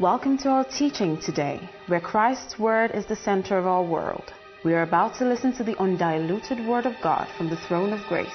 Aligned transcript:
Welcome 0.00 0.38
to 0.38 0.48
our 0.48 0.64
teaching 0.64 1.18
today, 1.18 1.60
where 1.88 2.00
Christ's 2.00 2.58
Word 2.58 2.92
is 2.92 3.04
the 3.04 3.16
center 3.16 3.58
of 3.58 3.66
our 3.66 3.82
world. 3.82 4.32
We 4.64 4.72
are 4.72 4.80
about 4.80 5.16
to 5.16 5.26
listen 5.26 5.52
to 5.56 5.62
the 5.62 5.78
undiluted 5.78 6.66
Word 6.66 6.86
of 6.86 6.94
God 7.02 7.28
from 7.36 7.50
the 7.50 7.58
throne 7.58 7.92
of 7.92 8.00
grace. 8.08 8.32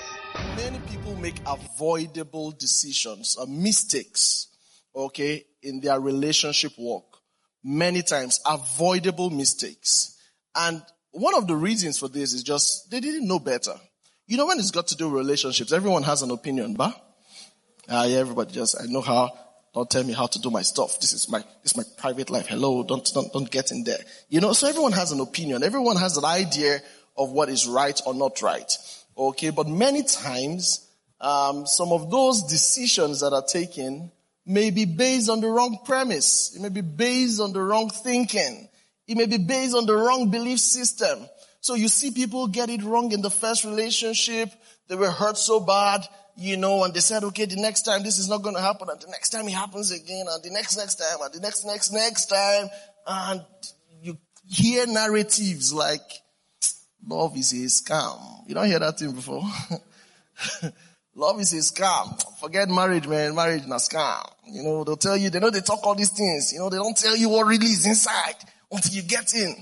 Many 0.57 0.77
people 0.91 1.15
make 1.15 1.41
avoidable 1.47 2.51
decisions 2.51 3.35
or 3.35 3.47
mistakes, 3.47 4.49
okay, 4.95 5.43
in 5.63 5.79
their 5.79 5.99
relationship 5.99 6.73
walk. 6.77 7.17
Many 7.63 8.03
times, 8.03 8.39
avoidable 8.45 9.31
mistakes. 9.31 10.15
And 10.53 10.83
one 11.13 11.33
of 11.33 11.47
the 11.47 11.55
reasons 11.55 11.97
for 11.97 12.09
this 12.09 12.33
is 12.33 12.43
just 12.43 12.91
they 12.91 12.99
didn't 12.99 13.27
know 13.27 13.39
better. 13.39 13.73
You 14.27 14.37
know, 14.37 14.45
when 14.45 14.59
it's 14.59 14.69
got 14.69 14.85
to 14.89 14.95
do 14.95 15.09
with 15.09 15.17
relationships, 15.17 15.71
everyone 15.71 16.03
has 16.03 16.21
an 16.21 16.29
opinion, 16.29 16.75
but 16.75 16.93
uh, 17.89 18.05
yeah, 18.07 18.17
everybody 18.17 18.53
just, 18.53 18.79
I 18.79 18.85
know 18.85 19.01
how 19.01 19.31
don't 19.75 19.89
tell 19.89 20.05
me 20.05 20.13
how 20.13 20.25
to 20.25 20.39
do 20.39 20.49
my 20.49 20.61
stuff. 20.61 21.01
This 21.01 21.11
is 21.11 21.29
my, 21.29 21.39
this 21.61 21.73
is 21.73 21.77
my 21.77 21.83
private 21.97 22.29
life. 22.29 22.47
Hello. 22.47 22.81
Don't, 22.81 23.05
don't, 23.13 23.31
don't 23.33 23.51
get 23.51 23.71
in 23.71 23.83
there. 23.83 23.99
You 24.29 24.39
know, 24.39 24.53
so 24.53 24.69
everyone 24.69 24.93
has 24.93 25.11
an 25.11 25.19
opinion. 25.19 25.63
Everyone 25.63 25.97
has 25.97 26.15
an 26.15 26.23
idea 26.23 26.79
of 27.17 27.31
what 27.31 27.49
is 27.49 27.67
right 27.67 27.99
or 28.05 28.13
not 28.13 28.41
right. 28.41 28.71
Okay. 29.17 29.49
But 29.49 29.67
many 29.67 30.03
times, 30.03 30.89
um, 31.19 31.67
some 31.67 31.91
of 31.91 32.09
those 32.09 32.43
decisions 32.43 33.19
that 33.19 33.33
are 33.33 33.43
taken 33.43 34.11
may 34.45 34.69
be 34.69 34.85
based 34.85 35.29
on 35.29 35.41
the 35.41 35.49
wrong 35.49 35.79
premise. 35.83 36.55
It 36.55 36.61
may 36.61 36.69
be 36.69 36.79
based 36.79 37.41
on 37.41 37.51
the 37.51 37.61
wrong 37.61 37.89
thinking. 37.89 38.69
It 39.09 39.17
may 39.17 39.25
be 39.25 39.39
based 39.39 39.75
on 39.75 39.85
the 39.85 39.95
wrong 39.95 40.31
belief 40.31 40.59
system. 40.59 41.19
So 41.59 41.73
you 41.73 41.89
see 41.89 42.11
people 42.11 42.47
get 42.47 42.69
it 42.69 42.81
wrong 42.81 43.11
in 43.11 43.21
the 43.21 43.29
first 43.29 43.65
relationship. 43.65 44.51
They 44.87 44.95
were 44.95 45.11
hurt 45.11 45.37
so 45.37 45.59
bad 45.59 46.07
you 46.37 46.57
know, 46.57 46.83
and 46.83 46.93
they 46.93 46.99
said, 46.99 47.23
okay, 47.23 47.45
the 47.45 47.55
next 47.55 47.83
time 47.83 48.03
this 48.03 48.17
is 48.17 48.27
not 48.27 48.41
going 48.43 48.55
to 48.55 48.61
happen, 48.61 48.89
and 48.89 48.99
the 48.99 49.07
next 49.07 49.29
time 49.29 49.47
it 49.47 49.53
happens 49.53 49.91
again, 49.91 50.25
and 50.29 50.43
the 50.43 50.49
next, 50.49 50.77
next 50.77 50.95
time, 50.95 51.17
and 51.21 51.33
the 51.33 51.39
next, 51.39 51.65
next, 51.65 51.91
next 51.93 52.25
time, 52.25 52.67
and 53.07 53.41
you 54.01 54.17
hear 54.47 54.85
narratives 54.85 55.73
like, 55.73 56.01
love 57.07 57.37
is 57.37 57.53
a 57.53 57.65
scam. 57.67 58.47
You 58.47 58.55
don't 58.55 58.67
hear 58.67 58.79
that 58.79 58.99
thing 58.99 59.13
before? 59.13 59.43
love 61.15 61.39
is 61.39 61.53
a 61.53 61.57
scam. 61.57 62.21
Forget 62.39 62.69
marriage, 62.69 63.07
man. 63.07 63.33
Marriage 63.33 63.61
is 63.61 63.67
a 63.67 63.75
scam. 63.75 64.29
You 64.47 64.63
know, 64.63 64.83
they'll 64.83 64.97
tell 64.97 65.17
you, 65.17 65.29
they 65.29 65.39
know 65.39 65.49
they 65.49 65.61
talk 65.61 65.85
all 65.85 65.95
these 65.95 66.11
things. 66.11 66.51
You 66.51 66.59
know, 66.59 66.69
they 66.69 66.77
don't 66.77 66.97
tell 66.97 67.15
you 67.15 67.29
what 67.29 67.47
really 67.47 67.67
is 67.67 67.87
inside 67.87 68.35
until 68.71 68.93
you 68.93 69.03
get 69.03 69.33
in. 69.33 69.55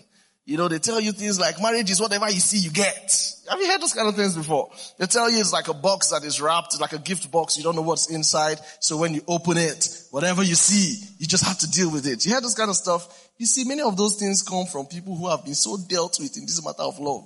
You 0.45 0.57
know, 0.57 0.67
they 0.67 0.79
tell 0.79 0.99
you 0.99 1.13
things 1.13 1.39
like 1.39 1.61
marriage 1.61 1.89
is 1.89 2.01
whatever 2.01 2.29
you 2.29 2.39
see, 2.41 2.57
you 2.57 2.69
get. 2.69 3.33
Have 3.49 3.59
you 3.59 3.67
heard 3.67 3.79
those 3.79 3.93
kind 3.93 4.09
of 4.09 4.15
things 4.15 4.35
before? 4.35 4.71
They 4.97 5.05
tell 5.05 5.29
you 5.31 5.39
it's 5.39 5.53
like 5.53 5.69
a 5.69 5.73
box 5.73 6.09
that 6.09 6.25
is 6.25 6.41
wrapped, 6.41 6.79
like 6.81 6.91
a 6.91 6.97
gift 6.97 7.31
box. 7.31 7.55
You 7.57 7.63
don't 7.63 7.77
know 7.77 7.81
what's 7.81 8.09
inside. 8.09 8.59
So 8.81 8.97
when 8.97 9.13
you 9.13 9.21
open 9.25 9.55
it, 9.57 9.87
whatever 10.11 10.43
you 10.43 10.55
see, 10.55 11.01
you 11.17 11.27
just 11.27 11.45
have 11.45 11.59
to 11.59 11.71
deal 11.71 11.89
with 11.89 12.05
it. 12.05 12.25
You 12.25 12.33
hear 12.33 12.41
this 12.41 12.55
kind 12.55 12.69
of 12.69 12.75
stuff? 12.75 13.29
You 13.37 13.45
see, 13.45 13.63
many 13.63 13.83
of 13.83 13.95
those 13.95 14.17
things 14.17 14.43
come 14.43 14.65
from 14.65 14.85
people 14.87 15.15
who 15.15 15.29
have 15.29 15.45
been 15.45 15.55
so 15.55 15.77
dealt 15.87 16.17
with 16.19 16.35
in 16.35 16.43
this 16.43 16.63
matter 16.63 16.83
of 16.83 16.99
love. 16.99 17.25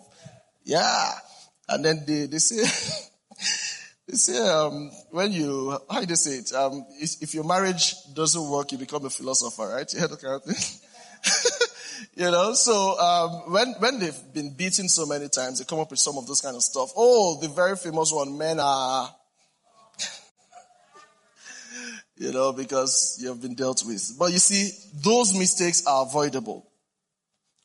Yeah. 0.63 1.11
And 1.69 1.83
then 1.83 2.03
they, 2.05 2.27
they 2.27 2.37
say, 2.37 2.57
they 4.07 4.15
say, 4.15 4.47
um, 4.47 4.91
when 5.09 5.31
you, 5.31 5.75
how 5.89 6.01
do 6.01 6.05
they 6.05 6.15
say 6.15 6.37
it? 6.37 6.53
Um, 6.53 6.85
if, 7.01 7.23
if 7.23 7.33
your 7.33 7.45
marriage 7.45 7.95
doesn't 8.13 8.47
work, 8.47 8.71
you 8.71 8.77
become 8.77 9.05
a 9.05 9.09
philosopher, 9.09 9.69
right? 9.69 9.91
You 9.91 10.01
heard 10.01 10.11
that 10.11 10.21
kind 10.21 10.35
of 10.35 10.43
thing? 10.43 11.67
You 12.15 12.31
know, 12.31 12.53
so 12.53 12.99
um, 12.99 13.51
when 13.51 13.73
when 13.79 13.99
they've 13.99 14.33
been 14.33 14.53
beaten 14.53 14.89
so 14.89 15.05
many 15.05 15.29
times, 15.29 15.59
they 15.59 15.65
come 15.65 15.79
up 15.79 15.89
with 15.89 15.99
some 15.99 16.17
of 16.17 16.27
those 16.27 16.41
kind 16.41 16.55
of 16.55 16.63
stuff. 16.63 16.91
Oh, 16.95 17.39
the 17.39 17.47
very 17.47 17.75
famous 17.75 18.11
one, 18.11 18.37
men 18.37 18.59
are, 18.59 19.13
you 22.17 22.31
know, 22.31 22.53
because 22.53 23.17
you 23.21 23.29
have 23.29 23.41
been 23.41 23.55
dealt 23.55 23.83
with. 23.85 24.15
But 24.17 24.31
you 24.31 24.39
see, 24.39 24.71
those 25.03 25.37
mistakes 25.37 25.85
are 25.85 26.05
avoidable. 26.05 26.67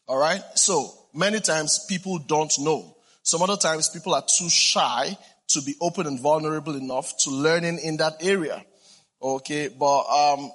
All 0.07 0.19
right. 0.19 0.43
So 0.55 0.93
many 1.15 1.41
times 1.41 1.87
people 1.89 2.19
don't 2.19 2.53
know. 2.61 2.97
Some 3.23 3.43
other 3.43 3.57
times 3.57 3.89
people 3.89 4.15
are 4.15 4.25
too 4.27 4.51
shy 4.51 5.17
to 5.49 5.63
be 5.63 5.75
open 5.81 6.07
and 6.07 6.19
vulnerable 6.19 6.77
enough 6.77 7.17
to 7.19 7.31
learning 7.31 7.79
in 7.79 7.99
that 7.99 8.15
area. 8.21 8.65
Okay, 9.23 9.69
but 9.69 10.03
um, 10.07 10.51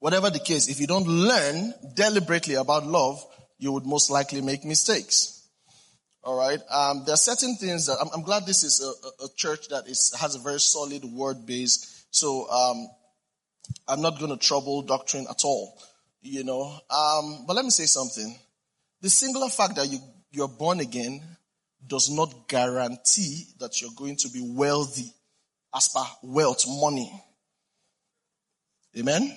Whatever 0.00 0.30
the 0.30 0.38
case, 0.38 0.68
if 0.68 0.80
you 0.80 0.86
don't 0.86 1.06
learn 1.06 1.74
deliberately 1.94 2.54
about 2.54 2.86
love, 2.86 3.24
you 3.58 3.72
would 3.72 3.84
most 3.84 4.10
likely 4.10 4.40
make 4.40 4.64
mistakes. 4.64 5.38
All 6.22 6.36
right. 6.36 6.60
Um, 6.70 7.02
there 7.04 7.14
are 7.14 7.18
certain 7.18 7.56
things 7.56 7.86
that 7.86 7.96
I'm, 8.00 8.08
I'm 8.14 8.22
glad 8.22 8.46
this 8.46 8.62
is 8.62 8.80
a, 8.82 9.24
a, 9.24 9.28
church 9.36 9.68
that 9.68 9.88
is 9.88 10.14
has 10.20 10.34
a 10.34 10.38
very 10.38 10.60
solid 10.60 11.04
word 11.04 11.46
base. 11.46 12.04
So 12.10 12.48
um, 12.50 12.86
I'm 13.86 14.02
not 14.02 14.18
going 14.18 14.30
to 14.30 14.36
trouble 14.36 14.82
doctrine 14.82 15.26
at 15.28 15.44
all. 15.44 15.80
You 16.20 16.44
know. 16.44 16.78
Um, 16.90 17.44
but 17.46 17.56
let 17.56 17.64
me 17.64 17.70
say 17.70 17.86
something. 17.86 18.36
The 19.00 19.10
singular 19.10 19.48
fact 19.48 19.76
that 19.76 19.88
you 19.88 19.98
you're 20.30 20.48
born 20.48 20.80
again 20.80 21.22
does 21.86 22.10
not 22.10 22.48
guarantee 22.48 23.44
that 23.60 23.80
you're 23.80 23.90
going 23.96 24.16
to 24.16 24.28
be 24.28 24.42
wealthy 24.44 25.12
as 25.74 25.88
per 25.88 26.04
wealth, 26.22 26.64
money. 26.68 27.10
Amen. 28.98 29.34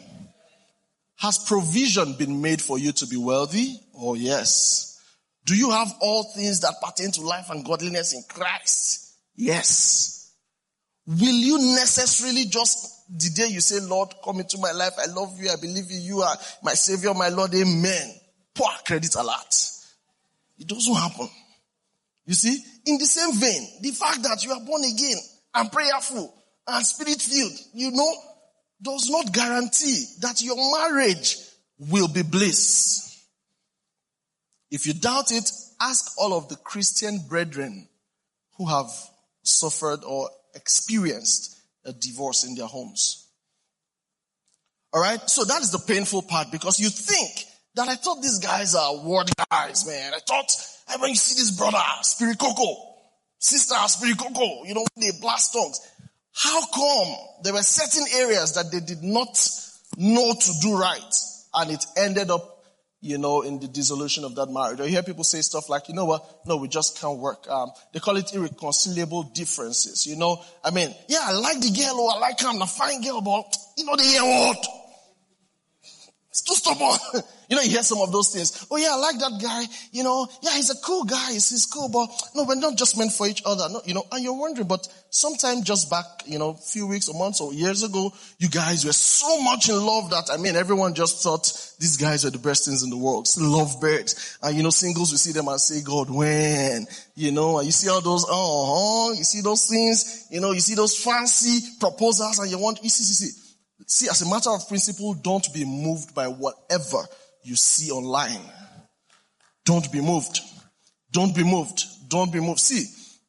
Has 1.22 1.38
provision 1.38 2.14
been 2.14 2.42
made 2.42 2.62
for 2.62 2.80
you 2.80 2.92
to 2.94 3.06
be 3.06 3.18
wealthy? 3.18 3.80
Oh 3.96 4.16
yes. 4.16 5.00
Do 5.46 5.56
you 5.56 5.70
have 5.70 5.94
all 6.02 6.24
things 6.36 6.62
that 6.62 6.76
pertain 6.84 7.12
to 7.12 7.22
life 7.22 7.50
and 7.50 7.64
godliness 7.64 8.14
in 8.14 8.24
Christ? 8.28 9.16
Yes. 9.36 10.34
Will 11.06 11.18
you 11.18 11.76
necessarily 11.76 12.46
just 12.46 13.02
the 13.12 13.30
day 13.36 13.48
you 13.48 13.60
say, 13.60 13.80
Lord, 13.82 14.14
come 14.24 14.40
into 14.40 14.58
my 14.58 14.72
life. 14.72 14.94
I 14.98 15.12
love 15.12 15.38
you. 15.40 15.50
I 15.50 15.58
believe 15.60 15.92
in 15.92 16.02
you. 16.02 16.22
are 16.22 16.36
my 16.64 16.74
savior, 16.74 17.14
my 17.14 17.28
Lord. 17.28 17.54
Amen. 17.54 18.16
Poor 18.56 18.70
credit 18.86 19.14
alert. 19.16 19.54
It 20.58 20.68
doesn't 20.68 20.96
happen. 20.96 21.30
You 22.26 22.34
see, 22.34 22.64
in 22.86 22.98
the 22.98 23.06
same 23.06 23.34
vein, 23.40 23.68
the 23.82 23.92
fact 23.92 24.24
that 24.24 24.44
you 24.46 24.54
are 24.54 24.62
born 24.62 24.84
again 24.84 25.18
and 25.56 25.72
prayerful 25.72 26.34
and 26.68 26.86
spirit 26.86 27.22
filled, 27.22 27.60
you 27.74 27.92
know, 27.92 28.14
does 28.82 29.10
not 29.10 29.32
guarantee 29.34 30.06
that 30.22 30.42
your 30.42 30.56
marriage 30.78 31.38
will 31.78 32.08
be 32.08 32.24
bliss. 32.24 33.26
If 34.70 34.88
you 34.88 34.94
doubt 34.94 35.32
it, 35.32 35.52
ask 35.80 36.14
all 36.18 36.34
of 36.34 36.48
the 36.48 36.56
Christian 36.56 37.20
brethren 37.28 37.88
who 38.58 38.68
have 38.68 38.90
suffered 39.44 40.04
or 40.04 40.30
experienced 40.56 41.60
a 41.86 41.94
divorce 41.94 42.44
in 42.46 42.56
their 42.56 42.68
homes. 42.68 43.28
Alright? 44.94 45.30
So 45.30 45.44
that 45.46 45.62
is 45.62 45.72
the 45.72 45.80
painful 45.80 46.24
part 46.24 46.52
because 46.52 46.80
you 46.80 46.90
think 46.90 47.46
that 47.76 47.88
I 47.88 47.96
thought 47.96 48.22
these 48.22 48.40
guys 48.40 48.76
are 48.76 48.98
word 48.98 49.30
guys, 49.50 49.88
man. 49.88 50.14
I 50.14 50.20
thought 50.20 50.52
when 51.00 51.10
you 51.10 51.16
see 51.16 51.40
this 51.40 51.52
brother, 51.52 51.82
spirit 52.02 52.38
coco, 52.38 52.92
sister, 53.40 53.76
spirit 53.88 54.18
coco, 54.18 54.66
you 54.66 54.74
know, 54.74 54.86
they 54.98 55.12
blast 55.20 55.54
tongues. 55.54 55.80
How 56.34 56.62
come 56.68 57.16
there 57.44 57.54
were 57.54 57.62
certain 57.62 58.06
areas 58.16 58.56
that 58.56 58.72
they 58.72 58.80
did 58.80 59.04
not 59.04 59.38
know 59.98 60.34
to 60.34 60.52
do 60.62 60.78
right 60.78 61.16
and 61.54 61.72
it 61.72 61.86
ended 61.98 62.32
up, 62.32 62.64
you 63.02 63.18
know, 63.18 63.42
in 63.42 63.60
the 63.60 63.68
dissolution 63.68 64.24
of 64.24 64.36
that 64.36 64.48
marriage? 64.48 64.80
Or 64.80 64.86
you 64.86 64.92
hear 64.92 65.04
people 65.04 65.24
say 65.24 65.42
stuff 65.42 65.70
like, 65.70 65.90
you 65.90 65.96
know 65.96 66.06
what? 66.06 66.46
No, 66.46 66.58
we 66.58 66.68
just 66.68 67.00
can't 67.00 67.20
work. 67.20 67.48
Um, 67.50 67.72
they 67.94 68.00
call 68.00 68.16
it 68.18 68.34
irreconcilable 68.34 69.24
differences. 69.24 70.08
You 70.08 70.16
know, 70.16 70.42
I 70.64 70.72
mean, 70.72 70.94
yeah, 71.08 71.22
I 71.24 71.34
like 71.34 71.60
the 71.60 71.72
girl 71.72 72.00
or 72.00 72.16
I 72.16 72.20
like 72.20 72.40
him, 72.40 72.60
the 72.60 72.66
fine 72.66 73.02
girl, 73.02 73.22
but 73.22 73.56
you 73.78 73.86
know, 73.86 73.96
the 73.96 74.04
hear 74.04 74.24
what? 74.24 74.81
It's 76.32 76.44
too 76.44 76.56
stubborn. 76.56 76.98
You 77.50 77.58
know, 77.58 77.64
you 77.64 77.72
hear 77.72 77.84
some 77.84 78.00
of 78.00 78.10
those 78.14 78.30
things. 78.30 78.66
Oh 78.72 78.78
yeah, 78.78 78.92
I 78.94 78.96
like 78.96 79.20
that 79.20 79.38
guy. 79.42 79.66
You 79.92 80.06
know, 80.06 80.26
yeah, 80.42 80.56
he's 80.56 80.70
a 80.70 80.80
cool 80.82 81.04
guy. 81.04 81.34
He's, 81.34 81.50
he's 81.50 81.66
cool, 81.66 81.90
but 81.90 82.10
no, 82.34 82.46
we're 82.46 82.56
not 82.56 82.78
just 82.78 82.98
meant 82.98 83.12
for 83.12 83.28
each 83.28 83.42
other. 83.46 83.68
No, 83.70 83.82
you 83.84 83.94
know, 83.94 84.06
and 84.10 84.24
you're 84.24 84.40
wondering, 84.40 84.70
but 84.70 84.88
sometime 85.10 85.62
just 85.62 85.90
back, 85.90 86.06
you 86.26 86.40
know, 86.40 86.52
a 86.52 86.56
few 86.56 86.88
weeks 86.88 87.10
or 87.10 87.20
months 87.20 87.42
or 87.42 87.54
years 87.54 87.84
ago, 87.84 88.14
you 88.38 88.48
guys 88.48 88.86
were 88.86 88.94
so 88.94 89.42
much 89.42 89.68
in 89.68 89.76
love 89.76 90.10
that, 90.12 90.30
I 90.32 90.38
mean, 90.38 90.56
everyone 90.56 90.94
just 90.94 91.22
thought 91.22 91.44
these 91.78 91.98
guys 91.98 92.24
were 92.24 92.30
the 92.30 92.40
best 92.40 92.64
things 92.64 92.84
in 92.84 92.90
the 92.90 92.96
world. 92.96 93.28
Love 93.38 93.82
birds. 93.82 94.38
And 94.42 94.56
you 94.56 94.64
know, 94.64 94.70
singles, 94.70 95.12
we 95.12 95.18
see 95.18 95.34
them 95.34 95.50
and 95.50 95.60
say, 95.60 95.82
God, 95.82 96.10
when? 96.10 96.88
You 97.16 97.34
know, 97.34 97.58
and 97.58 97.66
you 97.66 97.74
see 97.74 97.90
all 97.90 98.00
those, 98.00 98.26
oh, 98.30 99.14
you 99.18 99.26
see 99.26 99.42
those 99.42 99.66
things, 99.66 100.28
you 100.32 100.40
know, 100.40 100.54
you 100.54 100.62
see 100.62 100.76
those 100.76 100.98
fancy 100.98 101.60
proposals 101.82 102.40
and 102.40 102.50
you 102.50 102.60
want, 102.60 102.82
you 102.82 102.90
see, 102.90 103.04
see. 103.04 103.41
See, 103.88 104.08
as 104.10 104.22
a 104.22 104.30
matter 104.30 104.50
of 104.50 104.68
principle, 104.68 105.14
don't 105.14 105.54
be 105.54 105.66
moved 105.66 106.14
by 106.14 106.28
whatever 106.28 107.04
you 107.44 107.56
see 107.56 107.92
online. 107.92 108.42
Don't 109.66 109.92
be 109.92 110.02
moved. 110.02 110.40
Don't 111.12 111.36
be 111.36 111.44
moved. 111.44 111.84
Don't 112.08 112.32
be 112.32 112.40
moved. 112.40 112.60
See, 112.60 112.86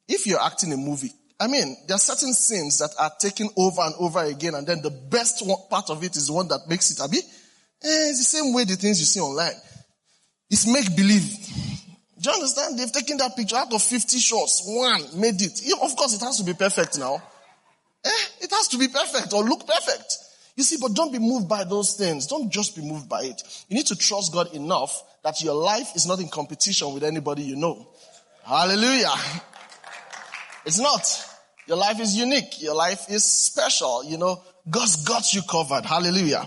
if 0.07 0.25
you're 0.25 0.41
acting 0.41 0.73
a 0.73 0.77
movie, 0.77 1.11
I 1.39 1.47
mean, 1.47 1.75
there 1.87 1.95
are 1.95 1.99
certain 1.99 2.33
scenes 2.33 2.79
that 2.79 2.91
are 2.99 3.11
taken 3.19 3.49
over 3.57 3.81
and 3.81 3.95
over 3.99 4.23
again, 4.23 4.55
and 4.55 4.65
then 4.65 4.81
the 4.81 4.91
best 4.91 5.43
part 5.69 5.89
of 5.89 6.03
it 6.03 6.15
is 6.15 6.27
the 6.27 6.33
one 6.33 6.47
that 6.47 6.61
makes 6.67 6.91
it, 6.91 7.01
Abi. 7.01 7.17
Eh, 7.17 7.21
it's 7.81 8.19
the 8.19 8.37
same 8.37 8.53
way 8.53 8.63
the 8.63 8.75
things 8.75 8.99
you 8.99 9.05
see 9.05 9.19
online. 9.19 9.55
It's 10.49 10.67
make 10.67 10.95
believe. 10.95 11.29
Do 12.21 12.29
you 12.29 12.35
understand? 12.35 12.79
They've 12.79 12.91
taken 12.91 13.17
that 13.17 13.35
picture 13.35 13.57
out 13.57 13.73
of 13.73 13.83
50 13.83 14.17
shots. 14.19 14.63
One 14.65 15.19
made 15.19 15.41
it. 15.41 15.59
Of 15.81 15.95
course, 15.95 16.13
it 16.15 16.21
has 16.21 16.37
to 16.37 16.45
be 16.45 16.53
perfect 16.53 16.97
now. 16.97 17.21
Eh, 18.05 18.09
it 18.41 18.51
has 18.51 18.69
to 18.69 18.77
be 18.77 18.87
perfect 18.87 19.33
or 19.33 19.43
look 19.43 19.67
perfect. 19.67 20.17
You 20.55 20.63
see, 20.63 20.77
but 20.79 20.93
don't 20.93 21.11
be 21.11 21.19
moved 21.19 21.49
by 21.49 21.63
those 21.63 21.95
things. 21.95 22.27
Don't 22.27 22.51
just 22.51 22.75
be 22.75 22.81
moved 22.81 23.09
by 23.09 23.23
it. 23.23 23.41
You 23.69 23.77
need 23.77 23.87
to 23.87 23.95
trust 23.95 24.33
God 24.33 24.53
enough 24.53 25.03
that 25.23 25.41
your 25.41 25.55
life 25.55 25.95
is 25.95 26.05
not 26.05 26.19
in 26.19 26.29
competition 26.29 26.93
with 26.93 27.03
anybody 27.03 27.41
you 27.41 27.55
know. 27.55 27.87
Hallelujah. 28.43 29.13
It's 30.65 30.79
not. 30.79 31.29
Your 31.65 31.77
life 31.77 31.99
is 31.99 32.15
unique. 32.15 32.61
Your 32.61 32.75
life 32.75 33.09
is 33.09 33.23
special. 33.23 34.03
You 34.03 34.17
know, 34.17 34.41
God's 34.69 35.03
got 35.03 35.33
you 35.33 35.41
covered. 35.49 35.85
Hallelujah. 35.85 36.45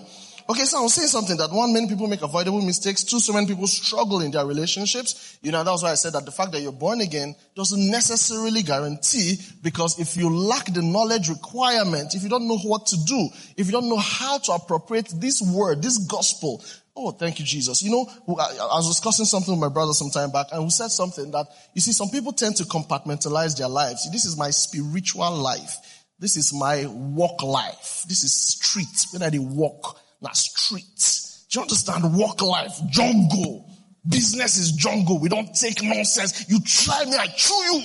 Okay, 0.48 0.64
so 0.64 0.78
I 0.78 0.82
was 0.82 0.94
saying 0.94 1.08
something 1.08 1.36
that 1.38 1.50
one, 1.50 1.72
many 1.72 1.88
people 1.88 2.06
make 2.06 2.22
avoidable 2.22 2.62
mistakes. 2.62 3.02
Two, 3.02 3.18
so 3.18 3.32
many 3.32 3.48
people 3.48 3.66
struggle 3.66 4.20
in 4.20 4.30
their 4.30 4.46
relationships. 4.46 5.38
You 5.42 5.50
know, 5.50 5.64
that's 5.64 5.82
why 5.82 5.90
I 5.90 5.94
said 5.94 6.12
that 6.12 6.24
the 6.24 6.30
fact 6.30 6.52
that 6.52 6.60
you're 6.60 6.70
born 6.70 7.00
again 7.00 7.34
doesn't 7.56 7.90
necessarily 7.90 8.62
guarantee 8.62 9.40
because 9.60 9.98
if 9.98 10.16
you 10.16 10.30
lack 10.30 10.72
the 10.72 10.82
knowledge 10.82 11.28
requirement, 11.28 12.14
if 12.14 12.22
you 12.22 12.28
don't 12.28 12.46
know 12.46 12.58
what 12.58 12.86
to 12.86 12.96
do, 13.04 13.28
if 13.56 13.66
you 13.66 13.72
don't 13.72 13.88
know 13.88 13.98
how 13.98 14.38
to 14.38 14.52
appropriate 14.52 15.12
this 15.16 15.42
word, 15.42 15.82
this 15.82 15.98
gospel, 15.98 16.62
Oh, 16.98 17.10
thank 17.10 17.38
you, 17.38 17.44
Jesus. 17.44 17.82
You 17.82 17.90
know, 17.90 18.06
I 18.26 18.76
was 18.76 18.88
discussing 18.88 19.26
something 19.26 19.52
with 19.52 19.60
my 19.60 19.68
brother 19.68 19.92
some 19.92 20.08
time 20.08 20.30
back, 20.30 20.46
and 20.50 20.64
we 20.64 20.70
said 20.70 20.88
something 20.88 21.30
that, 21.32 21.46
you 21.74 21.82
see, 21.82 21.92
some 21.92 22.08
people 22.08 22.32
tend 22.32 22.56
to 22.56 22.64
compartmentalize 22.64 23.54
their 23.58 23.68
lives. 23.68 24.10
This 24.10 24.24
is 24.24 24.34
my 24.34 24.48
spiritual 24.48 25.30
life. 25.30 25.76
This 26.18 26.38
is 26.38 26.54
my 26.54 26.86
walk 26.86 27.42
life. 27.42 28.04
This 28.08 28.24
is 28.24 28.34
street. 28.34 29.06
When 29.12 29.22
I 29.22 29.28
walk, 29.38 30.00
not 30.26 30.36
street. 30.36 31.46
Do 31.50 31.58
you 31.58 31.62
understand? 31.62 32.16
Walk 32.16 32.42
life, 32.42 32.78
jungle. 32.90 33.70
Business 34.08 34.56
is 34.56 34.72
jungle. 34.72 35.18
We 35.18 35.28
don't 35.28 35.54
take 35.54 35.82
nonsense. 35.82 36.48
You 36.48 36.60
try 36.60 37.04
me, 37.04 37.16
I 37.16 37.26
chew 37.28 37.54
you. 37.54 37.82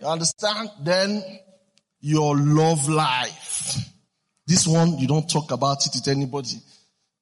You 0.00 0.06
understand? 0.06 0.70
Then 0.82 1.22
your 2.00 2.36
love 2.36 2.88
life. 2.88 3.76
This 4.46 4.66
one, 4.66 4.98
you 4.98 5.06
don't 5.06 5.28
talk 5.28 5.50
about 5.50 5.84
it 5.86 5.92
with 5.94 6.08
anybody. 6.08 6.60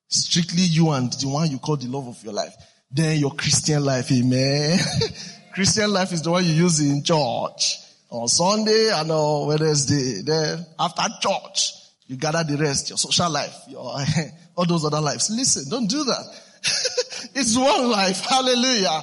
Strictly 0.09 0.63
you 0.63 0.91
and 0.91 1.13
the 1.13 1.29
one 1.29 1.51
you 1.51 1.59
call 1.59 1.77
the 1.77 1.89
love 1.89 2.07
of 2.07 2.23
your 2.23 2.33
life. 2.33 2.55
Then 2.91 3.19
your 3.19 3.35
Christian 3.35 3.85
life, 3.85 4.11
amen. 4.13 4.79
Christian 5.55 5.91
life 5.91 6.13
is 6.13 6.23
the 6.23 6.31
one 6.31 6.45
you 6.45 6.53
use 6.53 6.81
in 6.81 7.03
church 7.03 7.79
on 8.11 8.29
Sunday 8.29 8.91
and 8.93 9.11
on 9.11 9.49
Wednesday. 9.49 10.23
Then 10.23 10.67
after 10.79 11.03
church, 11.21 11.73
you 12.07 12.17
gather 12.17 12.45
the 12.45 12.63
rest, 12.63 12.91
your 12.91 12.99
social 12.99 13.31
life, 13.31 13.55
your, 13.69 13.97
all 14.57 14.67
those 14.67 14.85
other 14.85 15.01
lives. 15.01 15.31
Listen, 15.31 15.65
don't 15.71 15.89
do 15.89 16.05
that. 16.05 16.25
it's 17.35 17.57
one 17.57 17.91
life. 17.91 18.21
Hallelujah. 18.21 19.03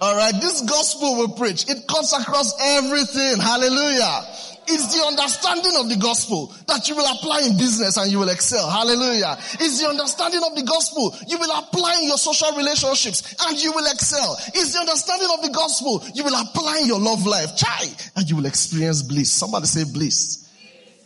All 0.00 0.16
right. 0.16 0.34
This 0.40 0.62
gospel 0.62 1.20
we 1.20 1.36
preach, 1.36 1.68
it 1.68 1.86
cuts 1.88 2.12
across 2.12 2.52
everything. 2.60 3.40
Hallelujah. 3.40 4.22
It's 4.68 4.94
the 4.94 5.04
understanding 5.06 5.72
of 5.76 5.88
the 5.88 5.96
gospel 5.96 6.54
that 6.68 6.88
you 6.88 6.94
will 6.94 7.10
apply 7.16 7.40
in 7.40 7.56
business 7.58 7.96
and 7.96 8.12
you 8.12 8.18
will 8.20 8.28
excel. 8.28 8.70
Hallelujah. 8.70 9.36
It's 9.58 9.82
the 9.82 9.88
understanding 9.88 10.40
of 10.44 10.54
the 10.54 10.62
gospel 10.62 11.16
you 11.26 11.38
will 11.38 11.50
apply 11.58 11.98
in 12.00 12.06
your 12.06 12.16
social 12.16 12.56
relationships 12.56 13.34
and 13.48 13.60
you 13.60 13.72
will 13.72 13.90
excel. 13.90 14.36
It's 14.54 14.72
the 14.72 14.80
understanding 14.80 15.28
of 15.34 15.42
the 15.42 15.50
gospel 15.50 16.04
you 16.14 16.22
will 16.22 16.38
apply 16.40 16.78
in 16.82 16.86
your 16.86 17.00
love 17.00 17.26
life. 17.26 17.56
Chai! 17.56 17.86
And 18.14 18.28
you 18.28 18.36
will 18.36 18.46
experience 18.46 19.02
bliss. 19.02 19.32
Somebody 19.32 19.66
say 19.66 19.84
bliss. 19.84 20.48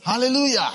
Hallelujah. 0.05 0.71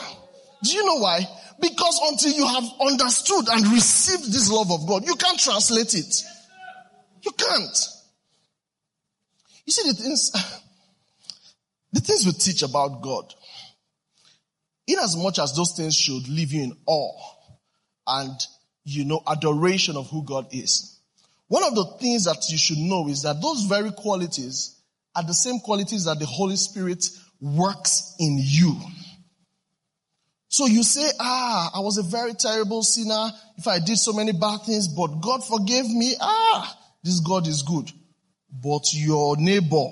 Do 0.64 0.72
you 0.72 0.86
know 0.86 0.98
why? 0.98 1.20
Because 1.60 2.00
until 2.12 2.32
you 2.32 2.46
have 2.46 2.64
understood 2.82 3.48
and 3.50 3.68
received 3.68 4.32
this 4.32 4.52
love 4.52 4.72
of 4.72 4.88
God, 4.88 5.06
you 5.06 5.16
can't 5.16 5.40
translate 5.40 5.94
it. 5.94 6.24
You 7.24 7.32
can't. 7.32 7.88
You 9.66 9.74
see 9.74 9.92
the 9.92 9.96
things, 9.96 10.32
the 11.94 12.02
things 12.02 12.26
we 12.26 12.32
teach 12.34 12.64
about 12.64 13.02
God, 13.02 13.34
in 14.88 15.00
as 15.00 15.16
much 15.16 15.40
as 15.40 15.56
those 15.56 15.74
things 15.76 15.96
should 15.96 16.28
leave 16.28 16.52
you 16.52 16.64
in 16.64 16.78
awe 16.86 17.36
and, 18.08 18.36
you 18.84 19.06
know, 19.06 19.22
adoration 19.28 19.96
of 19.96 20.10
who 20.10 20.24
God 20.24 20.48
is. 20.52 21.00
One 21.48 21.64
of 21.64 21.76
the 21.76 21.86
things 22.00 22.26
that 22.26 22.50
you 22.50 22.58
should 22.58 22.78
know 22.78 23.08
is 23.08 23.24
that 23.24 23.42
those 23.42 23.64
very 23.66 23.92
qualities 23.92 24.82
are 25.16 25.24
the 25.24 25.34
same 25.34 25.60
qualities 25.60 26.06
that 26.06 26.20
the 26.20 26.26
Holy 26.26 26.56
Spirit 26.56 27.06
works 27.40 28.16
in 28.20 28.38
you. 28.40 28.80
So 30.52 30.66
you 30.66 30.84
say, 30.84 31.10
ah, 31.18 31.72
I 31.74 31.80
was 31.80 31.98
a 31.98 32.04
very 32.04 32.34
terrible 32.34 32.84
sinner 32.84 33.32
if 33.58 33.70
I 33.70 33.80
did 33.80 33.98
so 33.98 34.12
many 34.12 34.34
bad 34.34 34.64
things, 34.66 34.90
but 34.90 35.22
God 35.22 35.46
forgave 35.46 35.86
me. 35.86 36.14
Ah, 36.20 36.78
this 37.02 37.22
God 37.22 37.48
is 37.48 37.64
good. 37.64 37.90
But 38.62 38.94
your 38.94 39.38
neighbor 39.38 39.88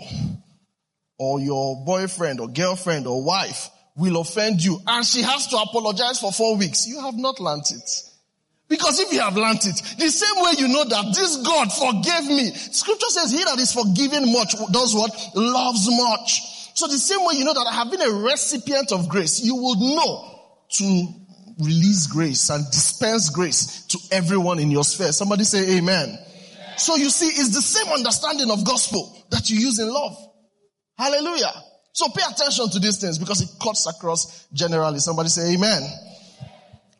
or 1.17 1.39
your 1.39 1.85
boyfriend 1.85 2.41
or 2.41 2.50
girlfriend 2.50 3.07
or 3.07 3.23
wife 3.23 3.69
will 3.95 4.19
offend 4.19 4.61
you 4.61 4.77
and 4.85 5.06
she 5.06 5.21
has 5.21 5.47
to 5.47 5.56
apologize 5.56 6.19
for 6.19 6.33
four 6.33 6.57
weeks. 6.57 6.85
You 6.88 7.00
have 7.00 7.15
not 7.15 7.39
learned 7.39 7.63
it. 7.71 8.03
Because 8.67 9.00
if 9.00 9.13
you 9.13 9.21
have 9.21 9.38
learned 9.38 9.61
it, 9.63 9.81
the 9.97 10.09
same 10.09 10.44
way 10.44 10.51
you 10.57 10.67
know 10.67 10.83
that 10.83 11.15
this 11.15 11.38
God 11.38 11.71
forgave 11.71 12.27
me. 12.27 12.51
Scripture 12.51 13.07
says 13.07 13.31
he 13.31 13.45
that 13.45 13.59
is 13.59 13.71
forgiven 13.71 14.29
much 14.33 14.56
does 14.73 14.94
what? 14.94 15.15
Loves 15.35 15.88
much. 15.89 16.75
So 16.77 16.88
the 16.88 16.97
same 16.97 17.25
way 17.25 17.35
you 17.35 17.45
know 17.45 17.53
that 17.53 17.65
I 17.65 17.75
have 17.75 17.89
been 17.89 18.01
a 18.01 18.11
recipient 18.11 18.91
of 18.91 19.07
grace, 19.07 19.41
you 19.41 19.56
would 19.56 19.79
know 19.79 20.35
to 20.74 21.07
release 21.60 22.07
grace 22.07 22.50
and 22.50 22.66
dispense 22.68 23.30
grace 23.30 23.86
to 23.88 24.00
everyone 24.12 24.60
in 24.60 24.71
your 24.71 24.83
sphere. 24.83 25.12
Somebody 25.12 25.44
say 25.44 25.77
amen. 25.77 26.10
amen. 26.10 26.19
So 26.77 26.95
you 26.95 27.10
see, 27.10 27.27
it's 27.27 27.54
the 27.54 27.62
same 27.62 27.92
understanding 27.94 28.50
of 28.50 28.63
gospel 28.66 29.25
that 29.31 29.50
you 29.50 29.60
use 29.60 29.80
in 29.80 29.92
love. 29.92 30.16
Hallelujah. 30.98 31.51
So 31.94 32.07
pay 32.10 32.21
attention 32.30 32.69
to 32.69 32.80
these 32.80 33.00
things 33.00 33.19
because 33.19 33.42
it 33.42 33.50
cuts 33.62 33.88
across 33.88 34.48
generally. 34.54 35.00
Somebody 35.00 35.30
say 35.30 35.54
amen. 35.54 35.83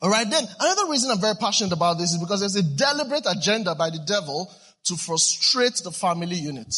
All 0.02 0.10
right, 0.10 0.30
then 0.30 0.44
another 0.60 0.90
reason 0.90 1.12
I'm 1.12 1.20
very 1.20 1.36
passionate 1.36 1.74
about 1.74 1.98
this 1.98 2.14
is 2.14 2.18
because 2.18 2.40
there's 2.40 2.56
a 2.56 2.64
deliberate 2.64 3.26
agenda 3.30 3.76
by 3.76 3.90
the 3.90 4.00
devil 4.06 4.52
to 4.86 4.96
frustrate 4.96 5.76
the 5.84 5.92
family 5.92 6.38
unit, 6.38 6.74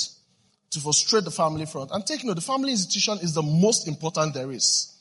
to 0.71 0.79
frustrate 0.79 1.23
the 1.23 1.31
family 1.31 1.65
front. 1.65 1.91
And 1.91 2.05
take 2.05 2.23
note, 2.23 2.35
the 2.35 2.41
family 2.41 2.71
institution 2.71 3.19
is 3.21 3.33
the 3.33 3.43
most 3.43 3.88
important 3.88 4.33
there 4.33 4.51
is. 4.51 4.99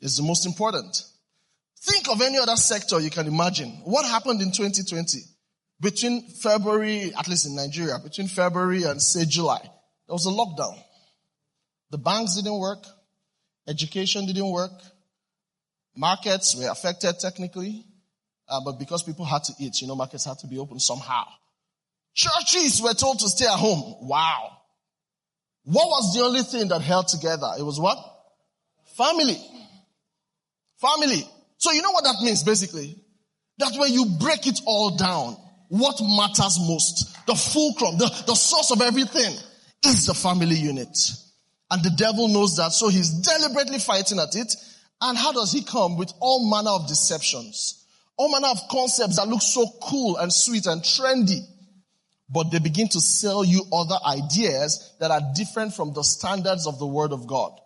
It's 0.00 0.16
the 0.16 0.22
most 0.22 0.46
important. 0.46 1.04
Think 1.82 2.08
of 2.10 2.20
any 2.20 2.38
other 2.38 2.56
sector 2.56 3.00
you 3.00 3.10
can 3.10 3.26
imagine. 3.26 3.70
What 3.84 4.04
happened 4.04 4.42
in 4.42 4.52
2020? 4.52 5.18
Between 5.80 6.28
February, 6.42 7.12
at 7.18 7.26
least 7.26 7.46
in 7.46 7.54
Nigeria, 7.54 7.98
between 8.02 8.28
February 8.28 8.82
and 8.82 9.00
say 9.00 9.24
July, 9.24 9.60
there 9.62 10.14
was 10.14 10.26
a 10.26 10.30
lockdown. 10.30 10.78
The 11.90 11.98
banks 11.98 12.36
didn't 12.36 12.58
work. 12.58 12.84
Education 13.66 14.26
didn't 14.26 14.50
work. 14.50 14.72
Markets 15.96 16.54
were 16.54 16.68
affected 16.70 17.18
technically. 17.18 17.86
Uh, 18.46 18.60
but 18.64 18.78
because 18.78 19.02
people 19.02 19.24
had 19.24 19.44
to 19.44 19.52
eat, 19.58 19.80
you 19.80 19.86
know, 19.86 19.94
markets 19.94 20.24
had 20.24 20.38
to 20.40 20.46
be 20.48 20.58
open 20.58 20.78
somehow. 20.78 21.24
Churches 22.12 22.82
were 22.82 22.94
told 22.94 23.20
to 23.20 23.28
stay 23.28 23.46
at 23.46 23.58
home. 23.58 24.06
Wow. 24.08 24.50
What 25.64 25.86
was 25.86 26.14
the 26.14 26.22
only 26.24 26.42
thing 26.42 26.68
that 26.68 26.82
held 26.82 27.08
together? 27.08 27.52
It 27.58 27.62
was 27.62 27.78
what? 27.78 27.96
Family. 28.96 29.38
Family. 30.80 31.22
So 31.60 31.72
you 31.72 31.82
know 31.82 31.90
what 31.92 32.04
that 32.04 32.16
means 32.22 32.42
basically? 32.42 32.96
That 33.58 33.74
when 33.78 33.92
you 33.92 34.06
break 34.18 34.46
it 34.46 34.60
all 34.66 34.96
down, 34.96 35.36
what 35.68 36.00
matters 36.00 36.58
most, 36.58 37.14
the 37.26 37.34
fulcrum, 37.34 37.98
the, 37.98 38.06
the 38.26 38.34
source 38.34 38.72
of 38.72 38.80
everything 38.80 39.36
is 39.86 40.06
the 40.06 40.14
family 40.14 40.56
unit. 40.56 40.98
And 41.70 41.84
the 41.84 41.90
devil 41.90 42.28
knows 42.28 42.56
that, 42.56 42.72
so 42.72 42.88
he's 42.88 43.10
deliberately 43.10 43.78
fighting 43.78 44.18
at 44.18 44.34
it. 44.34 44.52
And 45.02 45.16
how 45.16 45.32
does 45.32 45.52
he 45.52 45.62
come? 45.62 45.98
With 45.98 46.12
all 46.18 46.50
manner 46.50 46.70
of 46.70 46.88
deceptions. 46.88 47.86
All 48.16 48.32
manner 48.32 48.48
of 48.48 48.58
concepts 48.70 49.16
that 49.16 49.28
look 49.28 49.42
so 49.42 49.66
cool 49.82 50.16
and 50.16 50.32
sweet 50.32 50.66
and 50.66 50.82
trendy. 50.82 51.40
But 52.30 52.50
they 52.50 52.58
begin 52.58 52.88
to 52.88 53.00
sell 53.00 53.44
you 53.44 53.64
other 53.70 53.96
ideas 54.06 54.94
that 54.98 55.10
are 55.10 55.20
different 55.34 55.74
from 55.74 55.92
the 55.92 56.02
standards 56.02 56.66
of 56.66 56.78
the 56.78 56.86
word 56.86 57.12
of 57.12 57.26
God. 57.26 57.59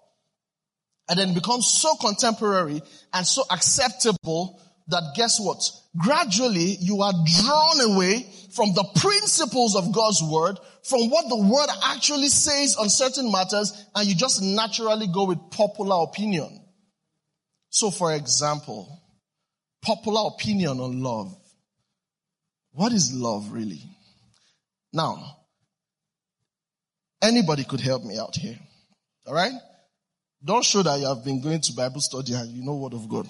And 1.08 1.18
then 1.18 1.34
becomes 1.34 1.66
so 1.66 1.94
contemporary 1.96 2.82
and 3.12 3.26
so 3.26 3.42
acceptable 3.50 4.61
that 4.88 5.12
guess 5.14 5.38
what? 5.38 5.58
Gradually 5.96 6.76
you 6.80 7.02
are 7.02 7.12
drawn 7.12 7.80
away 7.92 8.26
from 8.54 8.73
the 8.75 8.84
principles 8.96 9.76
of 9.76 9.92
God's 9.92 10.23
word, 10.23 10.58
from 10.84 11.11
what 11.11 11.28
the 11.28 11.37
word 11.37 11.68
actually 11.84 12.28
says 12.28 12.76
on 12.76 12.88
certain 12.88 13.30
matters, 13.30 13.73
and 13.94 14.06
you 14.06 14.14
just 14.14 14.42
naturally 14.42 15.06
go 15.12 15.26
with 15.26 15.50
popular 15.50 16.04
opinion. 16.04 16.61
So 17.70 17.90
for 17.90 18.14
example, 18.14 19.02
popular 19.82 20.28
opinion 20.34 20.80
on 20.80 21.02
love. 21.02 21.37
What 22.73 22.92
is 22.92 23.12
love 23.12 23.52
really? 23.52 23.82
Now, 24.92 25.38
anybody 27.23 27.64
could 27.64 27.80
help 27.80 28.04
me 28.04 28.18
out 28.18 28.37
here. 28.37 28.58
Alright? 29.26 29.52
Don't 30.44 30.64
show 30.64 30.82
that 30.82 31.00
you 31.00 31.06
have 31.06 31.24
been 31.24 31.40
going 31.40 31.60
to 31.60 31.72
Bible 31.72 32.00
study 32.00 32.34
and 32.34 32.50
you 32.50 32.62
know 32.62 32.74
word 32.74 32.92
of 32.92 33.08
God. 33.08 33.28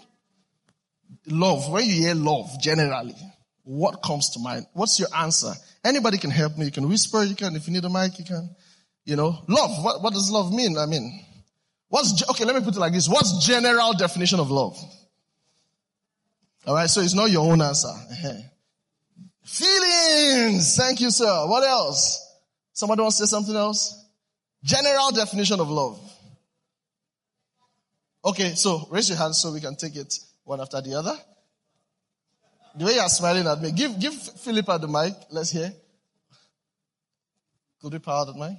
Love, 1.29 1.71
when 1.71 1.87
you 1.87 1.95
hear 1.95 2.15
love 2.15 2.61
generally, 2.61 3.15
what 3.63 4.03
comes 4.03 4.31
to 4.31 4.41
mind? 4.41 4.67
What's 4.73 4.99
your 4.99 5.09
answer? 5.17 5.53
Anybody 5.85 6.19
can 6.19 6.31
help 6.31 6.59
me. 6.59 6.65
You 6.67 6.71
can 6.73 6.89
whisper, 6.89 7.23
you 7.23 7.37
can, 7.37 7.55
if 7.55 7.67
you 7.69 7.73
need 7.73 7.85
a 7.85 7.89
mic, 7.89 8.19
you 8.19 8.25
can. 8.25 8.51
You 9.05 9.17
know, 9.17 9.39
love. 9.49 9.85
What, 9.85 10.03
what 10.03 10.13
does 10.13 10.31
love 10.31 10.53
mean? 10.53 10.77
I 10.77 10.87
mean, 10.87 11.25
what's, 11.89 12.29
okay, 12.31 12.45
let 12.45 12.57
me 12.57 12.63
put 12.63 12.75
it 12.75 12.81
like 12.81 12.93
this. 12.93 13.09
What's 13.09 13.47
general 13.47 13.93
definition 13.93 14.41
of 14.41 14.51
love? 14.51 14.77
All 16.67 16.75
right, 16.75 16.89
so 16.89 17.01
it's 17.01 17.15
not 17.15 17.31
your 17.31 17.51
own 17.51 17.61
answer. 17.61 17.93
Feelings. 19.45 20.77
Thank 20.77 21.01
you, 21.01 21.11
sir. 21.11 21.47
What 21.47 21.63
else? 21.63 22.21
Somebody 22.73 23.03
wants 23.03 23.19
to 23.19 23.27
say 23.27 23.31
something 23.31 23.55
else? 23.55 24.03
General 24.63 25.11
definition 25.13 25.61
of 25.61 25.69
love. 25.69 26.01
Okay, 28.25 28.55
so 28.55 28.89
raise 28.91 29.09
your 29.11 29.19
hand 29.19 29.35
so 29.35 29.53
we 29.53 29.61
can 29.61 29.77
take 29.77 29.97
it 29.97 30.15
one 30.45 30.61
after 30.61 30.81
the 30.81 30.95
other. 30.95 31.15
The 32.77 32.85
way 32.87 32.95
you're 32.95 33.09
smiling 33.09 33.47
at 33.47 33.61
me, 33.61 33.71
give, 33.73 34.01
give 34.01 34.15
Philippa 34.15 34.79
the 34.79 34.89
mic. 34.89 35.15
Let's 35.31 35.51
hear. 35.51 35.73
Could 37.81 37.93
we 37.93 37.99
power 37.99 38.25
the 38.25 38.35
mic? 38.35 38.57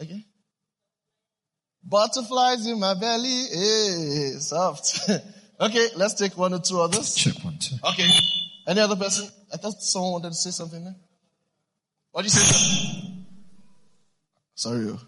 Okay. 0.00 0.24
Butterflies 1.82 2.66
in 2.66 2.78
my 2.78 2.94
belly. 2.94 3.46
Hey, 3.52 4.32
soft. 4.38 5.10
okay, 5.60 5.88
let's 5.96 6.14
take 6.14 6.36
one 6.36 6.52
or 6.52 6.60
two 6.60 6.80
others. 6.80 7.14
Check 7.14 7.42
one, 7.42 7.58
two. 7.58 7.76
Okay. 7.84 8.08
Any 8.66 8.80
other 8.80 8.96
person? 8.96 9.28
I 9.52 9.56
thought 9.56 9.82
someone 9.82 10.12
wanted 10.12 10.28
to 10.30 10.34
say 10.34 10.50
something 10.50 10.84
there. 10.84 10.96
What 12.12 12.22
did 12.22 12.34
you 12.34 12.40
say? 12.40 13.24
Sorry. 14.54 14.86
oh. 14.90 15.00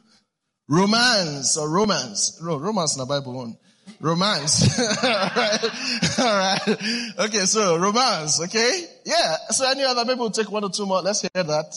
Romance 0.69 1.57
or 1.57 1.71
romance. 1.71 2.41
No, 2.43 2.57
romance 2.59 2.97
in 2.97 3.01
the 3.01 3.07
Bible 3.07 3.35
one. 3.35 3.57
Romance. 4.01 4.79
Alright. 5.05 6.19
Alright. 6.19 7.19
Okay, 7.19 7.45
so 7.47 7.77
romance, 7.77 8.43
okay? 8.43 8.85
Yeah. 9.05 9.37
So 9.51 9.69
any 9.71 9.85
other 9.85 10.05
people 10.05 10.31
take 10.31 10.51
one 10.51 10.65
or 10.65 10.71
two 10.71 10.87
more. 10.87 11.01
Let's 11.03 11.23
hear 11.23 11.43
that. 11.43 11.75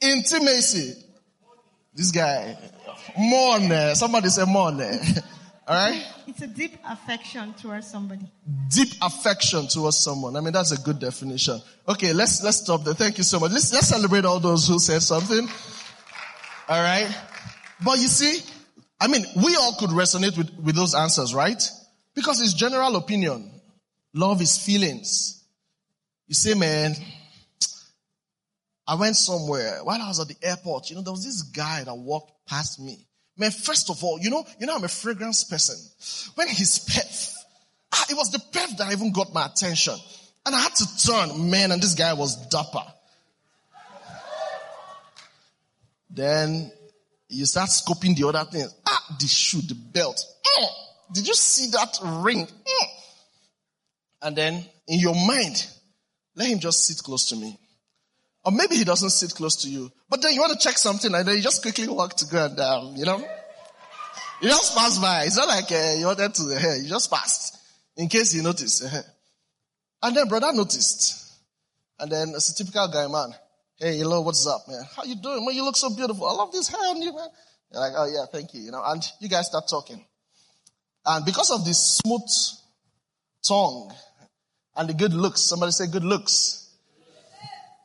Intimacy. 0.00 0.94
This 1.94 2.10
guy. 2.10 2.56
More. 3.18 3.58
Eh? 3.58 3.94
Somebody 3.94 4.28
say 4.28 4.44
more. 4.44 4.70
Eh? 4.80 4.98
Alright? 5.68 6.06
It's 6.26 6.40
a 6.40 6.46
deep 6.46 6.78
affection 6.88 7.52
towards 7.54 7.90
somebody. 7.90 8.26
deep 8.70 8.88
affection 9.02 9.66
towards 9.66 9.98
someone. 9.98 10.36
I 10.36 10.40
mean, 10.40 10.52
that's 10.52 10.72
a 10.72 10.80
good 10.80 10.98
definition. 10.98 11.60
Okay, 11.86 12.12
let's, 12.12 12.42
let's 12.42 12.58
stop 12.58 12.84
there. 12.84 12.94
Thank 12.94 13.18
you 13.18 13.24
so 13.24 13.40
much. 13.40 13.50
Let's, 13.50 13.72
let's 13.72 13.88
celebrate 13.88 14.24
all 14.24 14.40
those 14.40 14.68
who 14.68 14.78
said 14.78 15.02
something. 15.02 15.48
All 16.68 16.82
right. 16.82 17.08
But 17.84 17.98
you 17.98 18.08
see, 18.08 18.40
I 19.00 19.06
mean, 19.06 19.24
we 19.36 19.54
all 19.56 19.74
could 19.78 19.90
resonate 19.90 20.36
with, 20.36 20.52
with 20.58 20.74
those 20.74 20.94
answers, 20.94 21.34
right? 21.34 21.62
Because 22.14 22.40
it's 22.40 22.52
general 22.52 22.96
opinion. 22.96 23.50
Love 24.12 24.42
is 24.42 24.58
feelings. 24.58 25.44
You 26.26 26.34
say, 26.34 26.54
man, 26.54 26.94
I 28.86 28.96
went 28.96 29.16
somewhere 29.16 29.80
while 29.84 30.00
I 30.00 30.08
was 30.08 30.18
at 30.18 30.28
the 30.28 30.36
airport. 30.42 30.90
You 30.90 30.96
know, 30.96 31.02
there 31.02 31.12
was 31.12 31.24
this 31.24 31.42
guy 31.42 31.84
that 31.84 31.94
walked 31.94 32.32
past 32.46 32.80
me. 32.80 33.06
Man, 33.36 33.52
first 33.52 33.88
of 33.88 34.02
all, 34.02 34.18
you 34.18 34.30
know, 34.30 34.44
you 34.58 34.66
know, 34.66 34.74
I'm 34.74 34.82
a 34.82 34.88
fragrance 34.88 35.44
person. 35.44 35.76
When 36.34 36.48
his 36.48 36.80
perf, 36.88 37.34
ah, 37.92 38.06
it 38.10 38.16
was 38.16 38.32
the 38.32 38.38
perf 38.38 38.76
that 38.78 38.92
even 38.92 39.12
got 39.12 39.32
my 39.32 39.46
attention. 39.46 39.94
And 40.44 40.54
I 40.54 40.60
had 40.60 40.74
to 40.74 41.06
turn, 41.06 41.50
man, 41.50 41.70
and 41.70 41.80
this 41.80 41.94
guy 41.94 42.14
was 42.14 42.48
dapper. 42.48 42.84
Then 46.10 46.72
you 47.28 47.44
start 47.44 47.68
scoping 47.70 48.16
the 48.16 48.26
other 48.26 48.44
things. 48.50 48.74
Ah, 48.86 49.16
the 49.18 49.26
shoe, 49.26 49.60
the 49.60 49.74
belt. 49.74 50.24
Mm. 50.58 50.66
Did 51.12 51.28
you 51.28 51.34
see 51.34 51.70
that 51.70 51.98
ring? 52.22 52.46
Mm. 52.46 52.86
And 54.22 54.36
then 54.36 54.64
in 54.86 54.98
your 54.98 55.14
mind, 55.14 55.66
let 56.34 56.48
him 56.48 56.58
just 56.58 56.86
sit 56.86 56.98
close 56.98 57.28
to 57.28 57.36
me. 57.36 57.58
Or 58.44 58.52
maybe 58.52 58.76
he 58.76 58.84
doesn't 58.84 59.10
sit 59.10 59.34
close 59.34 59.56
to 59.56 59.68
you. 59.68 59.90
But 60.08 60.22
then 60.22 60.32
you 60.32 60.40
want 60.40 60.58
to 60.58 60.58
check 60.58 60.78
something 60.78 61.14
and 61.14 61.26
then 61.26 61.36
you 61.36 61.42
just 61.42 61.62
quickly 61.62 61.88
walk 61.88 62.16
to 62.16 62.26
go 62.26 62.46
and, 62.46 62.58
um, 62.60 62.96
you 62.96 63.04
know, 63.04 63.18
you 64.40 64.48
just 64.48 64.76
pass 64.76 64.98
by. 64.98 65.24
It's 65.24 65.36
not 65.36 65.48
like 65.48 65.70
uh, 65.70 65.94
you 65.98 66.06
wanted 66.06 66.34
to, 66.34 66.42
uh, 66.42 66.74
you 66.76 66.88
just 66.88 67.10
passed 67.10 67.58
in 67.96 68.08
case 68.08 68.34
you 68.34 68.42
noticed. 68.42 68.84
Uh, 68.84 69.02
and 70.02 70.16
then 70.16 70.28
brother 70.28 70.52
noticed. 70.52 71.26
And 71.98 72.10
then 72.10 72.28
it's 72.30 72.50
a 72.50 72.54
typical 72.54 72.88
guy, 72.88 73.08
man. 73.08 73.34
Hey, 73.80 73.96
hello, 73.98 74.22
what's 74.22 74.44
up, 74.44 74.66
man? 74.66 74.82
How 74.96 75.04
you 75.04 75.14
doing? 75.14 75.44
Man, 75.44 75.54
you 75.54 75.64
look 75.64 75.76
so 75.76 75.94
beautiful. 75.94 76.26
I 76.26 76.32
love 76.32 76.50
this 76.50 76.66
hair 76.66 76.80
on 76.80 77.00
you, 77.00 77.14
man. 77.14 77.28
You're 77.70 77.80
like, 77.80 77.92
oh 77.96 78.10
yeah, 78.12 78.24
thank 78.32 78.52
you, 78.52 78.62
you 78.62 78.72
know, 78.72 78.82
and 78.84 79.00
you 79.20 79.28
guys 79.28 79.46
start 79.46 79.68
talking. 79.70 80.04
And 81.06 81.24
because 81.24 81.52
of 81.52 81.64
this 81.64 82.00
smooth 82.02 82.28
tongue 83.46 83.92
and 84.74 84.88
the 84.88 84.94
good 84.94 85.12
looks, 85.14 85.42
somebody 85.42 85.70
say 85.70 85.86
good 85.86 86.02
looks. 86.02 86.76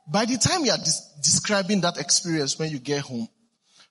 By 0.07 0.25
the 0.25 0.37
time 0.37 0.65
you 0.65 0.71
are 0.71 0.79
des- 0.79 1.21
describing 1.21 1.81
that 1.81 1.99
experience 1.99 2.57
when 2.57 2.71
you 2.71 2.79
get 2.79 3.01
home, 3.01 3.27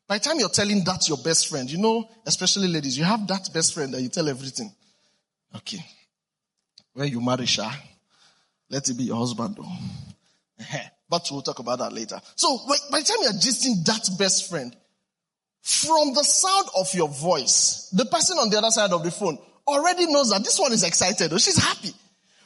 by 0.08 0.18
the 0.18 0.24
time 0.24 0.40
you're 0.40 0.48
telling 0.48 0.82
that 0.82 1.08
your 1.08 1.18
best 1.18 1.48
friend, 1.48 1.70
you 1.70 1.78
know, 1.78 2.08
especially 2.26 2.66
ladies, 2.66 2.98
you 2.98 3.04
have 3.04 3.28
that 3.28 3.48
best 3.54 3.74
friend 3.74 3.94
that 3.94 4.02
you 4.02 4.08
tell 4.08 4.28
everything. 4.28 4.74
Okay. 5.54 5.78
When 6.94 7.06
you 7.06 7.20
marry 7.20 7.46
Sha, 7.46 7.70
let 8.68 8.88
it 8.88 8.98
be 8.98 9.04
your 9.04 9.18
husband 9.18 9.56
though. 9.56 10.64
But 11.12 11.28
we'll 11.30 11.42
talk 11.42 11.58
about 11.58 11.80
that 11.80 11.92
later. 11.92 12.18
So 12.36 12.58
by 12.90 13.00
the 13.00 13.04
time 13.04 13.18
you're 13.20 13.32
gisting 13.32 13.84
that 13.84 14.08
best 14.18 14.48
friend, 14.48 14.74
from 15.60 16.14
the 16.14 16.24
sound 16.24 16.68
of 16.74 16.88
your 16.94 17.10
voice, 17.10 17.90
the 17.92 18.06
person 18.06 18.38
on 18.38 18.48
the 18.48 18.56
other 18.56 18.70
side 18.70 18.92
of 18.92 19.04
the 19.04 19.10
phone 19.10 19.36
already 19.68 20.06
knows 20.06 20.30
that 20.30 20.42
this 20.42 20.58
one 20.58 20.72
is 20.72 20.82
excited 20.84 21.30
or 21.30 21.38
she's 21.38 21.62
happy. 21.62 21.92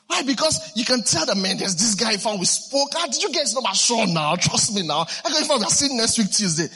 Why? 0.08 0.24
Because 0.24 0.72
you 0.74 0.84
can 0.84 1.04
tell 1.04 1.26
the 1.26 1.36
man, 1.36 1.58
there's 1.58 1.76
this 1.76 1.94
guy 1.94 2.14
if 2.14 2.24
we 2.24 2.44
spoke. 2.44 2.88
Ah, 2.96 3.06
did 3.06 3.22
you 3.22 3.30
get 3.30 3.42
his 3.42 3.54
number? 3.54 3.72
Sure 3.72 4.04
now. 4.08 4.34
Trust 4.34 4.74
me 4.74 4.84
now. 4.84 5.06
I 5.24 5.30
got 5.30 5.42
if 5.42 5.48
we're 5.48 5.64
seeing 5.66 5.96
next 5.96 6.18
week 6.18 6.32
Tuesday. 6.32 6.66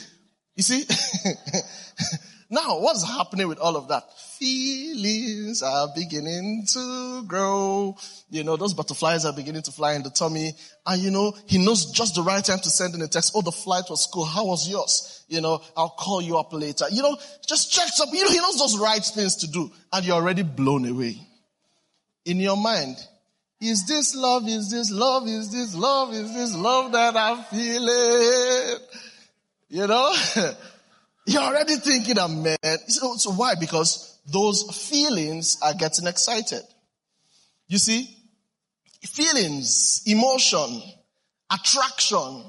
You 0.55 0.63
see? 0.63 0.85
now, 2.51 2.79
what's 2.79 3.07
happening 3.07 3.47
with 3.47 3.59
all 3.59 3.77
of 3.77 3.87
that? 3.87 4.03
Feelings 4.37 5.63
are 5.63 5.87
beginning 5.95 6.65
to 6.73 7.23
grow. 7.25 7.95
You 8.29 8.43
know, 8.43 8.57
those 8.57 8.73
butterflies 8.73 9.23
are 9.23 9.31
beginning 9.31 9.61
to 9.61 9.71
fly 9.71 9.93
in 9.93 10.03
the 10.03 10.09
tummy. 10.09 10.51
And 10.85 11.01
you 11.01 11.11
know, 11.11 11.33
he 11.45 11.63
knows 11.63 11.91
just 11.91 12.15
the 12.15 12.23
right 12.23 12.43
time 12.43 12.59
to 12.59 12.69
send 12.69 12.93
in 12.93 13.01
a 13.01 13.07
text. 13.07 13.31
Oh, 13.35 13.41
the 13.41 13.53
flight 13.53 13.85
was 13.89 14.05
cool. 14.05 14.25
How 14.25 14.45
was 14.45 14.67
yours? 14.67 15.23
You 15.29 15.39
know, 15.39 15.61
I'll 15.77 15.95
call 15.97 16.21
you 16.21 16.37
up 16.37 16.51
later. 16.51 16.87
You 16.91 17.01
know, 17.01 17.15
just 17.47 17.71
checks 17.71 18.01
up. 18.01 18.09
You 18.11 18.25
know, 18.25 18.31
he 18.31 18.39
knows 18.39 18.57
those 18.57 18.77
right 18.77 19.01
things 19.01 19.37
to 19.37 19.47
do. 19.49 19.71
And 19.93 20.05
you're 20.05 20.17
already 20.17 20.43
blown 20.43 20.85
away. 20.85 21.21
In 22.25 22.41
your 22.41 22.57
mind, 22.57 22.97
is 23.61 23.87
this 23.87 24.13
love? 24.13 24.45
Is 24.49 24.69
this 24.69 24.91
love? 24.91 25.25
Is 25.25 25.53
this 25.53 25.73
love? 25.73 26.13
Is 26.13 26.33
this 26.33 26.53
love 26.53 26.91
that 26.91 27.15
I'm 27.15 27.43
feeling? 27.45 28.77
You 29.69 29.87
know? 29.87 30.13
You're 31.25 31.41
already 31.41 31.75
thinking 31.75 32.15
that 32.15 32.29
man. 32.29 32.77
So, 32.87 33.15
so 33.15 33.31
why? 33.31 33.55
Because 33.59 34.19
those 34.25 34.89
feelings 34.89 35.57
are 35.61 35.73
getting 35.73 36.07
excited. 36.07 36.61
You 37.67 37.77
see? 37.77 38.07
Feelings, 39.03 40.03
emotion, 40.05 40.81
attraction. 41.51 42.43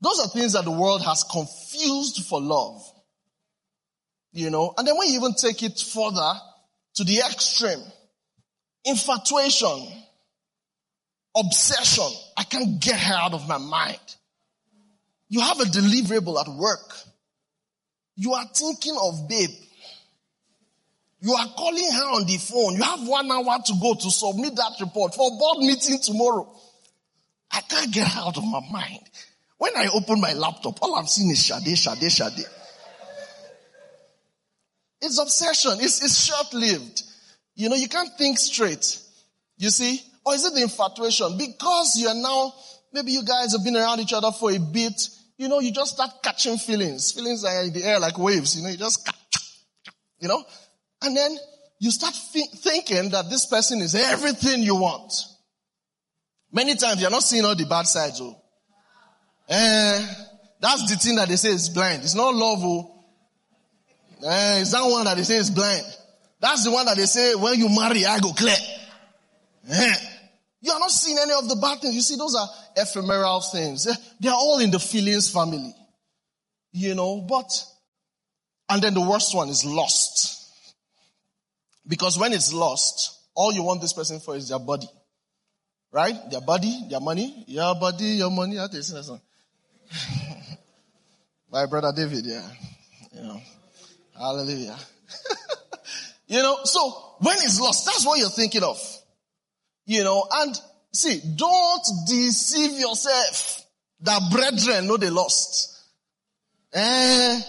Those 0.00 0.20
are 0.20 0.28
things 0.28 0.52
that 0.52 0.64
the 0.64 0.70
world 0.70 1.02
has 1.02 1.24
confused 1.24 2.26
for 2.26 2.40
love. 2.40 2.82
You 4.32 4.50
know? 4.50 4.74
And 4.76 4.86
then 4.86 4.96
when 4.96 5.08
you 5.08 5.16
even 5.16 5.34
take 5.34 5.62
it 5.62 5.78
further 5.78 6.32
to 6.94 7.04
the 7.04 7.18
extreme, 7.18 7.82
infatuation, 8.84 10.04
obsession. 11.36 12.10
I 12.36 12.44
can't 12.44 12.80
get 12.80 12.98
her 12.98 13.14
out 13.14 13.34
of 13.34 13.48
my 13.48 13.58
mind. 13.58 13.98
You 15.28 15.40
have 15.40 15.60
a 15.60 15.64
deliverable 15.64 16.40
at 16.40 16.48
work. 16.48 16.94
You 18.16 18.32
are 18.34 18.46
thinking 18.54 18.96
of 19.00 19.28
babe. 19.28 19.50
You 21.20 21.32
are 21.32 21.48
calling 21.56 21.90
her 21.90 22.04
on 22.16 22.26
the 22.26 22.36
phone. 22.36 22.76
You 22.76 22.82
have 22.82 23.08
one 23.08 23.30
hour 23.30 23.58
to 23.64 23.72
go 23.80 23.94
to 23.94 24.10
submit 24.10 24.56
that 24.56 24.72
report 24.80 25.14
for 25.14 25.30
board 25.38 25.58
meeting 25.58 25.98
tomorrow. 26.02 26.54
I 27.50 27.60
can't 27.62 27.92
get 27.92 28.08
her 28.08 28.20
out 28.20 28.36
of 28.36 28.44
my 28.44 28.60
mind. 28.70 29.00
When 29.56 29.72
I 29.76 29.88
open 29.94 30.20
my 30.20 30.34
laptop, 30.34 30.82
all 30.82 30.96
I'm 30.96 31.06
seeing 31.06 31.30
is 31.30 31.42
Shade, 31.42 31.78
Shade, 31.78 32.12
Shade. 32.12 32.44
It's 35.00 35.18
obsession. 35.18 35.72
It's, 35.80 36.02
it's 36.02 36.24
short-lived. 36.24 37.02
You 37.54 37.68
know, 37.68 37.76
you 37.76 37.88
can't 37.88 38.10
think 38.18 38.38
straight. 38.38 38.98
You 39.56 39.70
see? 39.70 40.00
Or 40.26 40.34
is 40.34 40.44
it 40.44 40.54
the 40.54 40.62
infatuation? 40.62 41.38
Because 41.38 41.96
you 41.96 42.08
are 42.08 42.14
now, 42.14 42.52
maybe 42.92 43.12
you 43.12 43.22
guys 43.24 43.52
have 43.52 43.64
been 43.64 43.76
around 43.76 44.00
each 44.00 44.12
other 44.12 44.32
for 44.32 44.50
a 44.50 44.58
bit, 44.58 45.08
you 45.36 45.48
know, 45.48 45.60
you 45.60 45.72
just 45.72 45.94
start 45.94 46.10
catching 46.22 46.56
feelings. 46.58 47.12
Feelings 47.12 47.44
are 47.44 47.62
in 47.64 47.72
the 47.72 47.84
air 47.84 47.98
like 47.98 48.18
waves, 48.18 48.56
you 48.56 48.62
know, 48.62 48.68
you 48.68 48.76
just, 48.76 49.08
you 50.20 50.28
know? 50.28 50.42
And 51.02 51.16
then 51.16 51.36
you 51.80 51.90
start 51.90 52.14
thi- 52.14 52.48
thinking 52.56 53.10
that 53.10 53.28
this 53.28 53.46
person 53.46 53.80
is 53.80 53.94
everything 53.94 54.62
you 54.62 54.76
want. 54.76 55.12
Many 56.52 56.76
times 56.76 57.00
you're 57.00 57.10
not 57.10 57.22
seeing 57.22 57.44
all 57.44 57.56
the 57.56 57.66
bad 57.66 57.86
sides, 57.86 58.20
oh. 58.20 58.40
Eh, 59.48 60.06
that's 60.60 60.88
the 60.88 60.96
thing 60.96 61.16
that 61.16 61.28
they 61.28 61.36
say 61.36 61.50
is 61.50 61.68
blind. 61.68 62.02
It's 62.02 62.14
not 62.14 62.34
love, 62.34 62.60
oh. 62.62 63.04
Eh, 64.24 64.60
it's 64.60 64.70
that 64.72 64.84
one 64.84 65.04
that 65.04 65.16
they 65.16 65.24
say 65.24 65.36
is 65.36 65.50
blind. 65.50 65.84
That's 66.40 66.64
the 66.64 66.70
one 66.70 66.86
that 66.86 66.96
they 66.96 67.06
say, 67.06 67.34
when 67.34 67.58
you 67.58 67.68
marry, 67.68 68.06
I 68.06 68.20
go 68.20 68.32
clear. 68.32 68.56
Eh. 69.68 69.94
You 70.64 70.72
are 70.72 70.78
not 70.80 70.90
seeing 70.90 71.18
any 71.18 71.34
of 71.34 71.46
the 71.46 71.56
bad 71.56 71.82
things. 71.82 71.94
You 71.94 72.00
see, 72.00 72.16
those 72.16 72.34
are 72.34 72.48
ephemeral 72.74 73.42
things. 73.42 73.86
Eh, 73.86 73.94
They 74.18 74.30
are 74.30 74.34
all 74.34 74.60
in 74.60 74.70
the 74.70 74.78
feelings 74.78 75.30
family. 75.30 75.74
You 76.72 76.94
know, 76.94 77.20
but, 77.20 77.52
and 78.70 78.80
then 78.80 78.94
the 78.94 79.02
worst 79.02 79.34
one 79.36 79.50
is 79.50 79.62
lost. 79.66 80.50
Because 81.86 82.18
when 82.18 82.32
it's 82.32 82.54
lost, 82.54 83.14
all 83.34 83.52
you 83.52 83.62
want 83.62 83.82
this 83.82 83.92
person 83.92 84.20
for 84.20 84.36
is 84.36 84.48
their 84.48 84.58
body. 84.58 84.88
Right? 85.92 86.14
Their 86.30 86.40
body, 86.40 86.86
their 86.88 87.00
money, 87.00 87.44
your 87.46 87.74
body, 87.74 88.04
your 88.04 88.30
money. 88.30 88.56
Do 88.56 88.76
you 88.78 88.82
sing 88.82 88.96
that 88.96 89.04
song? 89.04 89.20
My 91.52 91.66
brother 91.66 91.92
David, 91.94 92.24
yeah. 92.24 92.48
You 93.12 93.20
know. 93.20 93.40
Hallelujah. 94.16 94.78
you 96.26 96.40
know, 96.42 96.56
so 96.64 97.16
when 97.18 97.36
it's 97.36 97.60
lost, 97.60 97.84
that's 97.84 98.06
what 98.06 98.18
you're 98.18 98.30
thinking 98.30 98.62
of. 98.62 98.78
You 99.86 100.02
know, 100.04 100.26
and 100.32 100.58
see, 100.92 101.20
don't 101.36 101.82
deceive 102.06 102.78
yourself 102.78 103.62
that 104.00 104.20
brethren 104.30 104.86
know 104.86 104.96
they 104.96 105.10
lost. 105.10 105.70
Eh, 106.72 107.40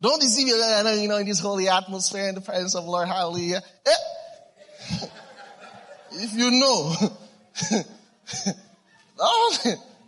don't 0.00 0.20
deceive 0.20 0.48
yourself, 0.48 1.00
you 1.00 1.08
know, 1.08 1.16
in 1.16 1.26
this 1.26 1.40
holy 1.40 1.68
atmosphere 1.68 2.28
in 2.28 2.34
the 2.34 2.40
presence 2.40 2.74
of 2.74 2.84
Lord, 2.84 3.08
hallelujah. 3.08 3.62
Eh. 3.86 5.06
if 6.12 6.34
you 6.34 6.50
know, 6.50 6.94
oh, 9.18 9.56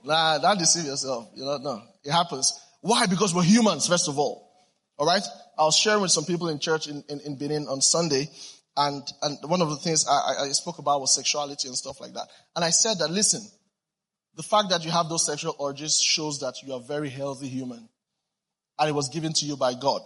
nah, 0.05 0.39
don't 0.39 0.59
deceive 0.59 0.85
yourself. 0.85 1.29
You 1.35 1.45
know, 1.45 1.57
no, 1.59 1.83
it 2.05 2.13
happens. 2.13 2.61
Why? 2.81 3.07
Because 3.07 3.35
we're 3.35 3.43
humans, 3.43 3.87
first 3.87 4.09
of 4.09 4.19
all. 4.19 4.47
All 4.99 5.07
right. 5.07 5.23
I 5.59 5.65
was 5.65 5.77
sharing 5.77 6.03
with 6.03 6.11
some 6.11 6.25
people 6.25 6.49
in 6.49 6.59
church 6.59 6.87
in, 6.87 7.03
in, 7.09 7.21
in 7.21 7.37
Benin 7.37 7.67
on 7.69 7.81
Sunday, 7.81 8.31
and 8.77 9.03
and 9.23 9.39
one 9.49 9.63
of 9.63 9.71
the 9.71 9.77
things 9.77 10.07
I, 10.09 10.45
I 10.45 10.49
spoke 10.49 10.79
about 10.79 11.01
was 11.01 11.15
sexuality 11.15 11.69
and 11.69 11.77
stuff 11.77 12.01
like 12.01 12.13
that. 12.15 12.29
And 12.55 12.65
I 12.65 12.71
said 12.71 12.99
that 12.99 13.11
listen, 13.11 13.43
the 14.37 14.43
fact 14.43 14.71
that 14.71 14.85
you 14.85 14.91
have 14.91 15.09
those 15.09 15.27
sexual 15.27 15.57
urges 15.65 16.01
shows 16.01 16.41
that 16.41 16.63
you 16.63 16.73
are 16.73 16.81
a 16.81 16.83
very 16.83 17.09
healthy 17.09 17.49
human, 17.49 17.89
and 18.79 18.89
it 18.89 18.93
was 18.93 19.09
given 19.09 19.33
to 19.35 19.47
you 19.47 19.57
by 19.57 19.75
God. 19.75 20.03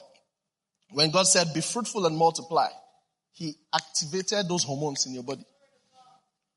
When 0.91 1.11
God 1.11 1.27
said, 1.27 1.53
"Be 1.55 1.61
fruitful 1.61 2.07
and 2.07 2.17
multiply," 2.17 2.69
He 3.33 3.55
activated 3.75 4.49
those 4.49 4.65
hormones 4.65 5.07
in 5.07 5.15
your 5.15 5.23
body. 5.23 5.45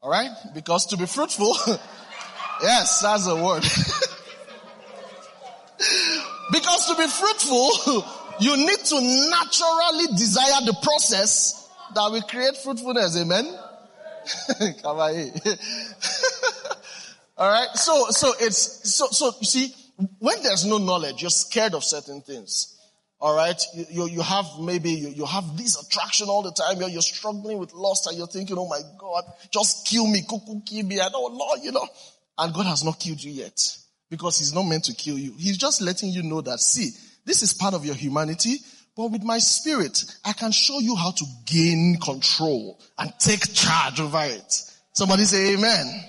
All 0.02 0.10
right, 0.10 0.32
because 0.54 0.88
to 0.88 0.98
be 0.98 1.06
fruitful, 1.06 1.56
yes, 2.62 3.02
that's 3.02 3.26
the 3.26 3.36
word. 3.36 3.64
Because 6.52 6.86
to 6.88 6.96
be 6.96 7.08
fruitful, 7.08 8.06
you 8.40 8.58
need 8.58 8.80
to 8.86 9.02
naturally 9.02 10.08
desire 10.16 10.66
the 10.66 10.78
process 10.84 11.63
that 11.96 12.12
will 12.12 12.22
create 12.22 12.56
fruitfulness. 12.58 13.20
Amen. 13.20 13.46
All 17.38 17.50
right. 17.50 17.70
So, 17.76 18.08
so 18.10 18.34
it's, 18.40 18.94
so, 18.94 19.08
so 19.08 19.32
you 19.40 19.46
see, 19.46 19.74
when 20.20 20.42
there's 20.44 20.66
no 20.66 20.78
knowledge, 20.78 21.22
you're 21.22 21.30
scared 21.30 21.74
of 21.74 21.84
certain 21.84 22.22
things. 22.22 22.78
All 23.20 23.36
right. 23.36 23.62
You, 23.74 23.86
you, 23.90 24.08
you 24.08 24.22
have 24.22 24.46
maybe, 24.60 24.92
you, 24.92 25.10
you 25.10 25.26
have 25.26 25.58
this 25.58 25.82
attraction 25.82 26.28
all 26.28 26.42
the 26.42 26.52
time. 26.52 26.80
You're, 26.80 26.90
you're 26.90 27.02
struggling 27.02 27.58
with 27.58 27.74
lust 27.74 28.08
and 28.08 28.18
you're 28.18 28.28
thinking, 28.28 28.58
oh 28.58 28.68
my 28.68 28.82
God, 28.98 29.24
just 29.52 29.88
kill 29.88 30.08
me. 30.08 30.22
Kuku, 30.22 30.66
kill 30.66 30.86
me. 30.86 31.00
I 31.00 31.10
know, 31.10 31.56
you 31.62 31.72
know. 31.72 31.88
And 32.38 32.54
God 32.54 32.66
has 32.66 32.84
not 32.84 33.00
killed 33.00 33.24
you 33.24 33.32
yet 33.32 33.78
because 34.10 34.40
he's 34.40 34.54
not 34.54 34.64
meant 34.64 34.86
to 34.86 34.94
kill 34.94 35.18
you. 35.18 35.34
He's 35.38 35.58
just 35.58 35.82
letting 35.82 36.10
you 36.10 36.24
know 36.24 36.42
that, 36.42 36.60
see, 36.60 36.92
this 37.26 37.42
is 37.42 37.54
part 37.54 37.74
of 37.74 37.86
your 37.86 37.96
humanity, 37.96 38.58
but 38.96 39.12
with 39.12 39.24
my 39.24 39.40
spirit, 39.40 40.04
I 40.24 40.34
can 40.34 40.52
show 40.52 40.80
you 40.80 40.96
how 40.96 41.12
to 41.12 41.26
gain 41.46 41.98
control 42.02 42.80
and 42.98 43.12
take 43.20 43.54
charge 43.54 44.00
over 44.00 44.22
it. 44.24 44.54
Somebody 44.94 45.24
say 45.24 45.54
amen. 45.54 46.04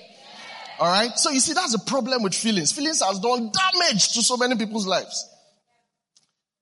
All 0.78 0.88
right. 0.90 1.16
So 1.18 1.30
you 1.30 1.40
see, 1.40 1.54
that's 1.54 1.72
the 1.72 1.78
problem 1.86 2.22
with 2.22 2.34
feelings. 2.34 2.72
Feelings 2.72 3.02
has 3.02 3.18
done 3.20 3.50
damage 3.50 4.08
to 4.14 4.22
so 4.22 4.36
many 4.36 4.56
people's 4.56 4.86
lives. 4.86 5.30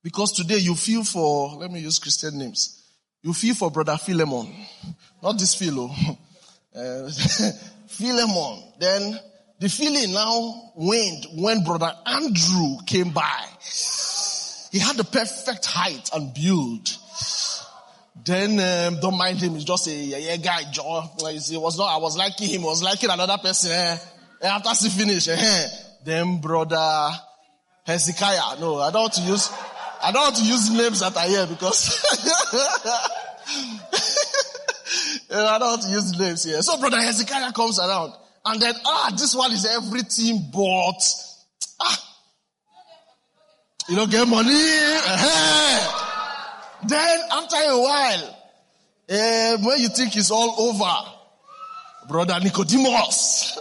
Because 0.02 0.32
today 0.32 0.58
you 0.58 0.74
feel 0.74 1.04
for, 1.04 1.56
let 1.56 1.70
me 1.70 1.80
use 1.80 1.98
Christian 1.98 2.38
names. 2.38 2.82
You 3.22 3.32
feel 3.32 3.54
for 3.54 3.70
brother 3.70 3.96
Philemon. 3.96 4.52
Not 5.22 5.38
this 5.38 5.54
Philo. 5.54 5.90
Uh, 6.74 7.10
Philemon. 7.86 8.62
Then 8.80 9.20
the 9.60 9.68
feeling 9.68 10.14
now 10.14 10.72
waned 10.74 11.26
when 11.34 11.62
brother 11.64 11.92
Andrew 12.06 12.78
came 12.86 13.10
by. 13.10 13.44
He 14.72 14.78
had 14.78 14.96
the 14.96 15.04
perfect 15.04 15.66
height 15.66 16.10
and 16.14 16.32
build. 16.32 16.88
Then 18.24 18.52
um, 18.58 19.00
don't 19.00 19.18
mind 19.18 19.38
him. 19.38 19.54
He's 19.54 19.64
just 19.64 19.86
a 19.86 19.92
yeah, 19.92 20.16
yeah 20.16 20.36
guy. 20.38 20.62
Joe. 20.72 21.10
It 21.18 21.60
was 21.60 21.78
not. 21.78 21.94
I 21.94 21.98
was 21.98 22.16
liking 22.16 22.48
him. 22.48 22.62
I 22.62 22.66
was 22.66 22.82
liking 22.82 23.10
another 23.10 23.36
person. 23.36 23.70
Eh? 23.70 23.98
After 24.42 24.70
he 24.70 24.88
finished, 24.88 25.28
eh? 25.28 25.66
then 26.04 26.40
brother 26.40 27.10
Hezekiah. 27.84 28.58
No, 28.60 28.80
I 28.80 28.90
don't 28.90 29.02
want 29.02 29.12
to 29.14 29.22
use. 29.22 29.50
I 30.02 30.10
don't 30.10 30.22
want 30.22 30.36
to 30.36 30.44
use 30.44 30.70
names 30.70 31.00
that 31.00 31.16
are 31.16 31.28
here 31.28 31.46
because 31.46 32.04
I 35.30 35.58
don't 35.58 35.68
want 35.68 35.82
to 35.82 35.88
use 35.90 36.18
names 36.18 36.44
here. 36.44 36.62
So 36.62 36.80
brother 36.80 37.00
Hezekiah 37.00 37.52
comes 37.52 37.78
around. 37.78 38.14
And 38.44 38.60
then, 38.60 38.74
ah, 38.84 39.14
this 39.16 39.36
one 39.36 39.52
is 39.52 39.64
everything 39.64 40.50
but, 40.52 41.00
you 43.88 43.96
don't 43.96 44.10
get 44.10 44.28
money. 44.28 44.52
Uh-huh. 44.52 46.08
Then 46.86 47.18
after 47.32 47.56
a 47.56 47.80
while, 47.80 48.38
uh, 49.10 49.56
when 49.58 49.78
you 49.78 49.88
think 49.88 50.16
it's 50.16 50.30
all 50.30 50.60
over, 50.60 51.10
brother 52.08 52.38
Nicodemus. 52.40 53.54